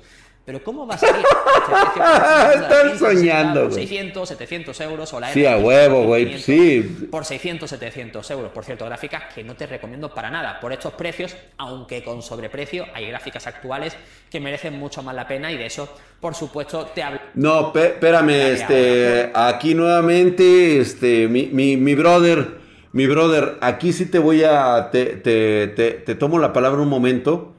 pero 0.49 0.63
¿cómo 0.63 0.87
va 0.87 0.95
a 0.95 0.97
salir 0.97 1.23
Están 2.55 2.97
soñando, 2.97 3.65
Por 3.65 3.73
600, 3.73 4.29
700 4.29 4.81
euros 4.81 5.13
o 5.13 5.19
la 5.19 5.31
Sí, 5.31 5.45
a 5.45 5.57
huevo, 5.57 6.05
güey, 6.05 6.39
sí. 6.39 7.07
Por 7.11 7.23
600, 7.23 7.69
700 7.69 8.31
euros. 8.31 8.51
Por 8.51 8.65
cierto, 8.65 8.83
gráficas 8.85 9.31
que 9.31 9.43
no 9.43 9.53
te 9.53 9.67
recomiendo 9.67 10.11
para 10.11 10.31
nada. 10.31 10.59
Por 10.59 10.73
estos 10.73 10.93
precios, 10.93 11.35
aunque 11.59 12.03
con 12.03 12.23
sobreprecio, 12.23 12.87
hay 12.95 13.09
gráficas 13.09 13.45
actuales 13.45 13.95
que 14.31 14.39
merecen 14.39 14.79
mucho 14.79 15.03
más 15.03 15.13
la 15.13 15.27
pena 15.27 15.51
y 15.51 15.57
de 15.57 15.67
eso, 15.67 15.87
por 16.19 16.33
supuesto, 16.33 16.87
te 16.95 17.03
hablo. 17.03 17.19
No, 17.35 17.71
espérame, 17.75 18.53
este, 18.53 19.29
aquí 19.35 19.75
nuevamente, 19.75 20.79
este, 20.79 21.27
mi, 21.27 21.45
mi, 21.45 21.77
mi 21.77 21.93
brother, 21.93 22.57
mi 22.91 23.05
brother, 23.05 23.59
aquí 23.61 23.93
sí 23.93 24.07
te 24.07 24.17
voy 24.17 24.43
a, 24.43 24.89
te, 24.91 25.17
te, 25.17 25.67
te, 25.67 25.91
te 25.91 26.15
tomo 26.15 26.39
la 26.39 26.53
palabra 26.53 26.81
un 26.81 26.89
momento 26.89 27.53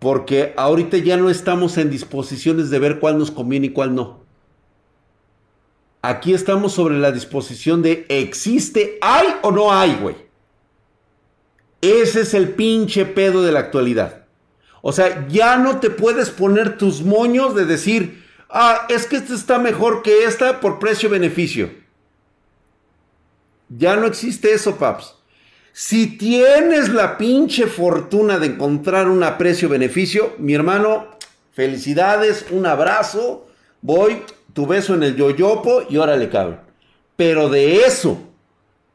porque 0.00 0.54
ahorita 0.56 0.96
ya 0.96 1.16
no 1.16 1.30
estamos 1.30 1.78
en 1.78 1.90
disposiciones 1.90 2.70
de 2.70 2.78
ver 2.78 2.98
cuál 2.98 3.18
nos 3.18 3.30
conviene 3.30 3.66
y 3.66 3.70
cuál 3.70 3.94
no. 3.94 4.24
Aquí 6.02 6.32
estamos 6.32 6.72
sobre 6.72 6.98
la 6.98 7.12
disposición 7.12 7.82
de 7.82 8.06
existe, 8.08 8.98
hay 9.02 9.26
o 9.42 9.52
no 9.52 9.72
hay, 9.72 9.94
güey. 10.00 10.16
Ese 11.82 12.22
es 12.22 12.32
el 12.32 12.54
pinche 12.54 13.04
pedo 13.04 13.42
de 13.42 13.52
la 13.52 13.60
actualidad. 13.60 14.24
O 14.80 14.92
sea, 14.92 15.28
ya 15.28 15.58
no 15.58 15.78
te 15.80 15.90
puedes 15.90 16.30
poner 16.30 16.78
tus 16.78 17.02
moños 17.02 17.54
de 17.54 17.66
decir, 17.66 18.24
ah, 18.48 18.86
es 18.88 19.06
que 19.06 19.16
esta 19.16 19.34
está 19.34 19.58
mejor 19.58 20.02
que 20.02 20.24
esta 20.24 20.60
por 20.60 20.78
precio-beneficio. 20.78 21.70
Ya 23.68 23.96
no 23.96 24.06
existe 24.06 24.52
eso, 24.54 24.76
paps. 24.76 25.19
Si 25.72 26.18
tienes 26.18 26.88
la 26.88 27.16
pinche 27.16 27.66
fortuna 27.66 28.38
de 28.38 28.46
encontrar 28.46 29.08
un 29.08 29.22
aprecio-beneficio, 29.22 30.34
mi 30.38 30.54
hermano, 30.54 31.06
felicidades, 31.52 32.46
un 32.50 32.66
abrazo, 32.66 33.48
voy, 33.80 34.22
tu 34.52 34.66
beso 34.66 34.94
en 34.94 35.02
el 35.02 35.16
yoyopo 35.16 35.82
y 35.88 35.96
órale, 35.96 36.28
cabrón. 36.28 36.60
Pero 37.16 37.48
de 37.48 37.84
eso 37.84 38.30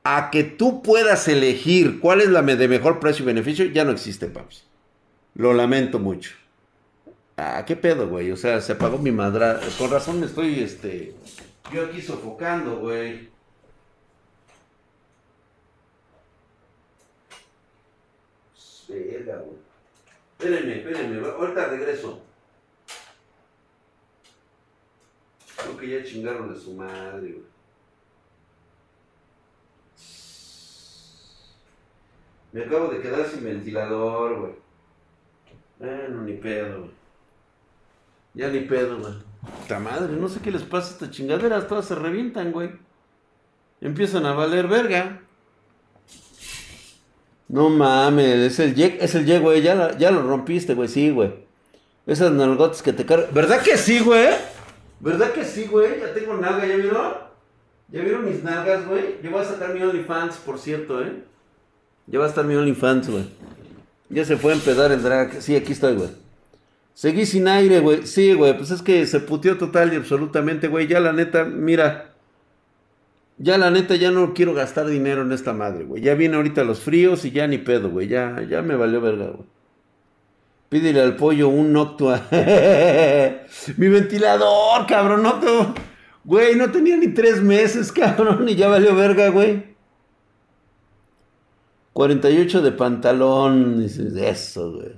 a 0.04 0.30
que 0.30 0.44
tú 0.44 0.84
puedas 0.84 1.28
elegir 1.28 2.00
cuál 2.00 2.22
es 2.22 2.30
la 2.30 2.44
de 2.44 2.68
mejor 2.68 3.00
precio-beneficio, 3.00 3.66
ya 3.66 3.84
no 3.84 3.92
existe, 3.92 4.28
paps. 4.28 4.66
Lo 5.34 5.54
lamento 5.54 6.00
mucho. 6.00 6.32
Ah, 7.38 7.64
qué 7.66 7.76
pedo, 7.76 8.08
güey. 8.08 8.32
O 8.32 8.38
sea, 8.38 8.62
se 8.62 8.74
apagó 8.74 8.98
mi 8.98 9.12
madra. 9.12 9.60
Con 9.78 9.92
razón 9.92 10.20
me 10.20 10.28
estoy, 10.28 10.60
este. 10.60 11.14
Yo 11.74 11.86
aquí 11.86 12.02
sofocando, 12.02 12.78
güey. 12.78 13.30
Verga, 18.88 19.38
güey. 19.38 19.58
Espérenme, 20.38 20.78
espérenme, 20.78 21.28
ahorita 21.28 21.68
regreso. 21.68 22.22
Creo 25.58 25.78
que 25.78 25.90
ya 25.90 26.04
chingaron 26.04 26.54
de 26.54 26.60
su 26.60 26.74
madre, 26.74 27.32
güey. 27.32 27.56
Me 32.52 32.64
acabo 32.64 32.88
de 32.88 33.02
quedar 33.02 33.26
sin 33.28 33.44
ventilador, 33.44 34.40
güey. 34.40 34.54
Bueno, 35.80 36.22
ni 36.24 36.34
pedo, 36.34 36.80
güey. 36.80 36.92
Ya 38.34 38.50
ni 38.50 38.62
pedo, 38.62 39.00
güey. 39.00 39.14
Puta 39.62 39.80
madre, 39.80 40.14
no 40.16 40.28
sé 40.28 40.40
qué 40.42 40.52
les 40.52 40.64
pasa 40.64 40.90
a 40.90 40.92
estas 40.92 41.12
chingaderas, 41.12 41.68
todas 41.68 41.86
se 41.86 41.96
revientan, 41.96 42.52
güey. 42.52 42.72
Empiezan 43.82 44.26
a 44.26 44.34
valer 44.34 44.68
verga. 44.68 45.22
No 47.48 47.70
mames, 47.70 48.40
es 48.40 48.60
el 48.60 48.76
Ye, 48.76 48.98
es 49.00 49.16
el 49.16 49.40
güey. 49.40 49.62
Ya, 49.62 49.98
ya 49.98 50.12
lo 50.12 50.24
rompiste, 50.24 50.74
güey. 50.74 50.88
Sí, 50.88 51.10
güey. 51.12 51.32
Esas 52.08 52.32
nalgotas 52.32 52.82
que 52.82 52.94
te 52.94 53.06
cargan. 53.06 53.34
¿Verdad 53.34 53.62
que 53.62 53.78
sí, 53.78 54.00
güey? 54.00 54.30
¿Verdad 55.00 55.32
que 55.32 55.44
sí, 55.44 55.66
güey? 55.66 56.00
Ya 56.00 56.14
tengo 56.14 56.36
nalga, 56.36 56.66
¿ya 56.66 56.76
vieron? 56.76 57.14
¿Ya 57.90 58.02
vieron 58.02 58.26
mis 58.26 58.44
nalgas, 58.44 58.88
güey? 58.88 59.18
Yo 59.22 59.32
voy 59.32 59.42
a 59.42 59.46
sacar 59.46 59.74
mi 59.74 59.82
OnlyFans, 59.82 60.38
por 60.38 60.58
cierto, 60.58 61.02
¿eh? 61.02 61.24
Ya 62.08 62.20
va 62.20 62.26
a 62.26 62.30
estar 62.30 62.46
mi 62.46 62.56
OnlyFans, 62.56 63.10
güey. 63.10 63.26
Ya 64.10 64.26
se 64.26 64.38
fue 64.38 64.54
a 64.54 64.56
empezar 64.56 64.92
el 64.92 65.02
drag. 65.02 65.42
Sí, 65.42 65.56
aquí 65.56 65.74
estoy, 65.74 65.96
güey. 65.96 66.10
Seguí 66.94 67.26
sin 67.26 67.48
aire, 67.48 67.80
güey. 67.80 68.06
Sí, 68.08 68.34
güey. 68.34 68.56
Pues 68.58 68.72
es 68.72 68.82
que 68.82 69.06
se 69.06 69.20
puteó 69.20 69.58
total 69.58 69.94
y 69.94 69.98
absolutamente, 69.98 70.68
güey. 70.68 70.88
Ya 70.88 71.00
la 71.00 71.14
neta, 71.14 71.44
mira. 71.44 72.15
Ya 73.38 73.58
la 73.58 73.70
neta, 73.70 73.96
ya 73.96 74.12
no 74.12 74.34
quiero 74.34 74.54
gastar 74.54 74.88
dinero 74.88 75.22
en 75.24 75.32
esta 75.34 75.54
madre, 75.54 75.84
güey. 75.84 76.02
Ya 76.02 76.16
viene 76.16 76.38
ahorita 76.38 76.64
los 76.64 76.80
fríos 76.80 77.26
y 77.26 77.32
ya 77.32 77.48
ni 77.48 77.58
pedo, 77.58 77.90
güey. 77.90 78.08
Ya, 78.08 78.42
ya 78.50 78.62
me 78.62 78.76
valió 78.76 79.02
verga, 79.02 79.26
güey. 79.28 79.48
Pídele 80.70 81.02
al 81.02 81.16
pollo 81.16 81.50
un 81.50 81.74
Noctua. 81.74 82.22
Mi 83.78 83.88
ventilador, 83.90 84.86
cabrón, 84.88 85.24
Noctua. 85.24 85.74
Güey, 86.24 86.56
no 86.56 86.72
tenía 86.72 86.98
ni 86.98 87.10
tres 87.10 87.42
meses, 87.42 87.92
cabrón, 87.94 88.48
y 88.50 88.56
ya 88.56 88.68
valió 88.68 88.96
verga, 88.96 89.30
güey. 89.30 89.76
48 91.94 92.62
de 92.62 92.72
pantalón, 92.72 93.80
dices, 93.80 94.16
eso, 94.16 94.74
güey. 94.74 94.96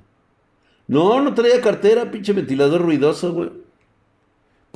No, 0.88 1.21
no 1.21 1.33
traía 1.33 1.59
cartera, 1.61 2.09
pinche 2.09 2.33
ventilador 2.33 2.81
ruidoso, 2.81 3.33
güey. 3.33 3.51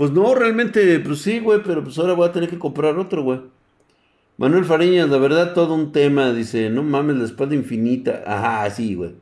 Pues 0.01 0.09
no, 0.09 0.33
realmente, 0.33 0.99
pues 1.01 1.21
sí, 1.21 1.37
güey, 1.37 1.61
pero 1.63 1.83
pues 1.83 1.99
ahora 1.99 2.13
voy 2.13 2.27
a 2.27 2.31
tener 2.31 2.49
que 2.49 2.57
comprar 2.57 2.97
otro, 2.97 3.21
güey. 3.21 3.39
Manuel 4.37 4.65
Fariñas, 4.65 5.07
la 5.09 5.19
verdad, 5.19 5.53
todo 5.53 5.75
un 5.75 5.91
tema, 5.91 6.33
dice, 6.33 6.71
no 6.71 6.81
mames, 6.81 7.17
la 7.17 7.25
espalda 7.25 7.53
infinita. 7.53 8.23
Ajá, 8.25 8.67
sí, 8.71 8.95
güey. 8.95 9.13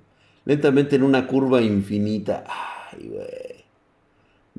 Lentamente 0.46 0.96
en 0.96 1.04
una 1.04 1.28
curva 1.28 1.62
infinita. 1.62 2.46
Ay, 2.94 3.10
güey. 3.10 3.49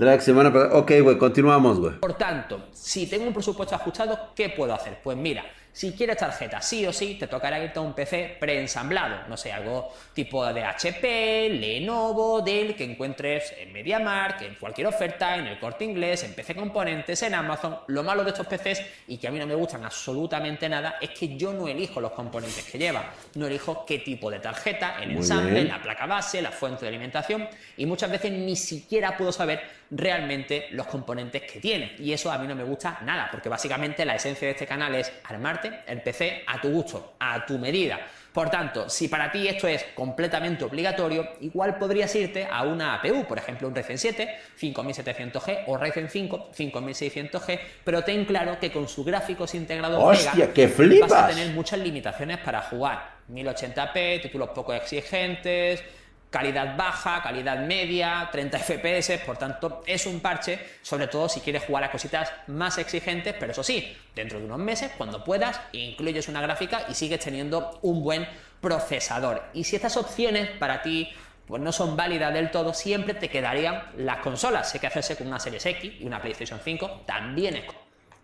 Drag 0.00 0.22
semana 0.22 0.50
pasada. 0.50 0.78
Ok, 0.78 0.92
güey, 1.02 1.18
continuamos, 1.18 1.78
güey. 1.78 2.00
Por 2.00 2.14
tanto, 2.14 2.68
si 2.72 3.06
tengo 3.06 3.26
un 3.26 3.34
presupuesto 3.34 3.74
ajustado, 3.74 4.32
¿qué 4.34 4.48
puedo 4.48 4.72
hacer? 4.72 4.98
Pues 5.02 5.14
mira, 5.14 5.44
si 5.72 5.92
quieres 5.92 6.16
tarjeta, 6.16 6.62
sí 6.62 6.86
o 6.86 6.92
sí, 6.92 7.16
te 7.20 7.26
tocará 7.26 7.62
irte 7.62 7.78
a 7.78 7.82
un 7.82 7.92
PC 7.92 8.38
preensamblado, 8.40 9.28
no 9.28 9.36
sé, 9.36 9.52
algo 9.52 9.92
tipo 10.14 10.44
de 10.52 10.64
HP, 10.64 11.50
Lenovo, 11.50 12.40
Dell, 12.40 12.74
que 12.74 12.84
encuentres 12.84 13.54
en 13.58 13.74
MediaMarkt, 13.74 14.42
en 14.42 14.54
cualquier 14.54 14.86
oferta, 14.86 15.36
en 15.36 15.46
el 15.46 15.60
corte 15.60 15.84
inglés, 15.84 16.24
en 16.24 16.34
PC 16.34 16.56
Componentes, 16.56 17.22
en 17.22 17.34
Amazon. 17.34 17.80
Lo 17.88 18.02
malo 18.02 18.24
de 18.24 18.30
estos 18.30 18.46
PCs, 18.46 18.82
y 19.08 19.18
que 19.18 19.28
a 19.28 19.30
mí 19.30 19.38
no 19.38 19.46
me 19.46 19.54
gustan 19.54 19.84
absolutamente 19.84 20.66
nada, 20.68 20.96
es 21.00 21.10
que 21.10 21.36
yo 21.36 21.52
no 21.52 21.68
elijo 21.68 22.00
los 22.00 22.12
componentes 22.12 22.64
que 22.64 22.78
lleva, 22.78 23.12
no 23.34 23.46
elijo 23.46 23.84
qué 23.86 23.98
tipo 23.98 24.30
de 24.30 24.40
tarjeta, 24.40 24.96
el 25.02 25.10
ensamble, 25.10 25.62
la 25.64 25.80
placa 25.80 26.06
base, 26.06 26.40
la 26.40 26.50
fuente 26.50 26.86
de 26.86 26.88
alimentación, 26.88 27.46
y 27.76 27.84
muchas 27.84 28.10
veces 28.10 28.32
ni 28.32 28.56
siquiera 28.56 29.16
puedo 29.16 29.30
saber 29.30 29.60
realmente 29.90 30.68
los 30.70 30.86
componentes 30.86 31.42
que 31.42 31.60
tiene. 31.60 31.94
Y 31.98 32.12
eso 32.12 32.30
a 32.30 32.38
mí 32.38 32.46
no 32.46 32.54
me 32.54 32.64
gusta 32.64 33.00
nada, 33.04 33.28
porque 33.30 33.48
básicamente 33.48 34.04
la 34.04 34.14
esencia 34.14 34.46
de 34.46 34.52
este 34.52 34.66
canal 34.66 34.94
es 34.94 35.12
armar 35.24 35.60
el 35.86 36.02
PC 36.02 36.44
a 36.46 36.60
tu 36.60 36.70
gusto, 36.70 37.14
a 37.18 37.44
tu 37.44 37.58
medida. 37.58 37.98
Por 38.32 38.48
tanto, 38.48 38.88
si 38.88 39.08
para 39.08 39.32
ti 39.32 39.48
esto 39.48 39.66
es 39.66 39.84
completamente 39.94 40.64
obligatorio, 40.64 41.28
igual 41.40 41.76
podrías 41.78 42.14
irte 42.14 42.46
a 42.48 42.62
una 42.62 42.94
APU, 42.94 43.24
por 43.26 43.38
ejemplo 43.38 43.66
un 43.66 43.74
Ryzen 43.74 43.98
7 43.98 44.38
5700G 44.60 45.64
o 45.66 45.76
Ryzen 45.76 46.08
5 46.08 46.50
5600G, 46.56 47.60
pero 47.82 48.04
ten 48.04 48.24
claro 48.24 48.58
que 48.60 48.70
con 48.70 48.88
su 48.88 49.02
gráficos 49.02 49.54
integrados 49.56 50.00
¡Hostia, 50.00 50.52
que 50.52 50.68
flipas! 50.68 51.10
vas 51.10 51.24
a 51.24 51.28
tener 51.34 51.50
muchas 51.50 51.80
limitaciones 51.80 52.38
para 52.38 52.62
jugar. 52.62 53.18
1080p, 53.30 54.22
títulos 54.22 54.50
poco 54.50 54.74
exigentes, 54.74 55.82
calidad 56.30 56.76
baja, 56.76 57.22
calidad 57.22 57.58
media, 57.66 58.28
30 58.30 58.58
FPS, 58.58 59.18
por 59.26 59.36
tanto 59.36 59.82
es 59.86 60.06
un 60.06 60.20
parche, 60.20 60.60
sobre 60.82 61.08
todo 61.08 61.28
si 61.28 61.40
quieres 61.40 61.64
jugar 61.64 61.84
a 61.84 61.90
cositas 61.90 62.32
más 62.46 62.78
exigentes, 62.78 63.34
pero 63.38 63.52
eso 63.52 63.64
sí, 63.64 63.96
dentro 64.14 64.38
de 64.38 64.46
unos 64.46 64.58
meses, 64.58 64.92
cuando 64.96 65.24
puedas, 65.24 65.60
incluyes 65.72 66.28
una 66.28 66.40
gráfica 66.40 66.86
y 66.88 66.94
sigues 66.94 67.20
teniendo 67.20 67.78
un 67.82 68.02
buen 68.02 68.26
procesador. 68.60 69.42
Y 69.54 69.64
si 69.64 69.76
estas 69.76 69.96
opciones 69.96 70.48
para 70.58 70.82
ti 70.82 71.08
pues 71.50 71.60
no 71.60 71.72
son 71.72 71.96
válidas 71.96 72.32
del 72.32 72.52
todo, 72.52 72.72
siempre 72.72 73.12
te 73.14 73.28
quedarían 73.28 73.82
las 73.96 74.18
consolas. 74.18 74.70
Sé 74.70 74.78
que 74.78 74.86
hacerse 74.86 75.16
con 75.16 75.26
una 75.26 75.40
Series 75.40 75.66
X 75.66 75.94
y 75.98 76.06
una 76.06 76.22
PlayStation 76.22 76.60
5 76.62 77.02
también 77.06 77.56
es... 77.56 77.64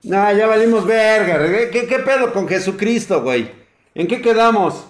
Nah, 0.04 0.30
ya 0.30 0.46
valimos 0.46 0.86
verga. 0.86 1.38
¿Qué, 1.72 1.88
qué 1.88 1.98
pedo 1.98 2.32
con 2.32 2.46
Jesucristo, 2.46 3.22
güey? 3.22 3.50
¿En 3.96 4.06
qué 4.06 4.22
quedamos? 4.22 4.86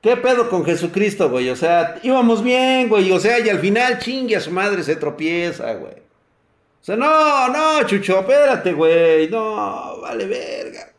¿Qué 0.00 0.16
pedo 0.16 0.48
con 0.48 0.64
Jesucristo, 0.64 1.28
güey? 1.30 1.50
O 1.50 1.56
sea, 1.56 1.96
íbamos 2.02 2.42
bien, 2.42 2.88
güey. 2.88 3.10
O 3.10 3.18
sea, 3.18 3.40
y 3.40 3.48
al 3.48 3.58
final, 3.58 3.98
chingue 3.98 4.36
a 4.36 4.40
su 4.40 4.50
madre, 4.50 4.82
se 4.82 4.96
tropieza, 4.96 5.74
güey. 5.74 5.94
O 5.94 6.84
sea, 6.86 6.96
no, 6.96 7.48
no, 7.48 7.82
Chucho, 7.86 8.20
espérate, 8.20 8.72
güey. 8.72 9.28
No, 9.28 10.00
vale 10.00 10.26
verga. 10.26 10.92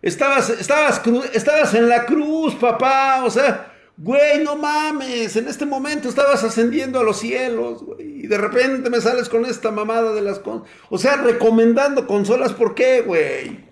Estabas, 0.00 0.50
estabas, 0.50 1.02
estabas 1.32 1.74
en 1.74 1.88
la 1.88 2.06
cruz, 2.06 2.54
papá. 2.54 3.24
O 3.24 3.30
sea, 3.30 3.72
güey, 3.96 4.44
no 4.44 4.56
mames. 4.56 5.34
En 5.36 5.48
este 5.48 5.66
momento 5.66 6.08
estabas 6.08 6.44
ascendiendo 6.44 7.00
a 7.00 7.02
los 7.04 7.18
cielos, 7.18 7.82
güey. 7.82 8.24
Y 8.24 8.26
de 8.28 8.38
repente 8.38 8.90
me 8.90 9.00
sales 9.00 9.28
con 9.28 9.44
esta 9.44 9.72
mamada 9.72 10.12
de 10.12 10.22
las 10.22 10.38
consolas. 10.38 10.70
O 10.90 10.98
sea, 10.98 11.16
recomendando 11.16 12.06
consolas, 12.06 12.52
¿por 12.52 12.74
qué, 12.76 13.00
güey? 13.00 13.71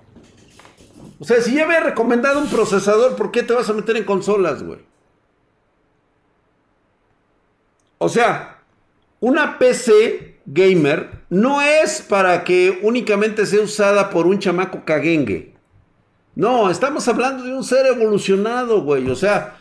O 1.20 1.24
sea, 1.24 1.40
si 1.42 1.54
ya 1.54 1.64
había 1.64 1.80
recomendado 1.80 2.40
un 2.40 2.48
procesador, 2.48 3.14
¿por 3.14 3.30
qué 3.30 3.42
te 3.42 3.52
vas 3.52 3.68
a 3.68 3.74
meter 3.74 3.96
en 3.96 4.04
consolas, 4.04 4.62
güey? 4.62 4.80
O 7.98 8.08
sea, 8.08 8.62
una 9.20 9.58
PC 9.58 10.40
gamer 10.46 11.10
no 11.28 11.60
es 11.60 12.00
para 12.00 12.42
que 12.42 12.80
únicamente 12.82 13.44
sea 13.44 13.60
usada 13.60 14.08
por 14.08 14.26
un 14.26 14.38
chamaco 14.38 14.84
caguengue. 14.86 15.54
No, 16.34 16.70
estamos 16.70 17.06
hablando 17.06 17.44
de 17.44 17.54
un 17.54 17.64
ser 17.64 17.84
evolucionado, 17.86 18.80
güey. 18.82 19.10
O 19.10 19.14
sea, 19.14 19.58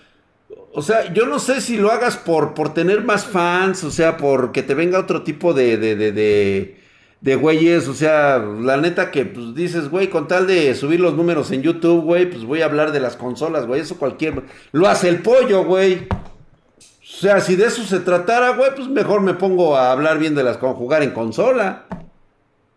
o 0.73 0.81
sea, 0.81 1.13
yo 1.13 1.25
no 1.25 1.39
sé 1.39 1.59
si 1.59 1.77
lo 1.77 1.91
hagas 1.91 2.15
por, 2.15 2.53
por 2.53 2.73
tener 2.73 3.03
más 3.03 3.25
fans, 3.25 3.83
o 3.83 3.91
sea, 3.91 4.15
porque 4.15 4.63
te 4.63 4.75
venga 4.75 4.99
otro 4.99 5.23
tipo 5.23 5.53
de, 5.53 5.77
de, 5.77 5.95
de 5.97 6.11
de 6.13 6.78
güeyes, 7.21 7.87
o 7.87 7.93
sea, 7.93 8.37
la 8.37 8.77
neta 8.77 9.11
que 9.11 9.25
pues 9.25 9.53
dices, 9.53 9.89
güey, 9.89 10.09
con 10.09 10.27
tal 10.27 10.47
de 10.47 10.73
subir 10.73 10.99
los 10.99 11.15
números 11.15 11.51
en 11.51 11.61
YouTube, 11.61 12.03
güey, 12.03 12.29
pues 12.29 12.45
voy 12.45 12.61
a 12.61 12.65
hablar 12.65 12.91
de 12.91 13.01
las 13.01 13.17
consolas, 13.17 13.67
güey, 13.67 13.81
eso 13.81 13.97
cualquier, 13.97 14.43
lo 14.71 14.87
hace 14.87 15.09
el 15.09 15.21
pollo, 15.21 15.65
güey. 15.65 16.07
O 16.79 17.21
sea, 17.21 17.41
si 17.41 17.57
de 17.57 17.65
eso 17.65 17.83
se 17.83 17.99
tratara, 17.99 18.51
güey, 18.55 18.71
pues 18.75 18.87
mejor 18.87 19.21
me 19.21 19.33
pongo 19.33 19.75
a 19.75 19.91
hablar 19.91 20.17
bien 20.19 20.35
de 20.35 20.43
las 20.43 20.57
con 20.57 20.73
jugar 20.73 21.03
en 21.03 21.11
consola. 21.11 21.85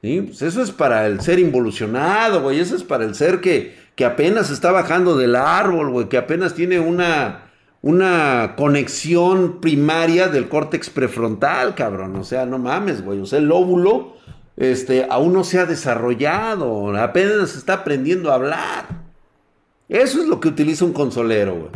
¿Sí? 0.03 0.21
Pues 0.23 0.43
eso 0.43 0.61
es 0.63 0.73
para 0.73 1.07
el 1.07 1.21
ser 1.21 1.39
involucionado, 1.39 2.43
güey, 2.43 2.59
eso 2.59 2.75
es 2.75 2.83
para 2.83 3.05
el 3.05 3.15
ser 3.15 3.41
que, 3.41 3.77
que 3.95 4.05
apenas 4.05 4.51
está 4.51 4.73
bajando 4.73 5.17
del 5.17 5.37
árbol, 5.37 5.91
güey, 5.91 6.09
que 6.09 6.19
apenas 6.19 6.55
tiene 6.55 6.81
una 6.81 7.53
una 7.83 8.55
conexión 8.57 9.61
primaria 9.61 10.29
del 10.29 10.49
córtex 10.49 10.89
prefrontal, 10.89 11.75
cabrón. 11.75 12.15
O 12.17 12.25
sea, 12.25 12.47
no 12.47 12.59
mames, 12.59 13.05
güey. 13.05 13.21
O 13.21 13.27
sea, 13.27 13.41
el 13.41 13.47
lóbulo 13.47 14.15
este, 14.57 15.07
aún 15.09 15.33
no 15.33 15.45
se 15.45 15.59
ha 15.59 15.67
desarrollado, 15.67 16.97
apenas 16.97 17.57
está 17.57 17.75
aprendiendo 17.75 18.31
a 18.31 18.35
hablar. 18.35 19.03
Eso 19.89 20.21
es 20.21 20.29
lo 20.29 20.41
que 20.41 20.49
utiliza 20.49 20.85
un 20.85 20.93
consolero. 20.93 21.71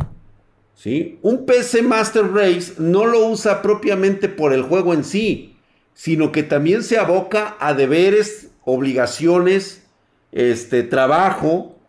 ¿Sí? 0.75 1.17
Un 1.23 1.45
PC 1.45 1.81
Master 1.81 2.31
Race 2.31 2.73
no 2.77 3.05
lo 3.07 3.27
usa 3.27 3.63
propiamente 3.63 4.29
por 4.29 4.53
el 4.53 4.61
juego 4.61 4.93
en 4.93 5.03
sí, 5.03 5.57
sino 5.95 6.31
que 6.31 6.43
también 6.43 6.83
se 6.83 6.99
aboca 6.99 7.57
a 7.59 7.73
deberes, 7.73 8.49
obligaciones, 8.63 9.83
este, 10.31 10.83
trabajo, 10.83 11.79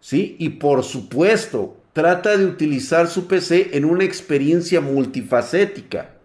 ¿sí? 0.00 0.36
Y 0.38 0.50
por 0.50 0.84
supuesto, 0.84 1.76
trata 1.92 2.36
de 2.36 2.46
utilizar 2.46 3.08
su 3.08 3.26
PC 3.26 3.76
en 3.76 3.84
una 3.84 4.04
experiencia 4.04 4.80
multifacética. 4.80 6.19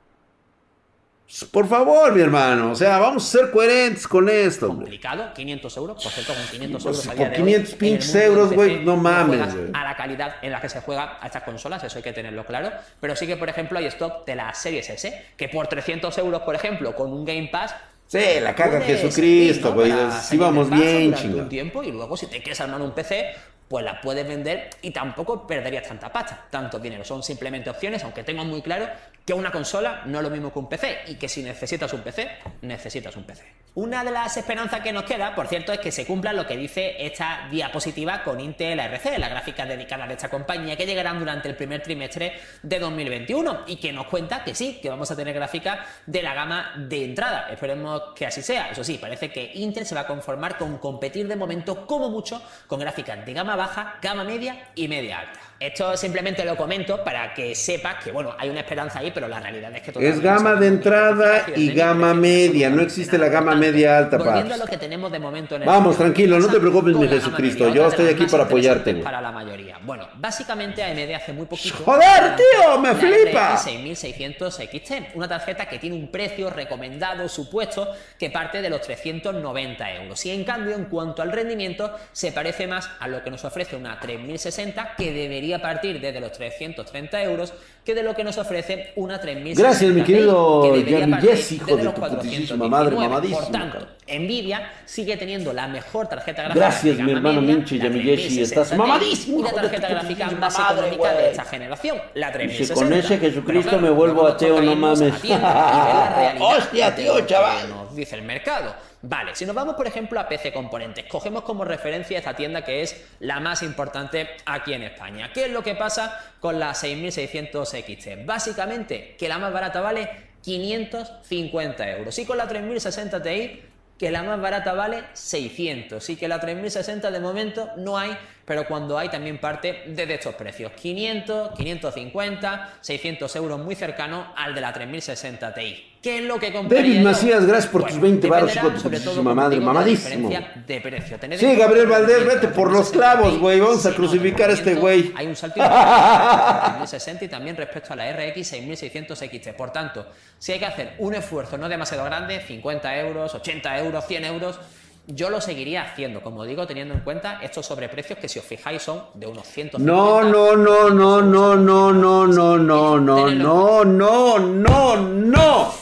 Por 1.52 1.68
favor, 1.68 2.14
mi 2.14 2.22
hermano, 2.22 2.72
o 2.72 2.76
sea, 2.76 3.00
vamos 3.00 3.28
a 3.28 3.40
ser 3.40 3.52
coherentes 3.52 4.08
con 4.08 4.30
esto. 4.30 4.68
Complicado, 4.68 5.34
500 5.34 5.78
euros, 5.78 6.04
por 6.04 6.12
cierto, 6.12 6.34
con 6.34 6.44
500 6.46 6.86
euros. 6.86 7.06
Pues, 7.06 7.18
con 7.18 7.32
500 7.32 7.74
pinches 7.76 8.16
euros, 8.16 8.54
güey, 8.54 8.86
no 8.86 8.96
mames. 8.96 9.42
a 9.74 9.84
la 9.84 9.98
calidad 9.98 10.36
en 10.44 10.52
la 10.52 10.62
que 10.62 10.70
se 10.70 10.82
juega 10.82 11.18
a 11.20 11.26
estas 11.26 11.44
consolas, 11.44 11.84
eso 11.84 11.98
hay 11.98 12.04
que 12.04 12.14
tenerlo 12.14 12.46
claro. 12.46 12.72
Pero 13.02 13.16
sí 13.16 13.26
que, 13.26 13.38
por 13.38 13.50
ejemplo, 13.50 13.80
hay 13.80 13.86
stock 13.88 14.26
de 14.26 14.36
las 14.36 14.58
series 14.58 14.90
S, 14.90 15.26
que 15.36 15.50
por 15.50 15.68
300 15.68 16.16
euros, 16.20 16.44
por 16.44 16.54
ejemplo, 16.54 16.96
con 16.96 17.12
un 17.12 17.26
Game 17.26 17.50
Pass, 17.52 17.76
Sí, 18.08 18.20
la 18.40 18.54
caga 18.54 18.82
Jesucristo, 18.82 19.74
güey. 19.74 19.92
Sí, 20.22 20.38
vamos 20.38 20.70
bien, 20.70 21.14
chingón. 21.16 21.42
un 21.42 21.50
tiempo 21.50 21.82
y 21.82 21.92
luego 21.92 22.16
si 22.16 22.28
te 22.28 22.38
quieres 22.38 22.62
armar 22.62 22.80
un 22.82 22.92
PC, 22.92 23.34
pues 23.68 23.84
la 23.84 24.00
puedes 24.00 24.28
vender 24.28 24.70
y 24.82 24.92
tampoco 24.92 25.48
perderías 25.48 25.88
tanta 25.88 26.12
pasta, 26.12 26.48
tanto 26.50 26.80
dinero. 26.80 27.04
Son 27.04 27.24
simplemente 27.24 27.70
opciones, 27.70 28.04
aunque 28.04 28.24
tengo 28.24 28.46
muy 28.46 28.62
claro 28.62 28.88
que 29.26 29.34
una 29.34 29.52
consola 29.52 30.04
no 30.06 30.20
es 30.20 30.24
lo 30.24 30.30
mismo 30.30 30.54
que 30.54 30.60
un 30.60 30.70
PC 30.70 31.00
y 31.08 31.16
que 31.16 31.28
si 31.28 31.42
necesitas 31.42 31.92
un 31.94 32.02
PC, 32.02 32.30
necesitas 32.62 33.16
un 33.16 33.24
PC. 33.24 33.44
Una 33.74 34.04
de 34.04 34.12
las 34.12 34.38
esperanzas 34.38 34.82
que 34.82 34.94
nos 34.94 35.04
queda, 35.04 35.36
por 35.36 35.48
cierto, 35.48 35.74
es 35.74 35.80
que 35.80 35.92
se 35.92 36.06
cumpla 36.06 36.32
lo 36.32 36.46
que 36.46 36.56
dice 36.56 36.96
esta 37.06 37.48
diapositiva 37.52 38.24
con 38.24 38.40
Intel 38.40 38.80
RC, 38.80 39.18
las 39.18 39.30
gráficas 39.30 39.68
dedicadas 39.68 40.08
de 40.08 40.14
esta 40.14 40.30
compañía 40.30 40.78
que 40.78 40.86
llegarán 40.86 41.20
durante 41.20 41.50
el 41.50 41.58
primer 41.58 41.82
trimestre 41.82 42.34
de 42.62 42.80
2021 42.80 43.64
y 43.68 43.78
que 43.78 43.92
nos 43.92 44.08
cuenta 44.08 44.44
que 44.44 44.56
sí, 44.56 44.80
que 44.82 44.90
vamos 44.90 45.12
a 45.12 45.16
tener 45.16 45.34
gráficas 45.34 45.80
de 46.06 46.22
la 46.22 46.34
gama 46.34 46.74
de 46.78 47.04
entrada. 47.04 47.50
Esperemos 47.52 48.14
que 48.16 48.28
así 48.28 48.42
sea. 48.42 48.70
Eso 48.70 48.84
sí, 48.84 48.98
parece 48.98 49.30
que 49.30 49.52
Intel 49.56 49.86
se 49.86 49.96
va 49.96 50.02
a 50.02 50.08
conformar 50.08 50.58
con 50.58 50.78
competir 50.78 51.28
de 51.28 51.36
momento 51.36 51.86
como 51.88 52.10
mucho 52.10 52.42
con 52.68 52.80
gráficas 52.80 53.26
de 53.26 53.34
gama 53.34 53.55
baja, 53.56 53.96
gama 54.02 54.24
media 54.24 54.70
y 54.76 54.88
media 54.88 55.20
alta. 55.20 55.40
Esto 55.58 55.96
simplemente 55.96 56.44
lo 56.44 56.58
comento 56.58 57.02
para 57.02 57.34
que 57.34 57.56
sepas 57.56 58.04
que, 58.04 58.12
bueno, 58.12 58.36
hay 58.38 58.50
una 58.50 58.60
esperanza 58.60 59.00
ahí, 59.00 59.12
pero 59.14 59.30
la 59.30 59.40
realidad 59.40 59.74
es 59.74 59.82
que 59.82 59.94
todo 59.94 60.04
Es 60.04 60.20
gama 60.20 60.56
de 60.56 60.68
entrada 60.68 61.46
y 61.56 61.72
gama 61.72 62.14
media, 62.14 62.70
no 62.70 62.82
existe 62.82 63.18
la 63.18 63.30
gama 63.30 63.56
media 63.56 63.98
alta, 63.98 64.18
Volviendo 64.18 64.58
lo 64.58 64.66
que 64.66 64.78
tenemos 64.78 65.10
de 65.14 65.20
momento 65.20 65.56
en 65.56 65.62
el 65.62 65.68
Vamos, 65.68 65.98
tranquilo, 65.98 66.40
no 66.40 66.48
te 66.48 66.60
preocupes, 66.60 66.96
mi 66.96 67.08
Jesucristo, 67.08 67.74
yo 67.74 67.88
estoy 67.88 68.08
aquí 68.08 68.26
para 68.26 68.44
apoyarte. 68.44 68.96
Para 68.96 69.22
la 69.22 69.32
mayoría. 69.32 69.80
Bueno, 69.82 70.10
básicamente 70.16 70.84
AMD 70.84 71.14
hace 71.14 71.32
muy 71.32 71.46
poquito... 71.46 71.78
¡Joder, 71.86 72.36
tío! 72.36 72.80
¡Me 72.80 72.94
flipa! 72.94 73.56
6600 73.56 74.56
XT, 74.56 75.16
una 75.16 75.30
tarjeta 75.30 75.68
que 75.68 75.80
tiene 75.80 75.96
un 75.96 76.12
precio 76.12 76.50
recomendado, 76.50 77.30
supuesto, 77.30 77.94
que 78.20 78.30
parte 78.30 78.62
de 78.62 78.70
los 78.70 78.82
390 78.82 79.94
euros. 79.94 80.26
Y 80.26 80.32
en 80.32 80.44
cambio, 80.44 80.76
en 80.76 80.86
cuanto 80.86 81.22
al 81.22 81.32
rendimiento, 81.32 81.96
se 82.12 82.34
parece 82.34 82.68
más 82.68 82.90
a 83.00 83.08
lo 83.08 83.24
que 83.24 83.32
nos 83.32 83.46
ofrece 83.46 83.78
una 83.78 83.98
3060 84.00 84.96
que 84.98 85.14
debería 85.14 85.45
a 85.54 85.62
partir 85.62 86.00
desde 86.00 86.20
los 86.20 86.32
330 86.32 87.24
euros 87.24 87.54
que 87.84 87.94
de 87.94 88.02
lo 88.02 88.16
que 88.16 88.24
nos 88.24 88.38
ofrece 88.38 88.94
una 88.96 89.20
3000. 89.20 89.56
Gracias, 89.56 89.94
mi 89.94 90.02
querido 90.04 90.76
Yes, 91.22 91.52
hijo 91.52 91.76
de 91.78 91.84
tu 91.84 91.94
putísima 91.94 92.68
madre, 92.68 92.96
mamadísimo. 92.96 93.42
Por 93.42 93.52
tanto, 93.52 93.88
Nvidia 94.08 94.72
sigue 94.86 95.18
teniendo 95.18 95.54
la 95.54 95.68
mejor 95.68 96.08
tarjeta 96.08 96.44
gráfica. 96.44 96.66
Gracias, 96.66 96.98
mi 96.98 97.12
hermano 97.12 97.42
Minchi 97.42 97.78
Yamiyeshi, 97.78 98.42
estás 98.42 98.76
mamadísimo. 98.76 99.40
Y 99.40 99.44
la 99.44 99.52
tarjeta 99.52 99.88
gráfica 99.88 100.32
más 100.32 100.58
económica 100.58 101.14
de 101.14 101.30
esta 101.30 101.46
generación, 101.46 101.98
la 102.16 102.32
3060. 102.32 102.74
con 102.74 102.94
ese 102.94 103.18
Jesucristo 103.20 103.80
me 103.80 103.92
vuelvo 103.92 104.26
ateo, 104.26 104.62
no 104.62 104.76
mames. 104.76 105.14
Hostia, 106.40 106.96
tío, 106.96 107.20
chaval. 107.22 107.70
Nos 107.70 107.96
dice 107.96 108.16
el 108.16 108.24
mercado. 108.24 108.74
Vale, 109.08 109.36
si 109.36 109.46
nos 109.46 109.56
vamos 109.56 109.76
por 109.76 109.86
ejemplo 109.86 110.20
a 110.20 110.28
PC 110.28 110.52
Componentes, 110.52 111.06
cogemos 111.06 111.44
como 111.44 111.64
referencia 111.64 112.18
esta 112.18 112.36
tienda 112.36 112.64
que 112.64 112.82
es 112.82 113.06
la 113.20 113.40
más 113.40 113.62
importante 113.62 114.28
aquí 114.48 114.74
en 114.74 114.82
España. 114.82 115.32
¿Qué 115.32 115.46
es 115.46 115.52
lo 115.52 115.62
que 115.62 115.76
pasa 115.76 116.20
con 116.40 116.60
la 116.60 116.74
6600 116.74 117.70
XT? 117.70 118.26
Básicamente 118.26 119.16
que 119.16 119.30
la 119.30 119.38
más 119.38 119.54
barata 119.54 119.80
vale 119.80 120.10
550 120.42 121.92
euros 121.92 122.18
y 122.18 122.26
con 122.26 122.38
la 122.40 122.48
3060 122.48 123.22
Ti 123.22 123.62
que 124.00 124.10
la 124.10 124.24
más 124.24 124.42
barata 124.42 124.74
vale 124.74 125.04
600 125.14 126.10
y 126.10 126.16
que 126.16 126.28
la 126.28 126.40
3060 126.40 127.12
de 127.12 127.20
momento 127.20 127.70
no 127.78 128.00
hay 128.00 128.18
pero 128.46 128.68
cuando 128.68 128.98
hay 128.98 129.10
también 129.10 129.40
parte 129.40 129.84
desde 129.88 130.14
estos 130.14 130.36
precios. 130.36 130.72
500, 130.74 131.58
550, 131.58 132.74
600 132.80 133.36
euros 133.36 133.60
muy 133.60 133.76
cercano 133.76 134.34
al 134.38 134.54
de 134.54 134.62
la 134.62 134.72
3060 134.72 135.54
Ti. 135.54 135.92
¿Qué 136.06 136.20
es 136.20 136.24
lo 136.24 136.38
que 136.38 136.54
compraría 136.54 136.92
David 136.92 137.04
Macías, 137.04 137.46
gracias 137.48 137.72
por 137.72 137.84
tus 137.88 138.00
20 138.00 138.30
baros, 138.30 138.56
hijo 138.56 138.70
de 138.70 139.00
tu 139.00 139.24
madre, 139.24 139.60
mamadísimo. 139.60 140.30
De 140.30 140.80
precio. 140.80 141.18
sí, 141.36 141.56
Gabriel 141.56 141.88
Valdés, 141.88 142.24
vete 142.28 142.48
por 142.50 142.72
los 142.72 142.92
clavos, 142.92 143.40
güey, 143.40 143.60
vamos 143.60 143.84
a 143.88 143.96
crucificar 143.96 144.52
a 144.52 144.54
este 144.54 144.76
güey. 144.76 145.12
Hay 145.16 145.26
un 145.26 145.36
salto 145.36 145.60
de 145.60 145.68
3060 145.68 147.26
y 147.26 147.28
también 147.28 147.58
respecto 147.58 147.94
a 147.94 147.96
la 147.96 148.12
RX 148.12 148.48
6600 148.48 149.18
XT. 149.18 149.48
Por 149.58 149.72
tanto, 149.72 150.06
si 150.38 150.52
hay 150.52 150.60
que 150.60 150.68
hacer 150.68 150.94
un 151.00 151.16
esfuerzo 151.16 151.58
no 151.58 151.68
demasiado 151.68 152.06
grande, 152.06 152.40
50 152.40 153.00
euros, 153.00 153.34
80 153.34 153.80
euros, 153.80 154.06
100 154.06 154.26
euros, 154.26 154.60
yo 155.08 155.30
lo 155.30 155.40
seguiría 155.40 155.84
haciendo, 155.84 156.22
como 156.22 156.44
digo, 156.46 156.66
teniendo 156.66 156.94
en 156.94 157.02
cuenta 157.02 157.40
estos 157.42 157.66
sobreprecios 157.66 158.18
que 158.20 158.28
si 158.28 158.40
os 158.40 158.46
fijáis 158.46 158.82
son 158.82 159.04
de 159.14 159.28
unos 159.28 159.48
150. 159.48 159.80
No, 159.80 160.24
no, 160.24 160.56
no, 160.56 160.90
no, 160.90 161.22
no, 161.22 161.56
no, 161.56 161.94
no, 161.94 162.58
no, 162.58 162.58
no, 162.58 162.98
no, 162.98 163.30
no, 163.30 163.86
no, 163.86 164.40
no, 164.40 164.96
no. 164.98 165.74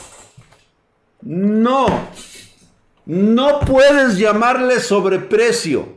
No. 1.22 1.86
No 3.06 3.60
puedes 3.60 4.18
llamarle 4.18 4.80
sobreprecio. 4.80 5.88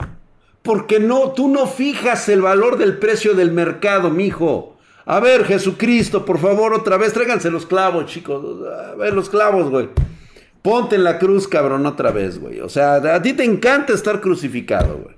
Porque 0.61 0.99
no, 0.99 1.31
tú 1.31 1.47
no 1.47 1.67
fijas 1.67 2.27
el 2.29 2.41
valor 2.41 2.77
del 2.77 2.97
precio 2.97 3.33
del 3.33 3.51
mercado, 3.51 4.09
mijo. 4.09 4.77
A 5.05 5.21
ver, 5.21 5.45
Jesucristo, 5.45 6.25
por 6.25 6.39
favor, 6.39 6.73
otra 6.73 6.97
vez, 6.97 7.13
tráiganse 7.13 7.49
los 7.49 7.65
clavos, 7.65 8.07
chicos. 8.07 8.67
A 8.67 8.95
ver, 8.95 9.13
los 9.13 9.29
clavos, 9.29 9.69
güey. 9.69 9.89
Ponte 10.67 10.97
en 10.97 11.05
la 11.05 11.17
cruz, 11.17 11.47
cabrón, 11.47 11.85
otra 11.85 12.11
vez, 12.11 12.41
güey. 12.41 12.59
O 12.59 12.67
sea, 12.67 12.95
a 12.95 13.21
ti 13.21 13.31
te 13.31 13.45
encanta 13.45 13.93
estar 13.93 14.19
crucificado, 14.19 14.97
güey. 14.97 15.15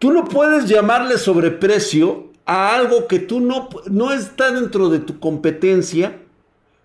Tú 0.00 0.12
no 0.12 0.24
puedes 0.24 0.66
llamarle 0.68 1.18
sobreprecio 1.18 2.32
a 2.44 2.74
algo 2.74 3.06
que 3.06 3.20
tú 3.20 3.38
no, 3.38 3.68
no 3.86 4.12
está 4.12 4.50
dentro 4.50 4.88
de 4.88 4.98
tu 4.98 5.20
competencia 5.20 6.18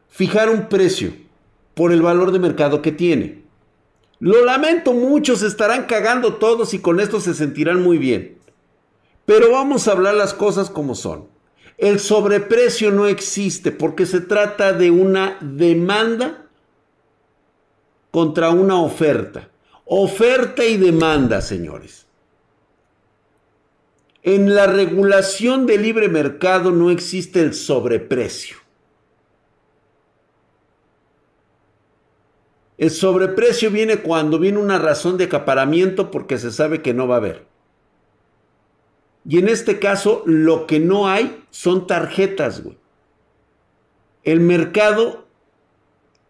fijar 0.10 0.52
un 0.52 0.70
precio 0.70 1.12
por 1.74 1.92
el 1.92 2.04
valor 2.04 2.34
de 2.34 2.38
mercado 2.38 2.84
que 2.84 2.92
tiene. 2.92 3.42
Lo 4.20 4.46
lamento, 4.46 4.94
muchos 4.94 5.42
estarán 5.42 5.86
cagando 5.86 6.36
todos 6.36 6.76
y 6.76 6.80
con 6.82 7.00
esto 7.00 7.20
se 7.20 7.34
sentirán 7.34 7.82
muy 7.82 7.98
bien. 7.98 8.38
Pero 9.26 9.54
vamos 9.54 9.88
a 9.88 9.94
hablar 9.94 10.14
las 10.14 10.36
cosas 10.36 10.70
como 10.70 10.94
son. 10.94 11.30
El 11.80 12.00
sobreprecio 12.00 12.92
no 12.92 13.08
existe 13.08 13.72
porque 13.72 14.06
se 14.06 14.22
trata 14.22 14.72
de 14.72 14.92
una 14.92 15.40
demanda 15.42 16.43
contra 18.14 18.52
una 18.52 18.80
oferta. 18.80 19.50
Oferta 19.86 20.64
y 20.64 20.78
demanda, 20.78 21.42
señores. 21.42 22.06
En 24.22 24.54
la 24.54 24.68
regulación 24.68 25.66
de 25.66 25.80
libre 25.80 26.10
mercado 26.10 26.70
no 26.70 26.92
existe 26.92 27.42
el 27.42 27.56
sobreprecio. 27.56 28.58
El 32.78 32.92
sobreprecio 32.92 33.72
viene 33.72 33.98
cuando 33.98 34.38
viene 34.38 34.60
una 34.60 34.78
razón 34.78 35.18
de 35.18 35.24
acaparamiento 35.24 36.12
porque 36.12 36.38
se 36.38 36.52
sabe 36.52 36.84
que 36.84 36.94
no 36.94 37.08
va 37.08 37.16
a 37.16 37.18
haber. 37.18 37.48
Y 39.28 39.40
en 39.40 39.50
este 39.50 39.80
caso, 39.80 40.22
lo 40.28 40.68
que 40.68 40.80
no 40.80 41.08
hay 41.08 41.44
son 41.50 41.88
tarjetas, 41.88 42.62
güey. 42.62 42.78
El 44.24 44.40
mercado 44.40 45.23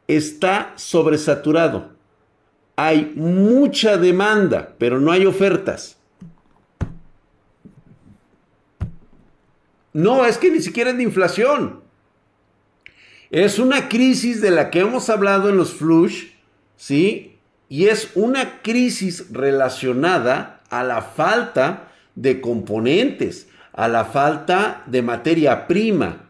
está 0.07 0.73
sobresaturado. 0.75 1.91
Hay 2.75 3.13
mucha 3.15 3.97
demanda, 3.97 4.73
pero 4.77 4.99
no 4.99 5.11
hay 5.11 5.25
ofertas. 5.25 5.97
No, 9.93 10.25
es 10.25 10.37
que 10.37 10.49
ni 10.49 10.59
siquiera 10.59 10.89
es 10.89 10.97
de 10.97 11.03
inflación. 11.03 11.81
Es 13.29 13.59
una 13.59 13.89
crisis 13.89 14.41
de 14.41 14.51
la 14.51 14.69
que 14.69 14.79
hemos 14.79 15.09
hablado 15.09 15.49
en 15.49 15.57
los 15.57 15.73
flush, 15.73 16.27
¿sí? 16.75 17.37
Y 17.69 17.85
es 17.85 18.11
una 18.15 18.61
crisis 18.61 19.31
relacionada 19.31 20.61
a 20.69 20.83
la 20.83 21.01
falta 21.01 21.91
de 22.15 22.41
componentes, 22.41 23.47
a 23.71 23.87
la 23.87 24.05
falta 24.05 24.83
de 24.85 25.01
materia 25.01 25.67
prima. 25.67 26.29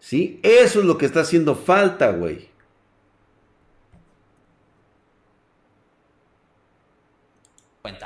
¿Sí? 0.00 0.38
Eso 0.42 0.80
es 0.80 0.86
lo 0.86 0.96
que 0.96 1.06
está 1.06 1.20
haciendo 1.20 1.54
falta, 1.54 2.10
güey. 2.12 2.47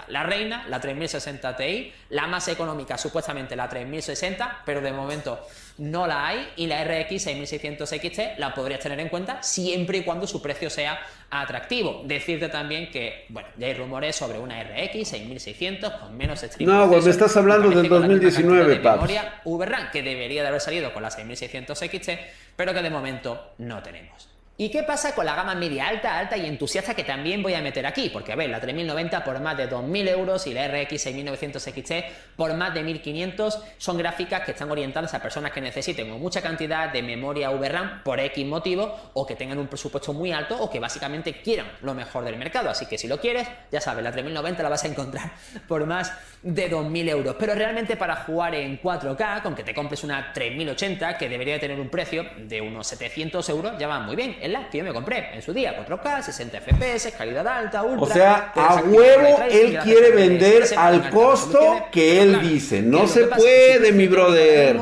La 0.09 0.23
reina, 0.23 0.67
la 0.69 0.81
3060 0.81 1.57
Ti, 1.57 1.93
la 2.11 2.27
más 2.27 2.47
económica, 2.49 2.97
supuestamente 2.99 3.57
la 3.57 3.69
3060, 3.69 4.63
pero 4.65 4.81
de 4.81 4.93
momento 4.93 5.47
no 5.79 6.07
la 6.07 6.29
hay, 6.29 6.49
y 6.57 6.67
la 6.67 6.85
RX 6.85 7.23
6600 7.23 7.89
XT 7.89 8.39
la 8.39 8.55
podrías 8.55 8.81
tener 8.81 9.01
en 9.01 9.09
cuenta 9.09 9.43
siempre 9.43 9.99
y 9.99 10.03
cuando 10.03 10.27
su 10.27 10.41
precio 10.43 10.71
sea 10.71 11.01
atractivo. 11.31 12.03
Decirte 12.05 12.49
también 12.49 12.91
que, 12.91 13.27
bueno, 13.31 13.49
ya 13.57 13.67
hay 13.67 13.75
rumores 13.75 14.15
sobre 14.15 14.39
una 14.39 14.63
RX 14.63 15.09
6600 15.09 15.93
con 15.95 16.17
menos. 16.17 16.45
No, 16.61 16.89
pues 16.89 17.05
me 17.05 17.11
estás 17.11 17.37
hablando 17.37 17.71
del 17.71 17.89
2019, 17.89 18.75
de 18.75 18.79
memoria 18.79 19.41
VRAM, 19.45 19.91
que 19.91 20.03
debería 20.03 20.43
de 20.43 20.49
haber 20.49 20.61
salido 20.61 20.93
con 20.93 21.03
la 21.03 21.11
6600 21.11 21.79
XT, 21.79 22.11
pero 22.57 22.75
que 22.75 22.83
de 22.83 22.91
momento 22.91 23.55
no 23.59 23.83
tenemos. 23.83 24.32
¿Y 24.59 24.69
qué 24.69 24.83
pasa 24.83 25.15
con 25.15 25.25
la 25.25 25.35
gama 25.35 25.55
media 25.55 25.89
alta, 25.89 26.19
alta 26.19 26.37
y 26.37 26.45
entusiasta 26.45 26.95
que 26.95 27.05
también 27.05 27.43
voy 27.43 27.55
a 27.55 27.63
meter 27.63 27.87
aquí? 27.87 28.11
Porque 28.11 28.33
a 28.33 28.37
ver, 28.37 28.51
la 28.51 28.61
3090 28.61 29.25
por 29.25 29.41
más 29.41 29.57
de 29.57 29.69
2.000 29.69 30.09
euros 30.11 30.47
y 30.47 30.53
la 30.53 30.69
RX 30.69 31.01
6900 31.01 31.63
XT 31.63 31.93
por 32.37 32.53
más 32.53 32.75
de 32.75 32.85
1.500 32.85 33.63
son 33.79 33.97
gráficas 33.97 34.43
que 34.43 34.51
están 34.51 34.71
orientadas 34.71 35.15
a 35.15 35.23
personas 35.23 35.53
que 35.53 35.63
necesiten 35.63 36.11
mucha 36.21 36.43
cantidad 36.43 36.93
de 36.93 37.03
memoria 37.03 37.49
VRAM 37.49 38.03
por 38.03 38.21
X 38.21 38.47
motivo 38.47 38.95
o 39.15 39.27
que 39.27 39.37
tengan 39.37 39.57
un 39.57 39.69
presupuesto 39.69 40.13
muy 40.13 40.33
alto 40.33 40.61
o 40.61 40.69
que 40.69 40.81
básicamente 40.81 41.41
quieran 41.41 41.73
lo 41.81 41.95
mejor 41.95 42.23
del 42.23 42.37
mercado. 42.37 42.69
Así 42.69 42.85
que 42.85 42.99
si 42.99 43.09
lo 43.09 43.19
quieres, 43.19 43.49
ya 43.71 43.81
sabes, 43.81 44.05
la 44.05 44.13
3090 44.13 44.63
la 44.63 44.69
vas 44.69 44.85
a 44.85 44.89
encontrar 44.89 45.33
por 45.67 45.87
más 45.87 46.13
de 46.43 46.71
2.000 46.71 47.09
euros. 47.09 47.37
Pero 47.39 47.55
realmente 47.55 47.97
para 47.97 48.17
jugar 48.17 48.55
en 48.55 48.79
4K, 48.83 49.41
con 49.41 49.55
que 49.55 49.65
te 49.65 49.75
compres 49.75 50.05
una 50.05 50.31
3080 50.35 51.17
que 51.17 51.31
debería 51.31 51.59
tener 51.59 51.81
un 51.81 51.89
precio 51.89 52.27
de 52.37 52.61
unos 52.61 52.87
700 52.89 53.49
euros, 53.49 53.79
ya 53.79 53.89
va 53.89 53.99
muy 54.01 54.15
bien 54.15 54.37
que 54.71 54.79
yo 54.79 54.85
me 54.85 54.93
compré 54.93 55.31
en 55.35 55.43
su 55.43 55.53
día, 55.53 55.85
4K, 55.87 56.23
60 56.23 56.61
FPS, 56.61 57.13
calidad 57.17 57.47
alta, 57.47 57.83
ultra. 57.83 58.03
O 58.03 58.07
sea, 58.07 58.53
a 58.55 58.83
huevo 58.83 59.43
él 59.51 59.79
quiere 59.83 60.11
vender 60.13 60.65
al 60.77 61.11
costo 61.11 61.87
que 61.91 62.23
él 62.23 62.41
dice. 62.41 62.83
No 62.83 63.07
se 63.07 63.25
puede, 63.25 63.93
mi 63.93 64.07
brother. 64.09 64.77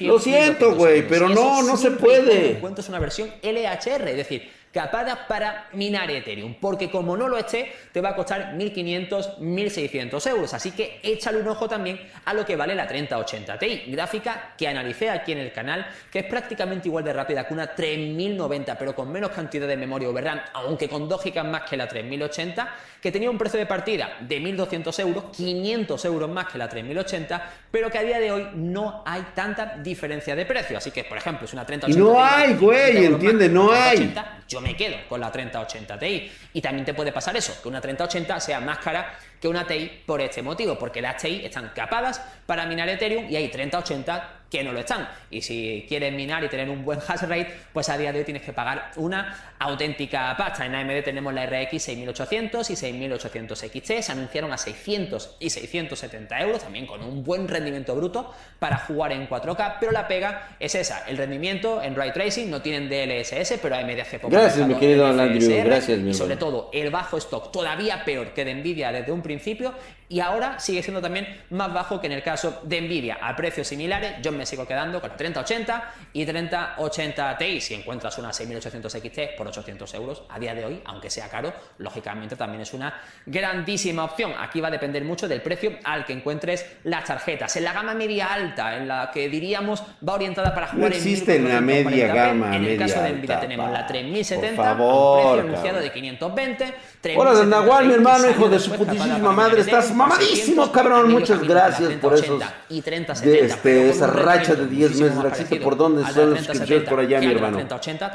Lo 0.00 0.18
siento, 0.18 0.74
güey, 0.74 1.06
pero 1.06 1.28
no, 1.28 1.62
no 1.62 1.76
se 1.76 1.92
puede. 1.92 2.60
Es 2.76 2.88
una 2.88 2.98
versión 2.98 3.30
LHR, 3.42 4.08
es 4.08 4.16
decir, 4.16 4.57
capaz 4.72 5.26
para 5.26 5.68
minar 5.72 6.10
Ethereum, 6.10 6.54
porque 6.60 6.90
como 6.90 7.16
no 7.16 7.28
lo 7.28 7.38
esté, 7.38 7.72
te 7.92 8.00
va 8.00 8.10
a 8.10 8.16
costar 8.16 8.54
1.500, 8.54 9.38
1.600 9.38 10.30
euros. 10.30 10.54
Así 10.54 10.72
que 10.72 11.00
échale 11.02 11.38
un 11.38 11.48
ojo 11.48 11.68
también 11.68 12.00
a 12.24 12.34
lo 12.34 12.44
que 12.44 12.56
vale 12.56 12.74
la 12.74 12.86
3080 12.86 13.58
Ti, 13.58 13.84
gráfica 13.88 14.54
que 14.56 14.68
analicé 14.68 15.10
aquí 15.10 15.32
en 15.32 15.38
el 15.38 15.52
canal, 15.52 15.86
que 16.10 16.20
es 16.20 16.24
prácticamente 16.26 16.88
igual 16.88 17.04
de 17.04 17.12
rápida 17.12 17.46
que 17.46 17.54
una 17.54 17.74
3090, 17.74 18.78
pero 18.78 18.94
con 18.94 19.10
menos 19.10 19.30
cantidad 19.30 19.66
de 19.66 19.76
memoria 19.76 20.08
VRAM, 20.08 20.40
aunque 20.54 20.88
con 20.88 21.08
2 21.08 21.24
GB 21.24 21.44
más 21.44 21.62
que 21.62 21.76
la 21.76 21.88
3080 21.88 22.74
que 23.00 23.12
tenía 23.12 23.30
un 23.30 23.38
precio 23.38 23.58
de 23.58 23.66
partida 23.66 24.16
de 24.20 24.40
1.200 24.40 24.98
euros, 25.00 25.24
500 25.36 26.04
euros 26.04 26.30
más 26.30 26.46
que 26.46 26.58
la 26.58 26.68
3080, 26.68 27.50
pero 27.70 27.90
que 27.90 27.98
a 27.98 28.02
día 28.02 28.18
de 28.18 28.32
hoy 28.32 28.48
no 28.54 29.02
hay 29.06 29.22
tanta 29.34 29.76
diferencia 29.78 30.34
de 30.34 30.44
precio. 30.46 30.78
Así 30.78 30.90
que, 30.90 31.04
por 31.04 31.18
ejemplo, 31.18 31.44
es 31.44 31.52
una 31.52 31.64
3080 31.64 31.98
No 32.00 32.22
hay, 32.22 32.54
güey, 32.54 33.04
entiende, 33.04 33.48
no 33.48 33.72
hay. 33.72 34.14
yo 34.48 34.60
me 34.60 34.76
quedo 34.76 34.96
con 35.08 35.20
la 35.20 35.30
3080 35.30 35.98
Ti. 35.98 36.32
Y 36.54 36.60
también 36.60 36.84
te 36.84 36.94
puede 36.94 37.12
pasar 37.12 37.36
eso, 37.36 37.60
que 37.62 37.68
una 37.68 37.80
3080 37.80 38.40
sea 38.40 38.60
más 38.60 38.78
cara 38.78 39.14
que 39.40 39.46
una 39.46 39.66
TI 39.66 40.02
por 40.04 40.20
este 40.20 40.42
motivo, 40.42 40.78
porque 40.78 41.00
las 41.00 41.22
TI 41.22 41.44
están 41.44 41.70
capadas 41.74 42.20
para 42.46 42.66
minar 42.66 42.88
Ethereum 42.88 43.30
y 43.30 43.36
hay 43.36 43.48
3080 43.48 44.37
que 44.50 44.64
no 44.64 44.72
lo 44.72 44.80
están. 44.80 45.08
Y 45.30 45.42
si 45.42 45.84
quieres 45.88 46.12
minar 46.12 46.42
y 46.44 46.48
tener 46.48 46.68
un 46.70 46.84
buen 46.84 46.98
hash 47.06 47.22
rate, 47.22 47.52
pues 47.72 47.88
a 47.88 47.98
día 47.98 48.12
de 48.12 48.20
hoy 48.20 48.24
tienes 48.24 48.42
que 48.42 48.52
pagar 48.52 48.92
una 48.96 49.54
auténtica 49.58 50.34
pasta. 50.36 50.64
En 50.64 50.74
AMD 50.74 51.02
tenemos 51.04 51.34
la 51.34 51.46
RX 51.46 51.82
6800 51.82 52.70
y 52.70 52.76
6800 52.76 53.58
XT, 53.58 54.00
se 54.00 54.12
anunciaron 54.12 54.52
a 54.52 54.58
600 54.58 55.36
y 55.40 55.50
670 55.50 56.40
euros, 56.40 56.62
también 56.62 56.86
con 56.86 57.02
un 57.02 57.24
buen 57.24 57.48
rendimiento 57.48 57.94
bruto 57.94 58.32
para 58.58 58.78
jugar 58.78 59.12
en 59.12 59.28
4K, 59.28 59.76
pero 59.80 59.92
la 59.92 60.08
pega 60.08 60.56
es 60.58 60.74
esa, 60.74 61.04
el 61.08 61.16
rendimiento 61.16 61.82
en 61.82 61.94
Ray 61.94 62.12
Tracing, 62.12 62.50
no 62.50 62.62
tienen 62.62 62.88
DLSS, 62.88 63.58
pero 63.60 63.76
AMD 63.76 64.00
hace 64.00 64.18
poco... 64.18 64.32
Gracias, 64.32 64.66
mi 64.66 64.74
querido 64.74 65.06
Andrew, 65.06 65.64
gracias, 65.64 65.98
Y 65.98 66.14
sobre 66.14 66.36
todo, 66.36 66.70
el 66.72 66.90
bajo 66.90 67.16
stock, 67.18 67.50
todavía 67.52 68.04
peor 68.04 68.32
que 68.32 68.44
de 68.44 68.54
Nvidia 68.54 68.92
desde 68.92 69.12
un 69.12 69.22
principio, 69.22 69.74
y 70.08 70.20
ahora 70.20 70.58
sigue 70.58 70.82
siendo 70.82 71.02
también 71.02 71.42
más 71.50 71.72
bajo 71.72 72.00
que 72.00 72.06
en 72.06 72.14
el 72.14 72.22
caso 72.22 72.60
de 72.62 72.80
Nvidia. 72.80 73.18
A 73.20 73.36
precios 73.36 73.68
similares, 73.68 74.14
yo 74.22 74.32
me 74.32 74.46
sigo 74.46 74.66
quedando 74.66 75.00
con 75.00 75.10
la 75.10 75.16
3080 75.16 75.94
y 76.14 76.24
3080 76.24 77.38
Ti. 77.38 77.60
Si 77.60 77.74
encuentras 77.74 78.16
una 78.18 78.32
6800 78.32 78.92
XT 78.92 79.36
por 79.36 79.48
800 79.48 79.94
euros 79.94 80.22
a 80.30 80.38
día 80.38 80.54
de 80.54 80.64
hoy, 80.64 80.82
aunque 80.86 81.10
sea 81.10 81.28
caro, 81.28 81.52
lógicamente 81.78 82.36
también 82.36 82.62
es 82.62 82.72
una 82.72 82.94
grandísima 83.26 84.04
opción. 84.04 84.32
Aquí 84.38 84.60
va 84.60 84.68
a 84.68 84.70
depender 84.70 85.04
mucho 85.04 85.28
del 85.28 85.42
precio 85.42 85.72
al 85.84 86.06
que 86.06 86.14
encuentres 86.14 86.64
las 86.84 87.04
tarjetas. 87.04 87.54
En 87.56 87.64
la 87.64 87.72
gama 87.74 87.94
media 87.94 88.32
alta, 88.32 88.76
en 88.76 88.88
la 88.88 89.10
que 89.12 89.28
diríamos 89.28 89.82
va 90.06 90.14
orientada 90.14 90.54
para 90.54 90.68
jugar 90.68 90.90
no 90.90 90.96
existe 90.96 91.36
en 91.36 91.48
la 91.48 91.60
media 91.60 92.14
gama. 92.14 92.56
En 92.56 92.64
el 92.64 92.78
caso 92.78 93.02
de 93.02 93.12
Nvidia 93.12 93.40
tenemos 93.40 93.70
la 93.70 93.86
3070, 93.86 94.76
por 94.76 94.86
un 94.86 95.14
precio 95.16 95.40
anunciado 95.40 95.80
de 95.80 95.92
520. 95.92 96.74
Hola, 97.16 97.34
de 97.34 97.46
Nahual, 97.46 97.86
mi 97.86 97.94
hermano, 97.94 98.30
hijo 98.30 98.48
de 98.48 98.58
su 98.58 98.72
putísima 98.72 99.32
madre, 99.32 99.60
estás 99.60 99.92
mamadísimo, 99.98 100.72
cabrón. 100.72 101.10
Muchas 101.10 101.42
gracias 101.42 101.92
por 101.94 102.14
esos. 102.14 102.42
Y 102.68 102.80
30, 102.80 103.12
de 103.14 103.40
este, 103.40 103.90
esa 103.90 104.06
racha 104.06 104.54
de 104.54 104.66
10 104.66 105.00
meses. 105.00 105.16
Laxito, 105.16 105.62
¿por 105.62 105.76
dónde 105.76 106.10
son 106.12 106.30
los 106.30 106.38
inscripciones 106.38 106.88
por 106.88 107.00
allá, 107.00 107.20
mi 107.20 107.26
hermano? 107.26 107.58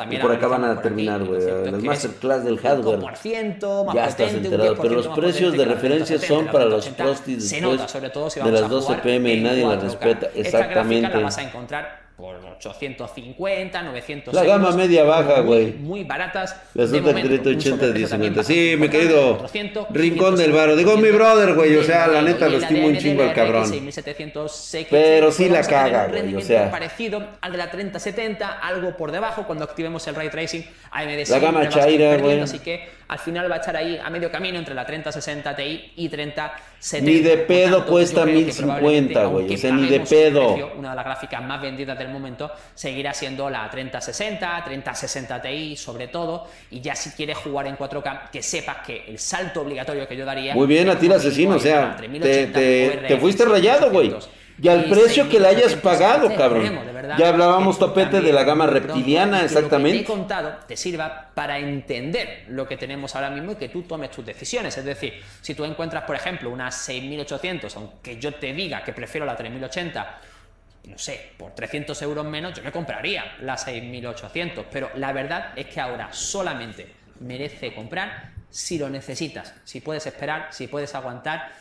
y 0.10 0.18
por 0.18 0.32
acá 0.32 0.48
van 0.48 0.64
a 0.64 0.82
terminar, 0.82 1.24
güey. 1.24 1.42
Las 1.72 1.84
masterclass 1.84 2.44
del 2.44 2.60
hardware. 2.60 3.00
Ya 3.94 4.08
estás 4.08 4.34
enterado. 4.34 4.76
Pero 4.82 4.96
los 4.96 5.08
precios 5.10 5.54
de 5.54 5.66
referencia 5.66 6.20
son 6.20 6.48
para 6.48 6.66
los 6.66 6.88
prostis 6.90 7.50
después 7.50 7.94
de 8.34 8.52
las 8.52 8.70
12 8.70 8.96
pm 8.96 9.34
y 9.34 9.42
nadie 9.42 9.66
las 9.66 9.84
respeta. 9.84 10.28
Exactamente. 10.34 11.18
vas 11.22 11.38
a 11.38 11.44
encontrar 11.44 12.03
por 12.24 12.38
850, 12.38 13.82
900 13.82 14.34
La 14.34 14.45
gama 14.45 14.71
media 14.71 15.03
baja, 15.03 15.41
güey. 15.41 15.74
Muy, 15.74 16.05
baratas. 16.05 16.55
Las 16.74 16.89
de 16.89 17.01
80, 17.01 17.91
10, 17.91 18.47
Sí, 18.47 18.76
me 18.80 18.89
querido. 18.89 19.45
Rincón 19.89 20.38
del 20.38 20.53
Baro. 20.53 20.78
Digo, 20.78 20.95
mi 20.95 21.09
brother, 21.09 21.53
güey. 21.53 21.76
O 21.76 21.84
sea, 21.84 22.07
la 22.07 22.21
neta 22.21 22.47
lo 22.47 22.59
estimo 22.59 22.88
un 22.88 22.97
chingo 22.97 23.24
al 23.24 23.34
cabrón. 23.34 23.69
Pero 24.89 25.34
sí 25.34 25.49
la 25.49 25.63
caga, 25.63 26.07
güey. 26.07 26.34
O 26.36 26.39
sea. 26.39 26.71
parecido 26.71 27.28
al 27.41 27.51
de 27.51 27.57
la 27.57 27.69
3070, 27.69 28.47
algo 28.59 28.95
por 28.95 29.11
debajo. 29.11 29.43
Cuando 29.45 29.65
activemos 29.65 30.07
el 30.07 30.15
ray 30.15 30.30
tracing, 30.30 30.65
AMD 30.91 31.28
La 31.28 31.39
gama 31.39 31.67
Chaira, 31.67 32.15
güey. 32.19 32.39
Así 32.39 32.59
que 32.59 32.88
al 33.14 33.20
final 33.20 33.49
va 33.49 33.57
a 33.57 33.59
estar 33.59 33.78
ahí 33.78 33.99
a 34.03 34.09
medio 34.09 34.32
camino 34.32 34.57
entre 34.57 34.74
la 34.74 34.84
3060 34.84 35.55
Ti 35.55 35.93
y 35.97 36.09
3070. 36.09 37.11
Ni 37.11 37.20
de 37.20 37.38
pedo 37.38 37.86
cuesta 37.86 38.26
1050, 38.26 39.26
güey. 39.26 39.53
O 39.53 39.57
sea, 39.57 39.72
ni 39.72 39.88
de 39.88 39.99
pedo. 39.99 40.74
una 40.76 40.89
de 40.89 40.95
las 40.95 41.05
gráficas 41.05 41.43
más 41.43 41.61
vendidas 41.61 41.95
del 41.95 42.09
momento 42.09 42.49
seguirá 42.74 43.14
siendo 43.14 43.51
la 43.51 43.70
3060, 43.70 44.64
3060 44.66 45.41
Ti 45.43 45.78
sobre 45.78 46.07
todo. 46.07 46.47
Y 46.72 46.82
ya 46.82 46.95
si 46.95 47.11
quieres 47.11 47.38
jugar 47.38 47.68
en 47.68 47.78
4K, 47.78 48.32
que 48.32 48.41
sepas 48.41 48.78
que 48.84 49.05
el 49.07 49.20
salto 49.20 49.61
obligatorio 49.61 50.07
que 50.07 50.18
yo 50.18 50.26
daría. 50.26 50.55
Muy 50.55 50.66
bien, 50.66 50.89
a 50.89 50.97
ti 50.97 51.07
asesino, 51.11 51.57
o 51.57 51.59
sea, 51.59 51.95
te, 51.95 52.47
te 52.47 53.18
fuiste 53.18 53.45
rayado, 53.45 53.91
güey. 53.91 54.11
Y 54.62 54.68
al 54.68 54.86
precio 54.86 55.30
que 55.30 55.39
le 55.39 55.47
hayas 55.47 55.74
pagado, 55.76 56.34
cabrón. 56.36 56.80
ya 57.18 57.30
hablábamos, 57.30 57.80
topete, 57.80 58.22
de 58.22 58.32
la 58.32 58.43
gama 58.43 58.68
reptiliana, 58.68 59.43
exactamente. 59.43 59.97
Lo 59.97 60.01
que 60.01 60.06
te 60.06 60.14
he 60.14 60.16
contado 60.16 60.56
te 60.68 60.78
sirva 60.78 61.32
para 61.34 61.58
entender 61.58 62.45
lo 62.49 62.68
que 62.68 62.78
tenemos 62.78 63.16
ahora 63.16 63.30
mismo 63.30 63.54
y 63.54 63.56
que 63.56 63.70
tú 63.70 63.84
tomes 63.84 64.12
tus 64.12 64.26
decisiones. 64.26 64.78
Es 64.78 64.86
decir, 64.86 65.22
si 65.41 65.56
tú 65.56 65.66
encuentras, 65.66 66.04
por 66.04 66.16
ejemplo, 66.16 66.49
una 66.49 66.72
6800, 66.72 67.76
aunque 67.78 68.18
yo 68.18 68.34
te 68.36 68.54
diga 68.54 68.84
que 68.84 68.93
prefiero 68.93 69.26
la 69.26 69.36
3080, 69.36 70.22
no 70.86 70.97
sé, 70.97 71.32
por 71.38 71.51
300 71.56 71.99
euros 72.04 72.26
menos, 72.26 72.54
yo 72.54 72.64
me 72.64 72.72
compraría 72.72 73.36
la 73.41 73.58
6800. 73.58 74.66
Pero 74.72 74.91
la 74.95 75.12
verdad 75.14 75.54
es 75.56 75.66
que 75.68 75.82
ahora 75.82 76.10
solamente 76.12 76.88
merece 77.20 77.74
comprar 77.74 78.34
si 78.49 78.78
lo 78.78 78.88
necesitas, 78.88 79.56
si 79.64 79.82
puedes 79.82 80.06
esperar, 80.06 80.49
si 80.51 80.68
puedes 80.68 80.93
aguantar 80.93 81.51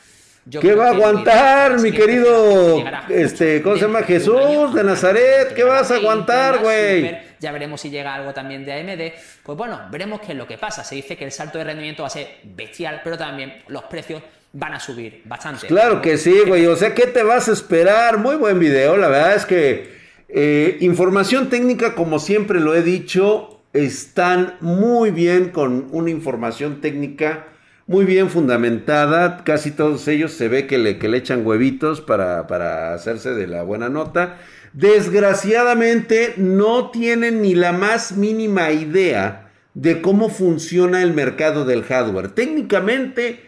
¿Qué 0.51 0.75
va 0.75 0.87
a 0.87 0.91
aguantar, 0.91 1.79
mi 1.79 1.93
querido, 1.93 2.83
este, 3.09 3.63
¿cómo 3.63 3.77
se 3.77 3.83
llama? 3.83 4.03
Jesús 4.03 4.75
de 4.75 4.83
Nazaret? 4.83 5.55
¿Qué 5.55 5.63
vas 5.63 5.89
a 5.93 5.97
aguantar, 5.97 6.59
güey? 6.59 7.17
Ya 7.39 7.53
veremos 7.53 7.81
si 7.81 7.91
llega 7.91 8.13
algo 8.13 8.33
también 8.33 8.65
de 8.65 8.73
AMD. 8.73 9.13
Pues 9.45 9.57
bueno, 9.57 9.81
veremos 9.93 10.21
qué 10.21 10.33
es 10.33 10.39
lo 10.39 10.47
que 10.47 10.59
pasa. 10.59 10.83
Se 10.83 10.97
dice 10.97 11.17
que 11.17 11.25
el 11.25 11.31
salto 11.31 11.59
de 11.59 11.65
rendimiento 11.65 12.03
va 12.03 12.09
a 12.09 12.11
ser 12.11 12.39
bestial, 12.43 13.03
pero 13.05 13.17
también 13.17 13.63
los 13.69 13.85
precios 13.85 14.21
van 14.53 14.75
a 14.75 14.81
subir 14.81 15.23
bastante. 15.27 15.69
Claro 15.69 16.03
que 16.03 16.19
sí, 16.19 16.41
güey. 16.45 16.67
O 16.67 16.75
sea, 16.75 16.93
¿qué 16.93 17.07
te 17.07 17.23
vas 17.23 17.49
a 17.49 17.53
esperar? 17.53 18.19
Muy 18.19 18.35
buen 18.35 18.59
video. 18.59 18.97
La 18.97 19.09
verdad 19.09 19.37
es 19.37 19.47
que 19.47 19.93
eh, 20.29 20.77
información 20.81 21.51
técnica, 21.51 21.95
como 21.95 22.19
siempre 22.19 22.59
lo 22.59 22.75
he 22.75 22.83
dicho, 22.83 23.61
están 23.73 24.57
muy 24.61 25.13
bien 25.13 25.51
con 25.51 25.89
una 25.93 26.11
información 26.11 26.81
técnica 26.81 27.47
muy 27.87 28.05
bien 28.05 28.31
fundamentada. 28.31 29.45
Casi 29.45 29.71
todos 29.71 30.07
ellos 30.09 30.33
se 30.33 30.49
ve 30.49 30.67
que 30.67 30.79
le, 30.79 30.99
que 30.99 31.09
le 31.09 31.19
echan 31.19 31.47
huevitos 31.47 32.01
para, 32.01 32.47
para 32.47 32.95
hacerse 32.95 33.35
de 33.35 33.47
la 33.47 33.63
buena 33.63 33.89
nota. 33.89 34.39
Desgraciadamente 34.73 36.35
no 36.37 36.91
tienen 36.91 37.43
ni 37.43 37.55
la 37.55 37.73
más 37.73 38.13
mínima 38.17 38.73
idea 38.73 39.51
de 39.75 40.01
cómo 40.01 40.29
funciona 40.29 41.03
el 41.03 41.13
mercado 41.13 41.65
del 41.65 41.83
hardware. 41.83 42.29
Técnicamente, 42.29 43.41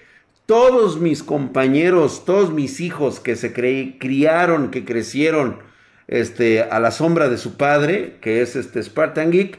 todos 0.46 1.00
mis 1.00 1.22
compañeros, 1.22 2.24
todos 2.24 2.52
mis 2.52 2.80
hijos 2.80 3.20
que 3.20 3.36
se 3.36 3.52
criaron, 3.52 4.70
que 4.70 4.84
crecieron 4.84 5.58
este, 6.06 6.62
a 6.62 6.80
la 6.80 6.90
sombra 6.90 7.28
de 7.28 7.38
su 7.38 7.56
padre, 7.56 8.16
que 8.20 8.42
es 8.42 8.56
este 8.56 8.82
Spartan 8.82 9.30
Geek, 9.30 9.58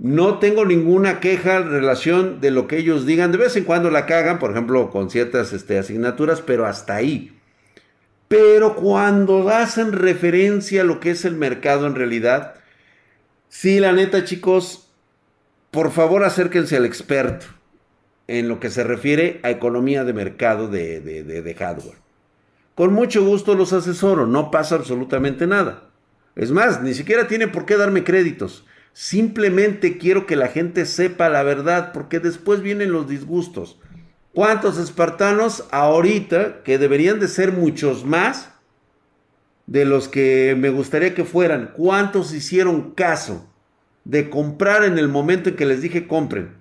no 0.00 0.38
tengo 0.38 0.64
ninguna 0.64 1.20
queja 1.20 1.58
en 1.58 1.70
relación 1.70 2.40
de 2.40 2.50
lo 2.50 2.66
que 2.66 2.78
ellos 2.78 3.04
digan. 3.04 3.32
De 3.32 3.38
vez 3.38 3.54
en 3.56 3.64
cuando 3.64 3.90
la 3.90 4.06
cagan, 4.06 4.38
por 4.38 4.50
ejemplo, 4.50 4.88
con 4.88 5.10
ciertas 5.10 5.52
este, 5.52 5.78
asignaturas, 5.78 6.40
pero 6.40 6.64
hasta 6.64 6.94
ahí. 6.94 7.38
Pero 8.26 8.76
cuando 8.76 9.50
hacen 9.50 9.92
referencia 9.92 10.80
a 10.80 10.84
lo 10.84 11.00
que 11.00 11.10
es 11.10 11.26
el 11.26 11.36
mercado 11.36 11.86
en 11.86 11.96
realidad, 11.96 12.54
sí, 13.50 13.78
la 13.78 13.92
neta, 13.92 14.24
chicos, 14.24 14.90
por 15.70 15.90
favor 15.90 16.24
acérquense 16.24 16.78
al 16.78 16.86
experto 16.86 17.44
en 18.26 18.48
lo 18.48 18.58
que 18.58 18.70
se 18.70 18.84
refiere 18.84 19.40
a 19.42 19.50
economía 19.50 20.04
de 20.04 20.14
mercado 20.14 20.68
de, 20.68 21.00
de 21.00 21.54
hardware. 21.54 21.98
Con 22.74 22.94
mucho 22.94 23.22
gusto 23.22 23.54
los 23.54 23.74
asesoro, 23.74 24.26
no 24.26 24.50
pasa 24.50 24.76
absolutamente 24.76 25.46
nada. 25.46 25.90
Es 26.36 26.52
más, 26.52 26.80
ni 26.82 26.94
siquiera 26.94 27.28
tiene 27.28 27.48
por 27.48 27.66
qué 27.66 27.76
darme 27.76 28.02
créditos. 28.02 28.64
Simplemente 28.92 29.98
quiero 29.98 30.26
que 30.26 30.36
la 30.36 30.48
gente 30.48 30.84
sepa 30.84 31.28
la 31.28 31.42
verdad, 31.42 31.92
porque 31.92 32.20
después 32.20 32.60
vienen 32.60 32.92
los 32.92 33.08
disgustos. 33.08 33.78
¿Cuántos 34.34 34.78
espartanos 34.78 35.64
ahorita, 35.70 36.62
que 36.62 36.78
deberían 36.78 37.18
de 37.18 37.28
ser 37.28 37.52
muchos 37.52 38.04
más 38.04 38.50
de 39.66 39.84
los 39.84 40.08
que 40.08 40.56
me 40.58 40.70
gustaría 40.70 41.14
que 41.14 41.24
fueran, 41.24 41.72
cuántos 41.76 42.32
hicieron 42.32 42.92
caso 42.92 43.48
de 44.04 44.30
comprar 44.30 44.84
en 44.84 44.98
el 44.98 45.08
momento 45.08 45.48
en 45.48 45.56
que 45.56 45.66
les 45.66 45.82
dije 45.82 46.06
compren? 46.06 46.58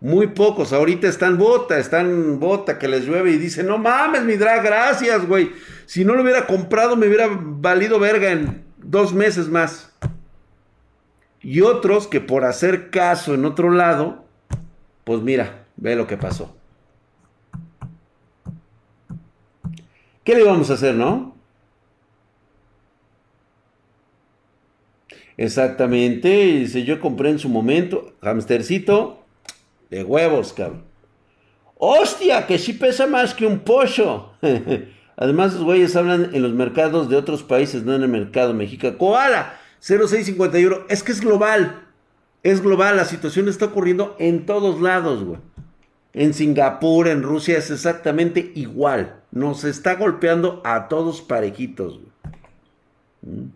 Muy 0.00 0.28
pocos, 0.28 0.72
ahorita 0.72 1.08
están 1.08 1.38
bota, 1.38 1.78
están 1.78 2.38
bota 2.38 2.78
que 2.78 2.86
les 2.86 3.06
llueve 3.06 3.30
y 3.30 3.38
dicen, 3.38 3.66
no 3.66 3.78
mames, 3.78 4.24
mi 4.24 4.36
drag, 4.36 4.62
gracias, 4.62 5.26
güey. 5.26 5.52
Si 5.86 6.04
no 6.04 6.14
lo 6.14 6.22
hubiera 6.22 6.46
comprado, 6.46 6.96
me 6.96 7.06
hubiera 7.06 7.28
valido 7.30 7.98
verga 7.98 8.30
en 8.30 8.64
dos 8.76 9.14
meses 9.14 9.48
más 9.48 9.96
y 11.46 11.60
otros 11.60 12.08
que 12.08 12.20
por 12.20 12.44
hacer 12.44 12.90
caso 12.90 13.32
en 13.32 13.44
otro 13.44 13.70
lado, 13.70 14.24
pues 15.04 15.20
mira, 15.22 15.64
ve 15.76 15.94
lo 15.94 16.08
que 16.08 16.16
pasó. 16.16 16.56
¿Qué 20.24 20.34
le 20.34 20.42
vamos 20.42 20.72
a 20.72 20.74
hacer, 20.74 20.96
no? 20.96 21.36
Exactamente, 25.36 26.28
dice, 26.28 26.82
yo 26.82 26.98
compré 26.98 27.30
en 27.30 27.38
su 27.38 27.48
momento, 27.48 28.12
hamstercito, 28.22 29.22
de 29.88 30.02
huevos, 30.02 30.52
cabrón. 30.52 30.82
¡Hostia! 31.76 32.44
Que 32.48 32.58
sí 32.58 32.72
pesa 32.72 33.06
más 33.06 33.34
que 33.34 33.46
un 33.46 33.60
pollo. 33.60 34.30
Además, 35.16 35.54
los 35.54 35.62
güeyes 35.62 35.94
hablan 35.94 36.34
en 36.34 36.42
los 36.42 36.54
mercados 36.54 37.08
de 37.08 37.14
otros 37.14 37.44
países, 37.44 37.84
no 37.84 37.94
en 37.94 38.02
el 38.02 38.08
mercado 38.08 38.52
mexicano. 38.52 38.98
¡Koala! 38.98 39.60
0651. 39.86 40.86
Es 40.88 41.02
que 41.02 41.12
es 41.12 41.20
global. 41.20 41.86
Es 42.42 42.60
global. 42.60 42.96
La 42.96 43.04
situación 43.04 43.48
está 43.48 43.66
ocurriendo 43.66 44.16
en 44.18 44.44
todos 44.44 44.80
lados, 44.80 45.24
güey. 45.24 45.38
En 46.12 46.34
Singapur, 46.34 47.08
en 47.08 47.22
Rusia 47.22 47.58
es 47.58 47.70
exactamente 47.70 48.52
igual. 48.54 49.22
Nos 49.30 49.64
está 49.64 49.94
golpeando 49.94 50.62
a 50.64 50.88
todos 50.88 51.20
parejitos. 51.20 52.00
Mm. 53.22 53.48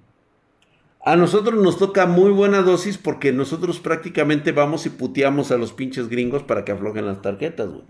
A 1.02 1.16
nosotros 1.16 1.60
nos 1.62 1.78
toca 1.78 2.04
muy 2.06 2.30
buena 2.30 2.60
dosis 2.60 2.98
porque 2.98 3.32
nosotros 3.32 3.80
prácticamente 3.80 4.52
vamos 4.52 4.84
y 4.84 4.90
puteamos 4.90 5.50
a 5.50 5.56
los 5.56 5.72
pinches 5.72 6.08
gringos 6.10 6.42
para 6.42 6.64
que 6.64 6.72
aflojen 6.72 7.06
las 7.06 7.22
tarjetas, 7.22 7.70
güey. 7.70 7.82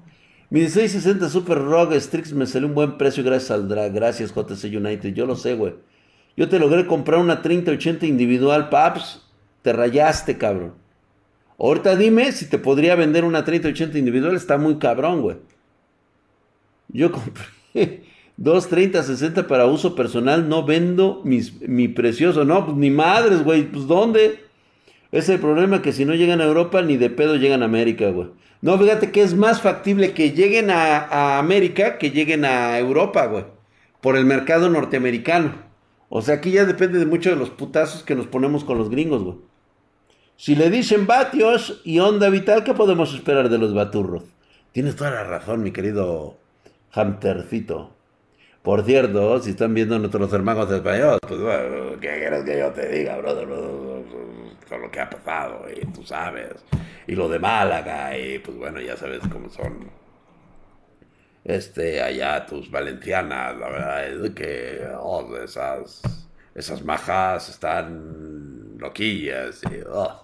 Mi 0.48 0.60
1660 0.60 1.28
Super 1.28 1.58
Rogue 1.58 2.00
Strix 2.00 2.32
me 2.32 2.46
salió 2.46 2.68
un 2.68 2.74
buen 2.74 2.98
precio 2.98 3.22
gracias 3.22 3.50
al 3.50 3.68
drag. 3.68 3.92
Gracias 3.92 4.32
JC 4.32 4.64
United. 4.64 5.12
Yo 5.12 5.26
lo 5.26 5.36
sé, 5.36 5.54
güey. 5.54 5.74
Yo 6.40 6.48
te 6.48 6.58
logré 6.58 6.86
comprar 6.86 7.20
una 7.20 7.42
3080 7.42 8.06
individual, 8.06 8.70
paps. 8.70 9.20
Te 9.60 9.74
rayaste, 9.74 10.38
cabrón. 10.38 10.72
Ahorita 11.58 11.96
dime 11.96 12.32
si 12.32 12.48
te 12.48 12.56
podría 12.56 12.94
vender 12.94 13.26
una 13.26 13.44
3080 13.44 13.98
individual. 13.98 14.34
Está 14.34 14.56
muy 14.56 14.78
cabrón, 14.78 15.20
güey. 15.20 15.36
Yo 16.88 17.12
compré 17.74 18.04
dos 18.38 18.68
3060 18.70 19.46
para 19.48 19.66
uso 19.66 19.94
personal. 19.94 20.48
No 20.48 20.64
vendo 20.64 21.20
mis, 21.24 21.60
mi 21.60 21.88
precioso. 21.88 22.46
No, 22.46 22.64
pues 22.64 22.78
ni 22.78 22.88
madres, 22.88 23.44
güey. 23.44 23.64
Pues 23.64 23.86
¿dónde? 23.86 24.42
Es 25.12 25.28
el 25.28 25.40
problema 25.40 25.82
que 25.82 25.92
si 25.92 26.06
no 26.06 26.14
llegan 26.14 26.40
a 26.40 26.44
Europa, 26.44 26.80
ni 26.80 26.96
de 26.96 27.10
pedo 27.10 27.36
llegan 27.36 27.60
a 27.60 27.66
América, 27.66 28.08
güey. 28.08 28.28
No, 28.62 28.78
fíjate 28.78 29.10
que 29.10 29.20
es 29.20 29.34
más 29.34 29.60
factible 29.60 30.14
que 30.14 30.32
lleguen 30.32 30.70
a, 30.70 31.00
a 31.00 31.38
América 31.38 31.98
que 31.98 32.10
lleguen 32.12 32.46
a 32.46 32.78
Europa, 32.78 33.26
güey. 33.26 33.44
Por 34.00 34.16
el 34.16 34.24
mercado 34.24 34.70
norteamericano. 34.70 35.68
O 36.12 36.22
sea, 36.22 36.34
aquí 36.34 36.50
ya 36.50 36.64
depende 36.64 36.98
de 36.98 37.06
mucho 37.06 37.30
de 37.30 37.36
los 37.36 37.50
putazos 37.50 38.02
que 38.02 38.16
nos 38.16 38.26
ponemos 38.26 38.64
con 38.64 38.76
los 38.76 38.90
gringos, 38.90 39.22
güey. 39.22 39.36
Si 40.36 40.56
le 40.56 40.68
dicen 40.68 41.06
vatios 41.06 41.80
y 41.84 42.00
onda 42.00 42.28
vital, 42.30 42.64
¿qué 42.64 42.74
podemos 42.74 43.14
esperar 43.14 43.48
de 43.48 43.58
los 43.58 43.72
baturros? 43.72 44.24
Tienes 44.72 44.96
toda 44.96 45.12
la 45.12 45.22
razón, 45.22 45.62
mi 45.62 45.70
querido 45.70 46.36
Huntercito. 46.96 47.94
Por 48.62 48.84
cierto, 48.84 49.40
si 49.40 49.50
están 49.50 49.72
viendo 49.72 49.98
nuestros 50.00 50.32
hermanos 50.32 50.70
españoles, 50.72 51.20
pues 51.26 51.40
bueno, 51.40 52.00
¿qué 52.00 52.18
quieres 52.18 52.44
que 52.44 52.58
yo 52.58 52.70
te 52.72 52.88
diga, 52.88 53.16
brother? 53.18 53.46
Con 54.68 54.82
lo 54.82 54.90
que 54.90 55.00
ha 55.00 55.08
pasado, 55.08 55.64
y 55.70 55.86
tú 55.92 56.02
sabes. 56.02 56.56
Y 57.06 57.14
lo 57.14 57.28
de 57.28 57.38
Málaga, 57.38 58.18
y 58.18 58.40
pues 58.40 58.56
bueno, 58.56 58.80
ya 58.80 58.96
sabes 58.96 59.20
cómo 59.30 59.48
son. 59.48 59.88
Este, 61.44 62.02
allá 62.02 62.44
tus 62.46 62.70
valencianas, 62.70 63.56
la 63.58 63.68
verdad 63.70 64.26
es 64.26 64.30
que 64.32 64.80
oh, 65.00 65.36
esas, 65.36 66.02
esas 66.54 66.84
majas 66.84 67.48
están 67.48 68.76
loquillas. 68.78 69.62
Y, 69.64 69.80
oh. 69.90 70.22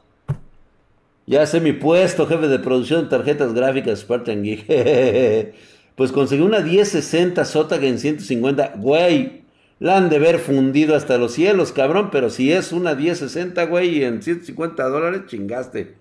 Ya 1.26 1.46
sé 1.46 1.60
mi 1.60 1.72
puesto, 1.72 2.26
jefe 2.26 2.48
de 2.48 2.58
producción 2.58 3.04
de 3.04 3.10
tarjetas 3.10 3.52
gráficas 3.54 4.00
Spartan 4.00 4.42
Geek. 4.42 5.54
Pues 5.96 6.12
conseguí 6.12 6.42
una 6.42 6.60
1060 6.60 7.42
Zotac 7.46 7.82
en 7.82 7.98
150. 7.98 8.74
Güey, 8.76 9.44
la 9.78 9.96
han 9.96 10.10
de 10.10 10.18
ver 10.18 10.38
fundido 10.38 10.94
hasta 10.94 11.16
los 11.16 11.32
cielos, 11.32 11.72
cabrón. 11.72 12.10
Pero 12.12 12.28
si 12.28 12.52
es 12.52 12.72
una 12.72 12.94
1060, 12.94 13.64
güey, 13.64 14.04
en 14.04 14.22
150 14.22 14.88
dólares, 14.90 15.22
chingaste. 15.26 15.94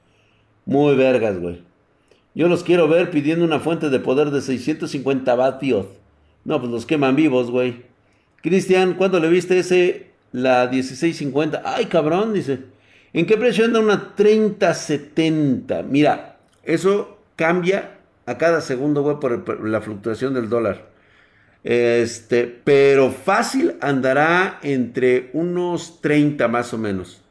Muy 0.65 0.95
vergas, 0.97 1.39
güey. 1.39 1.63
Yo 2.35 2.49
los 2.49 2.63
quiero 2.63 2.89
ver 2.89 3.11
pidiendo 3.11 3.45
una 3.45 3.61
fuente 3.61 3.89
de 3.89 3.99
poder 3.99 4.29
de 4.29 4.41
650 4.41 5.33
vatios. 5.35 5.87
No, 6.43 6.59
pues 6.59 6.69
los 6.69 6.85
queman 6.85 7.15
vivos, 7.15 7.49
güey. 7.49 7.83
Cristian, 8.41 8.95
¿cuándo 8.95 9.21
le 9.21 9.29
viste 9.29 9.57
ese? 9.57 10.07
La 10.33 10.67
1650. 10.69 11.63
Ay, 11.65 11.85
cabrón, 11.85 12.33
dice. 12.33 12.59
¿En 13.13 13.25
qué 13.25 13.37
precio 13.37 13.63
anda 13.63 13.79
una 13.79 14.13
3070? 14.15 15.83
Mira, 15.83 16.37
eso 16.63 17.17
cambia 17.37 17.99
a 18.25 18.37
cada 18.37 18.59
segundo, 18.59 19.01
güey, 19.01 19.17
por, 19.21 19.65
la 19.65 19.79
fluctuación 19.79 20.33
del 20.33 20.49
dólar. 20.49 20.89
Este, 21.63 22.45
pero 22.45 23.11
fácil 23.11 23.75
andará 23.79 24.59
entre 24.61 25.29
unos 25.31 26.01
30 26.01 26.49
más 26.49 26.73
o 26.73 26.77
menos. 26.77 27.21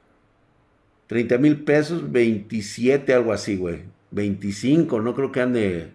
30 1.08 1.36
mil 1.36 1.62
pesos, 1.62 2.10
27, 2.10 3.12
algo 3.12 3.34
así, 3.34 3.56
güey. 3.56 3.93
25, 4.14 5.00
no 5.00 5.14
creo 5.14 5.32
que 5.32 5.40
ande. 5.40 5.92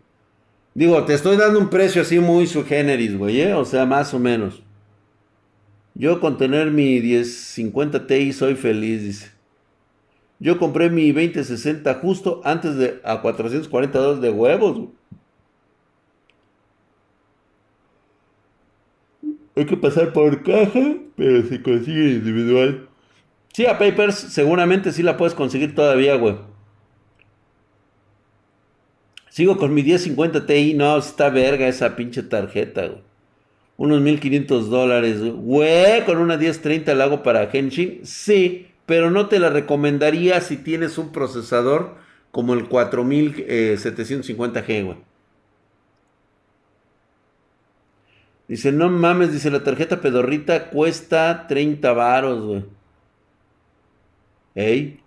Digo, 0.73 1.03
te 1.05 1.13
estoy 1.13 1.37
dando 1.37 1.59
un 1.59 1.69
precio 1.69 2.01
así 2.01 2.19
muy 2.19 2.45
su 2.47 2.63
generis, 2.65 3.17
güey, 3.17 3.41
¿eh? 3.41 3.53
O 3.53 3.65
sea, 3.65 3.85
más 3.85 4.13
o 4.13 4.19
menos. 4.19 4.61
Yo 5.95 6.19
con 6.19 6.37
tener 6.37 6.71
mi 6.71 6.99
1050 7.01 8.07
Ti 8.07 8.33
soy 8.33 8.55
feliz, 8.55 9.03
dice. 9.03 9.31
Yo 10.39 10.57
compré 10.57 10.89
mi 10.89 11.11
2060 11.11 11.93
justo 11.95 12.41
antes 12.45 12.75
de 12.75 13.01
a 13.03 13.21
440 13.21 13.99
dólares 13.99 14.21
de 14.21 14.29
huevos. 14.29 14.89
Hay 19.55 19.65
que 19.65 19.75
pasar 19.75 20.13
por 20.13 20.41
caja, 20.43 20.95
pero 21.17 21.43
se 21.43 21.61
consigue 21.61 22.11
individual. 22.11 22.87
Sí, 23.53 23.65
a 23.65 23.77
Papers 23.77 24.15
seguramente 24.15 24.93
sí 24.93 25.03
la 25.03 25.17
puedes 25.17 25.33
conseguir 25.33 25.75
todavía, 25.75 26.15
güey. 26.15 26.48
Sigo 29.39 29.57
con 29.57 29.73
mi 29.73 29.83
1050 29.83 30.45
Ti. 30.45 30.73
No, 30.73 30.97
está 30.97 31.29
verga 31.29 31.67
esa 31.67 31.95
pinche 31.95 32.23
tarjeta, 32.23 32.87
güey. 32.87 33.01
Unos 33.77 34.01
1500 34.01 34.69
dólares, 34.69 35.23
güey. 35.23 36.03
Con 36.05 36.17
una 36.17 36.35
1030 36.35 36.93
la 36.95 37.05
hago 37.05 37.23
para 37.23 37.49
Henshin. 37.49 38.01
Sí 38.03 38.69
pero 38.89 39.11
no 39.11 39.27
te 39.27 39.37
la 39.37 39.51
recomendaría 39.51 40.41
si 40.41 40.57
tienes 40.57 40.97
un 40.97 41.11
procesador 41.11 41.93
como 42.31 42.55
el 42.55 42.67
4750G, 42.67 44.83
güey. 44.83 44.97
Dice, 48.47 48.71
no 48.71 48.89
mames, 48.89 49.31
dice, 49.31 49.51
la 49.51 49.63
tarjeta 49.63 50.01
pedorrita 50.01 50.71
cuesta 50.71 51.45
30 51.47 51.93
varos, 51.93 52.43
güey. 52.43 52.65
¿Ey? 54.55 54.98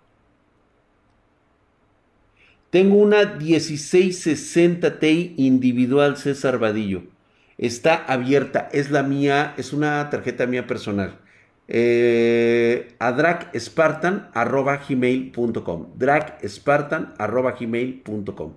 Tengo 2.73 2.95
una 2.95 3.35
1660 3.35 4.97
Ti 4.97 5.35
individual 5.37 6.17
César 6.17 6.57
Vadillo. 6.57 7.03
Está 7.59 7.93
abierta, 7.93 8.67
es 8.71 8.89
la 8.89 9.03
mía, 9.03 9.53
es 9.57 9.73
una 9.73 10.09
tarjeta 10.09 10.47
mía 10.47 10.65
personal 10.65 11.19
eh, 11.67 12.95
a 12.97 13.11
dragspartan.gmail.com 13.11 15.87
dragspartan.gmail.com 15.99 18.53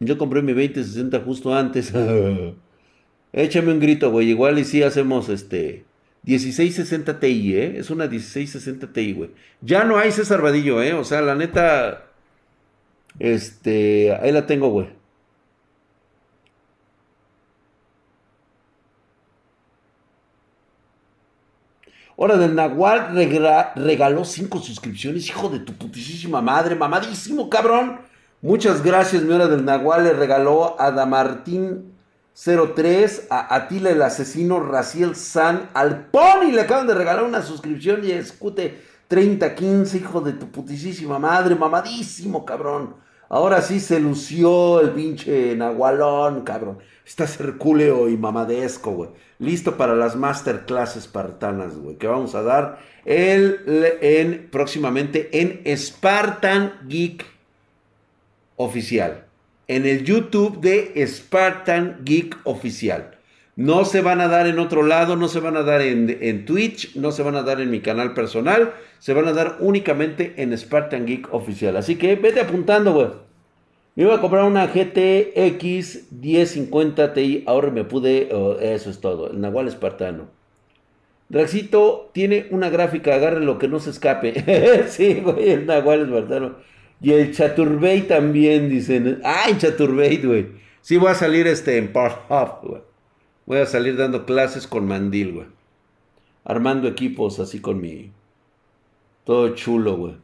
Yo 0.00 0.18
compré 0.18 0.42
mi 0.42 0.52
2060 0.52 1.20
justo 1.20 1.54
antes. 1.54 1.92
Échame 3.32 3.72
un 3.72 3.78
grito, 3.78 4.10
güey. 4.10 4.30
Igual 4.30 4.58
y 4.58 4.64
si 4.64 4.82
hacemos 4.82 5.28
este 5.28 5.85
1660 6.26 7.20
Ti, 7.20 7.54
¿eh? 7.56 7.78
Es 7.78 7.90
una 7.90 8.06
1660 8.06 8.92
Ti, 8.92 9.12
güey. 9.12 9.30
Ya 9.60 9.84
no 9.84 9.96
hay 9.96 10.10
César 10.12 10.42
Vadillo, 10.42 10.82
¿eh? 10.82 10.92
O 10.92 11.04
sea, 11.04 11.20
la 11.22 11.34
neta. 11.36 12.06
Este. 13.18 14.12
Ahí 14.20 14.32
la 14.32 14.46
tengo, 14.46 14.68
güey. 14.70 14.88
Hora 22.16 22.36
del 22.38 22.54
Nahual 22.54 23.14
regaló 23.76 24.24
cinco 24.24 24.58
suscripciones. 24.58 25.28
Hijo 25.28 25.48
de 25.48 25.60
tu 25.60 25.74
putísima 25.74 26.40
madre, 26.40 26.74
mamadísimo, 26.74 27.48
cabrón. 27.48 28.00
Muchas 28.42 28.82
gracias, 28.82 29.22
mi 29.22 29.32
hora 29.32 29.48
del 29.48 29.64
Nahual. 29.64 30.04
Le 30.04 30.12
regaló 30.12 30.80
a 30.80 30.90
Damartín 30.90 31.95
03, 32.36 33.28
a 33.30 33.54
Atila 33.54 33.90
el 33.90 34.02
asesino, 34.02 34.60
Raciel 34.60 35.16
San, 35.16 35.70
al 35.72 36.06
Pony. 36.06 36.52
Le 36.52 36.60
acaban 36.60 36.86
de 36.86 36.94
regalar 36.94 37.24
una 37.24 37.40
suscripción 37.40 38.04
y 38.04 38.10
escute 38.10 38.78
3015, 39.08 39.96
hijo 39.96 40.20
de 40.20 40.32
tu 40.34 40.50
putísima 40.50 41.18
madre, 41.18 41.54
mamadísimo, 41.54 42.44
cabrón. 42.44 42.94
Ahora 43.28 43.62
sí 43.62 43.80
se 43.80 43.98
lució 43.98 44.80
el 44.80 44.90
pinche 44.90 45.56
Nahualón, 45.56 46.42
cabrón. 46.42 46.78
Está 47.04 47.24
hercúleo 47.24 48.08
y 48.08 48.16
mamadesco, 48.16 48.90
güey. 48.92 49.10
Listo 49.38 49.76
para 49.76 49.94
las 49.94 50.14
masterclass 50.14 50.96
espartanas, 50.96 51.76
güey. 51.76 51.96
Que 51.96 52.06
vamos 52.06 52.34
a 52.34 52.42
dar 52.42 52.78
en, 53.04 54.48
próximamente 54.52 55.30
en 55.40 55.76
Spartan 55.76 56.74
Geek 56.86 57.24
Oficial. 58.56 59.25
En 59.68 59.86
el 59.86 60.04
YouTube 60.04 60.60
de 60.60 61.06
Spartan 61.06 62.00
Geek 62.04 62.38
Oficial. 62.44 63.16
No 63.56 63.84
se 63.84 64.02
van 64.02 64.20
a 64.20 64.28
dar 64.28 64.46
en 64.46 64.58
otro 64.58 64.82
lado, 64.82 65.16
no 65.16 65.28
se 65.28 65.40
van 65.40 65.56
a 65.56 65.62
dar 65.62 65.80
en, 65.80 66.18
en, 66.20 66.44
Twitch, 66.44 66.94
no 66.94 67.10
se 67.10 67.22
van 67.22 67.36
a 67.36 67.42
dar 67.42 67.60
en 67.60 67.70
mi 67.70 67.80
canal 67.80 68.12
personal, 68.12 68.74
se 68.98 69.14
van 69.14 69.26
a 69.28 69.32
dar 69.32 69.56
únicamente 69.60 70.34
en 70.36 70.56
Spartan 70.56 71.06
Geek 71.06 71.32
Oficial. 71.32 71.76
Así 71.76 71.96
que 71.96 72.16
vete 72.16 72.40
apuntando, 72.40 72.92
güey. 72.92 73.08
Me 73.96 74.02
iba 74.02 74.14
a 74.14 74.20
comprar 74.20 74.44
una 74.44 74.66
GTX 74.66 76.12
1050 76.12 77.14
Ti. 77.14 77.44
Ahora 77.46 77.70
me 77.70 77.82
pude. 77.82 78.28
Oh, 78.30 78.58
eso 78.60 78.90
es 78.90 79.00
todo. 79.00 79.30
El 79.30 79.40
Nahual 79.40 79.68
Espartano. 79.68 80.28
Draxito 81.30 82.10
tiene 82.12 82.46
una 82.50 82.68
gráfica. 82.68 83.14
Agarre 83.14 83.40
lo 83.40 83.58
que 83.58 83.68
no 83.68 83.80
se 83.80 83.88
escape. 83.88 84.84
sí, 84.88 85.22
güey. 85.24 85.48
El 85.48 85.64
Nahual 85.64 86.02
Espartano. 86.02 86.56
Y 87.00 87.12
el 87.12 87.32
Chaturbey 87.32 88.02
también, 88.02 88.68
dicen. 88.68 89.20
¡Ay, 89.24 89.56
Chaturbey, 89.58 90.18
güey! 90.18 90.46
Sí, 90.80 90.96
voy 90.96 91.10
a 91.10 91.14
salir 91.14 91.46
este 91.46 91.78
en 91.78 91.92
Pornhub, 91.92 92.60
güey. 92.62 92.82
Voy 93.44 93.58
a 93.58 93.66
salir 93.66 93.96
dando 93.96 94.26
clases 94.26 94.66
con 94.66 94.86
mandil, 94.86 95.32
güey. 95.32 95.46
Armando 96.44 96.88
equipos 96.88 97.38
así 97.38 97.60
con 97.60 97.80
mi. 97.80 98.12
Todo 99.24 99.54
chulo, 99.54 99.96
güey. 99.96 100.14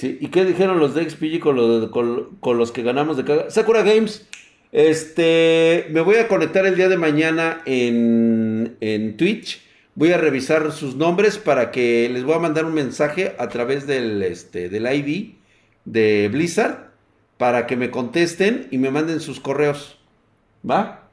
¿Y 0.00 0.28
qué 0.28 0.44
dijeron 0.44 0.80
los 0.80 0.94
de 0.94 1.08
XPG 1.08 1.40
con, 1.40 2.58
los 2.58 2.72
que 2.72 2.82
ganamos 2.82 3.16
de 3.16 3.24
caga? 3.24 3.50
Sakura 3.50 3.82
Games. 3.82 4.26
Este, 4.72 5.86
me 5.90 6.00
voy 6.00 6.16
a 6.16 6.28
conectar 6.28 6.64
el 6.64 6.76
día 6.76 6.88
de 6.88 6.96
mañana 6.96 7.60
en, 7.66 8.76
en 8.80 9.16
Twitch. 9.16 9.60
Voy 9.94 10.12
a 10.12 10.18
revisar 10.18 10.72
sus 10.72 10.96
nombres 10.96 11.36
para 11.38 11.70
que 11.70 12.08
les 12.08 12.24
voy 12.24 12.34
a 12.34 12.38
mandar 12.38 12.64
un 12.64 12.74
mensaje 12.74 13.36
a 13.38 13.48
través 13.48 13.86
del, 13.86 14.22
este, 14.22 14.68
del 14.68 14.86
ID 14.86 15.34
de 15.84 16.28
Blizzard 16.32 16.92
para 17.36 17.66
que 17.66 17.76
me 17.76 17.90
contesten 17.90 18.68
y 18.70 18.78
me 18.78 18.90
manden 18.90 19.20
sus 19.20 19.40
correos. 19.40 19.98
¿Va? 20.68 21.08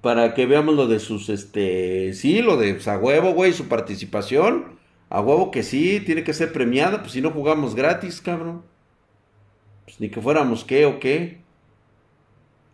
Para 0.00 0.34
que 0.34 0.46
veamos 0.46 0.74
lo 0.74 0.86
de 0.86 0.98
sus, 0.98 1.28
este, 1.28 2.14
sí, 2.14 2.40
lo 2.40 2.56
de 2.56 2.80
a 2.86 2.98
huevo, 2.98 3.32
güey, 3.34 3.52
su 3.52 3.68
participación. 3.68 4.78
A 5.10 5.20
huevo 5.20 5.50
que 5.50 5.62
sí, 5.62 6.00
tiene 6.00 6.24
que 6.24 6.32
ser 6.32 6.52
premiada, 6.52 7.00
pues 7.00 7.12
si 7.12 7.20
no 7.20 7.30
jugamos 7.30 7.74
gratis, 7.74 8.20
cabrón. 8.20 8.62
Pues 9.84 10.00
ni 10.00 10.08
que 10.08 10.20
fuéramos 10.22 10.64
qué 10.64 10.86
o 10.86 10.98
qué. 11.00 11.39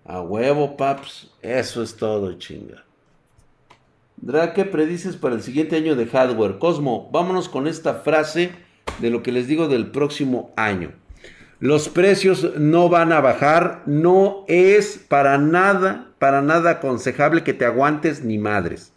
A 0.08 0.20
huevo, 0.20 0.76
paps. 0.76 1.30
Eso 1.42 1.82
es 1.82 1.96
todo, 1.96 2.32
chinga. 2.38 2.84
Dra, 4.16 4.54
¿qué 4.54 4.64
predices 4.64 5.16
para 5.16 5.34
el 5.34 5.42
siguiente 5.42 5.76
año 5.76 5.94
de 5.96 6.06
hardware? 6.06 6.58
Cosmo, 6.58 7.10
vámonos 7.12 7.48
con 7.48 7.66
esta 7.66 7.94
frase 7.94 8.52
de 9.00 9.10
lo 9.10 9.22
que 9.22 9.32
les 9.32 9.46
digo 9.46 9.68
del 9.68 9.90
próximo 9.90 10.52
año. 10.56 10.92
Los 11.58 11.88
precios 11.88 12.56
no 12.56 12.88
van 12.88 13.12
a 13.12 13.20
bajar, 13.20 13.82
no 13.86 14.44
es 14.46 14.98
para 15.08 15.38
nada, 15.38 16.12
para 16.18 16.42
nada 16.42 16.72
aconsejable 16.72 17.44
que 17.44 17.54
te 17.54 17.64
aguantes 17.64 18.22
ni 18.22 18.38
madres. 18.38 18.92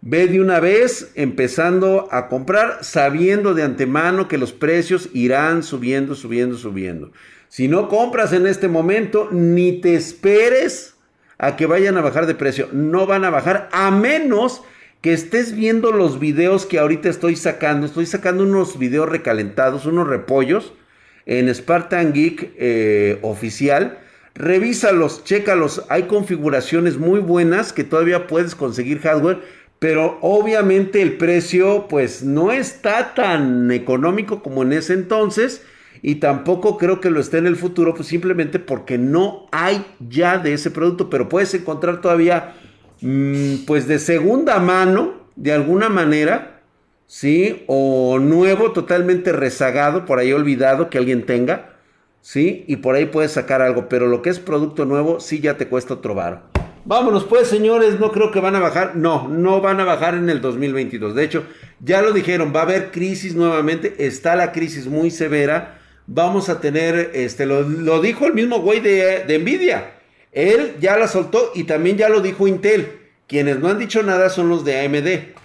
Ve 0.00 0.28
de 0.28 0.40
una 0.40 0.60
vez 0.60 1.10
empezando 1.16 2.08
a 2.12 2.28
comprar 2.28 2.78
sabiendo 2.82 3.52
de 3.52 3.64
antemano 3.64 4.28
que 4.28 4.38
los 4.38 4.52
precios 4.52 5.08
irán 5.12 5.64
subiendo, 5.64 6.14
subiendo, 6.14 6.56
subiendo. 6.56 7.10
Si 7.48 7.68
no 7.68 7.88
compras 7.88 8.32
en 8.32 8.46
este 8.46 8.68
momento, 8.68 9.28
ni 9.30 9.80
te 9.80 9.94
esperes 9.94 10.94
a 11.38 11.56
que 11.56 11.66
vayan 11.66 11.96
a 11.96 12.02
bajar 12.02 12.26
de 12.26 12.34
precio. 12.34 12.68
No 12.72 13.06
van 13.06 13.24
a 13.24 13.30
bajar 13.30 13.68
a 13.72 13.90
menos 13.90 14.62
que 15.00 15.12
estés 15.12 15.54
viendo 15.54 15.92
los 15.92 16.18
videos 16.18 16.66
que 16.66 16.78
ahorita 16.78 17.08
estoy 17.08 17.36
sacando. 17.36 17.86
Estoy 17.86 18.06
sacando 18.06 18.42
unos 18.42 18.78
videos 18.78 19.08
recalentados, 19.08 19.86
unos 19.86 20.08
repollos 20.08 20.72
en 21.26 21.52
Spartan 21.54 22.12
Geek 22.12 22.52
eh, 22.58 23.18
oficial. 23.22 23.98
Revísalos, 24.34 25.24
chécalos. 25.24 25.84
Hay 25.88 26.04
configuraciones 26.04 26.98
muy 26.98 27.20
buenas 27.20 27.72
que 27.72 27.84
todavía 27.84 28.26
puedes 28.26 28.54
conseguir 28.54 29.00
hardware. 29.00 29.40
Pero 29.78 30.18
obviamente 30.22 31.02
el 31.02 31.16
precio 31.16 31.86
pues 31.88 32.24
no 32.24 32.50
está 32.50 33.14
tan 33.14 33.70
económico 33.70 34.42
como 34.42 34.64
en 34.64 34.72
ese 34.72 34.94
entonces 34.94 35.62
y 36.02 36.16
tampoco 36.16 36.78
creo 36.78 37.00
que 37.00 37.10
lo 37.10 37.20
esté 37.20 37.38
en 37.38 37.46
el 37.46 37.56
futuro, 37.56 37.94
pues 37.94 38.08
simplemente 38.08 38.58
porque 38.58 38.98
no 38.98 39.46
hay 39.52 39.84
ya 40.08 40.38
de 40.38 40.52
ese 40.52 40.70
producto, 40.70 41.10
pero 41.10 41.28
puedes 41.28 41.52
encontrar 41.54 42.00
todavía, 42.00 42.54
mm, 43.00 43.64
pues 43.66 43.86
de 43.88 43.98
segunda 43.98 44.58
mano, 44.58 45.14
de 45.36 45.52
alguna 45.52 45.88
manera, 45.88 46.62
¿sí? 47.06 47.64
O 47.66 48.18
nuevo, 48.20 48.72
totalmente 48.72 49.32
rezagado, 49.32 50.04
por 50.04 50.18
ahí 50.18 50.32
olvidado 50.32 50.90
que 50.90 50.98
alguien 50.98 51.26
tenga, 51.26 51.76
¿sí? 52.20 52.64
Y 52.66 52.76
por 52.76 52.94
ahí 52.94 53.06
puedes 53.06 53.32
sacar 53.32 53.62
algo, 53.62 53.88
pero 53.88 54.06
lo 54.06 54.22
que 54.22 54.30
es 54.30 54.38
producto 54.38 54.84
nuevo, 54.84 55.20
sí 55.20 55.40
ya 55.40 55.56
te 55.56 55.68
cuesta 55.68 55.94
otro 55.94 56.14
varo. 56.14 56.42
Vámonos 56.84 57.24
pues, 57.24 57.48
señores, 57.48 58.00
no 58.00 58.12
creo 58.12 58.30
que 58.30 58.40
van 58.40 58.56
a 58.56 58.60
bajar. 58.60 58.96
No, 58.96 59.28
no 59.28 59.60
van 59.60 59.78
a 59.78 59.84
bajar 59.84 60.14
en 60.14 60.30
el 60.30 60.40
2022. 60.40 61.14
De 61.14 61.22
hecho, 61.22 61.44
ya 61.80 62.00
lo 62.00 62.12
dijeron, 62.12 62.50
va 62.54 62.60
a 62.60 62.62
haber 62.62 62.90
crisis 62.90 63.34
nuevamente. 63.34 63.94
Está 63.98 64.36
la 64.36 64.52
crisis 64.52 64.86
muy 64.86 65.10
severa 65.10 65.77
vamos 66.08 66.48
a 66.48 66.60
tener, 66.60 67.12
este, 67.14 67.46
lo, 67.46 68.00
dijo 68.00 68.26
el 68.26 68.34
mismo 68.34 68.60
güey 68.60 68.80
de, 68.80 69.24
de, 69.24 69.38
Nvidia. 69.38 69.92
Él 70.32 70.74
ya 70.80 70.96
la 70.96 71.06
soltó 71.06 71.52
y 71.54 71.64
también 71.64 71.96
ya 71.96 72.08
lo 72.08 72.20
dijo 72.20 72.48
Intel. 72.48 72.98
Quienes 73.28 73.60
no 73.60 73.68
han 73.68 73.78
dicho 73.78 74.02
nada 74.02 74.30
son 74.30 74.48
los 74.48 74.64
de 74.64 74.80
AMD. 74.80 75.36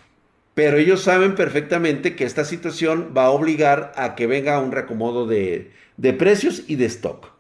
Pero 0.56 0.78
ellos 0.78 1.02
saben 1.02 1.36
perfectamente 1.36 2.16
que 2.16 2.24
esta 2.24 2.46
situación 2.46 3.14
va 3.16 3.26
a 3.26 3.32
obligar 3.32 3.92
a 3.96 4.16
que 4.16 4.26
venga 4.26 4.60
un 4.60 4.72
reacomodo 4.72 5.28
de, 5.28 5.72
de 5.98 6.14
precios 6.14 6.64
y 6.68 6.76
de 6.76 6.86
stock. 6.86 7.32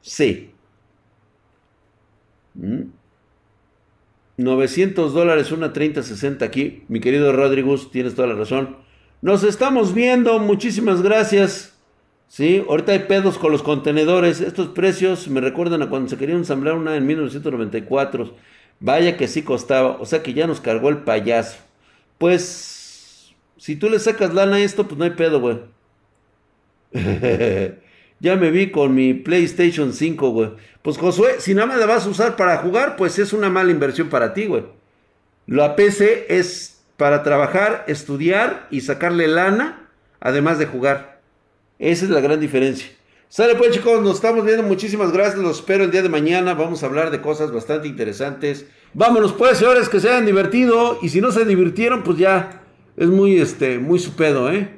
Sí. 0.00 0.50
900 4.36 5.12
¿Mm? 5.12 5.14
dólares, 5.14 5.52
una 5.52 5.72
3060 5.72 6.44
aquí. 6.44 6.82
Mi 6.88 7.00
querido 7.00 7.32
Rodrigus, 7.32 7.90
tienes 7.92 8.14
toda 8.14 8.28
la 8.28 8.34
razón. 8.34 8.78
Nos 9.20 9.44
estamos 9.44 9.94
viendo. 9.94 10.38
Muchísimas 10.40 11.02
gracias. 11.02 11.77
Sí, 12.28 12.62
ahorita 12.68 12.92
hay 12.92 13.00
pedos 13.00 13.38
con 13.38 13.52
los 13.52 13.62
contenedores. 13.62 14.40
Estos 14.40 14.68
precios 14.68 15.28
me 15.28 15.40
recuerdan 15.40 15.82
a 15.82 15.88
cuando 15.88 16.08
se 16.10 16.18
querían 16.18 16.38
ensamblar 16.38 16.74
una 16.74 16.94
en 16.96 17.06
1994. 17.06 18.34
Vaya 18.80 19.16
que 19.16 19.28
sí 19.28 19.42
costaba. 19.42 19.96
O 19.98 20.06
sea 20.06 20.22
que 20.22 20.34
ya 20.34 20.46
nos 20.46 20.60
cargó 20.60 20.90
el 20.90 20.98
payaso. 20.98 21.58
Pues, 22.18 23.34
si 23.56 23.76
tú 23.76 23.88
le 23.88 23.98
sacas 23.98 24.34
lana 24.34 24.56
a 24.56 24.60
esto, 24.60 24.86
pues 24.86 24.98
no 24.98 25.04
hay 25.04 25.10
pedo, 25.10 25.40
güey. 25.40 25.58
ya 28.20 28.36
me 28.36 28.50
vi 28.50 28.70
con 28.70 28.94
mi 28.94 29.14
PlayStation 29.14 29.92
5, 29.92 30.30
güey. 30.30 30.50
Pues 30.82 30.98
Josué, 30.98 31.36
si 31.40 31.54
nada 31.54 31.66
más 31.66 31.78
la 31.78 31.86
vas 31.86 32.06
a 32.06 32.10
usar 32.10 32.36
para 32.36 32.58
jugar, 32.58 32.96
pues 32.96 33.18
es 33.18 33.32
una 33.32 33.50
mala 33.50 33.70
inversión 33.70 34.08
para 34.08 34.34
ti, 34.34 34.46
güey. 34.46 34.64
La 35.46 35.76
PC 35.76 36.26
es 36.28 36.82
para 36.96 37.22
trabajar, 37.22 37.84
estudiar 37.88 38.66
y 38.70 38.82
sacarle 38.82 39.28
lana, 39.28 39.88
además 40.20 40.58
de 40.58 40.66
jugar. 40.66 41.17
Esa 41.78 42.04
es 42.04 42.10
la 42.10 42.20
gran 42.20 42.40
diferencia. 42.40 42.88
Sale 43.28 43.54
pues 43.56 43.72
chicos, 43.72 44.02
nos 44.02 44.16
estamos 44.16 44.44
viendo. 44.44 44.62
Muchísimas 44.62 45.12
gracias. 45.12 45.38
Los 45.38 45.58
espero 45.58 45.84
el 45.84 45.90
día 45.90 46.02
de 46.02 46.08
mañana. 46.08 46.54
Vamos 46.54 46.82
a 46.82 46.86
hablar 46.86 47.10
de 47.10 47.20
cosas 47.20 47.52
bastante 47.52 47.86
interesantes. 47.86 48.66
Vámonos 48.94 49.34
pues, 49.34 49.58
señores, 49.58 49.88
que 49.88 50.00
se 50.00 50.08
hayan 50.08 50.26
divertido. 50.26 50.98
Y 51.02 51.10
si 51.10 51.20
no 51.20 51.30
se 51.30 51.44
divirtieron, 51.44 52.02
pues 52.02 52.18
ya 52.18 52.62
es 52.96 53.08
muy, 53.08 53.38
este, 53.38 53.78
muy 53.78 53.98
su 53.98 54.16
pedo, 54.16 54.50
¿eh? 54.50 54.77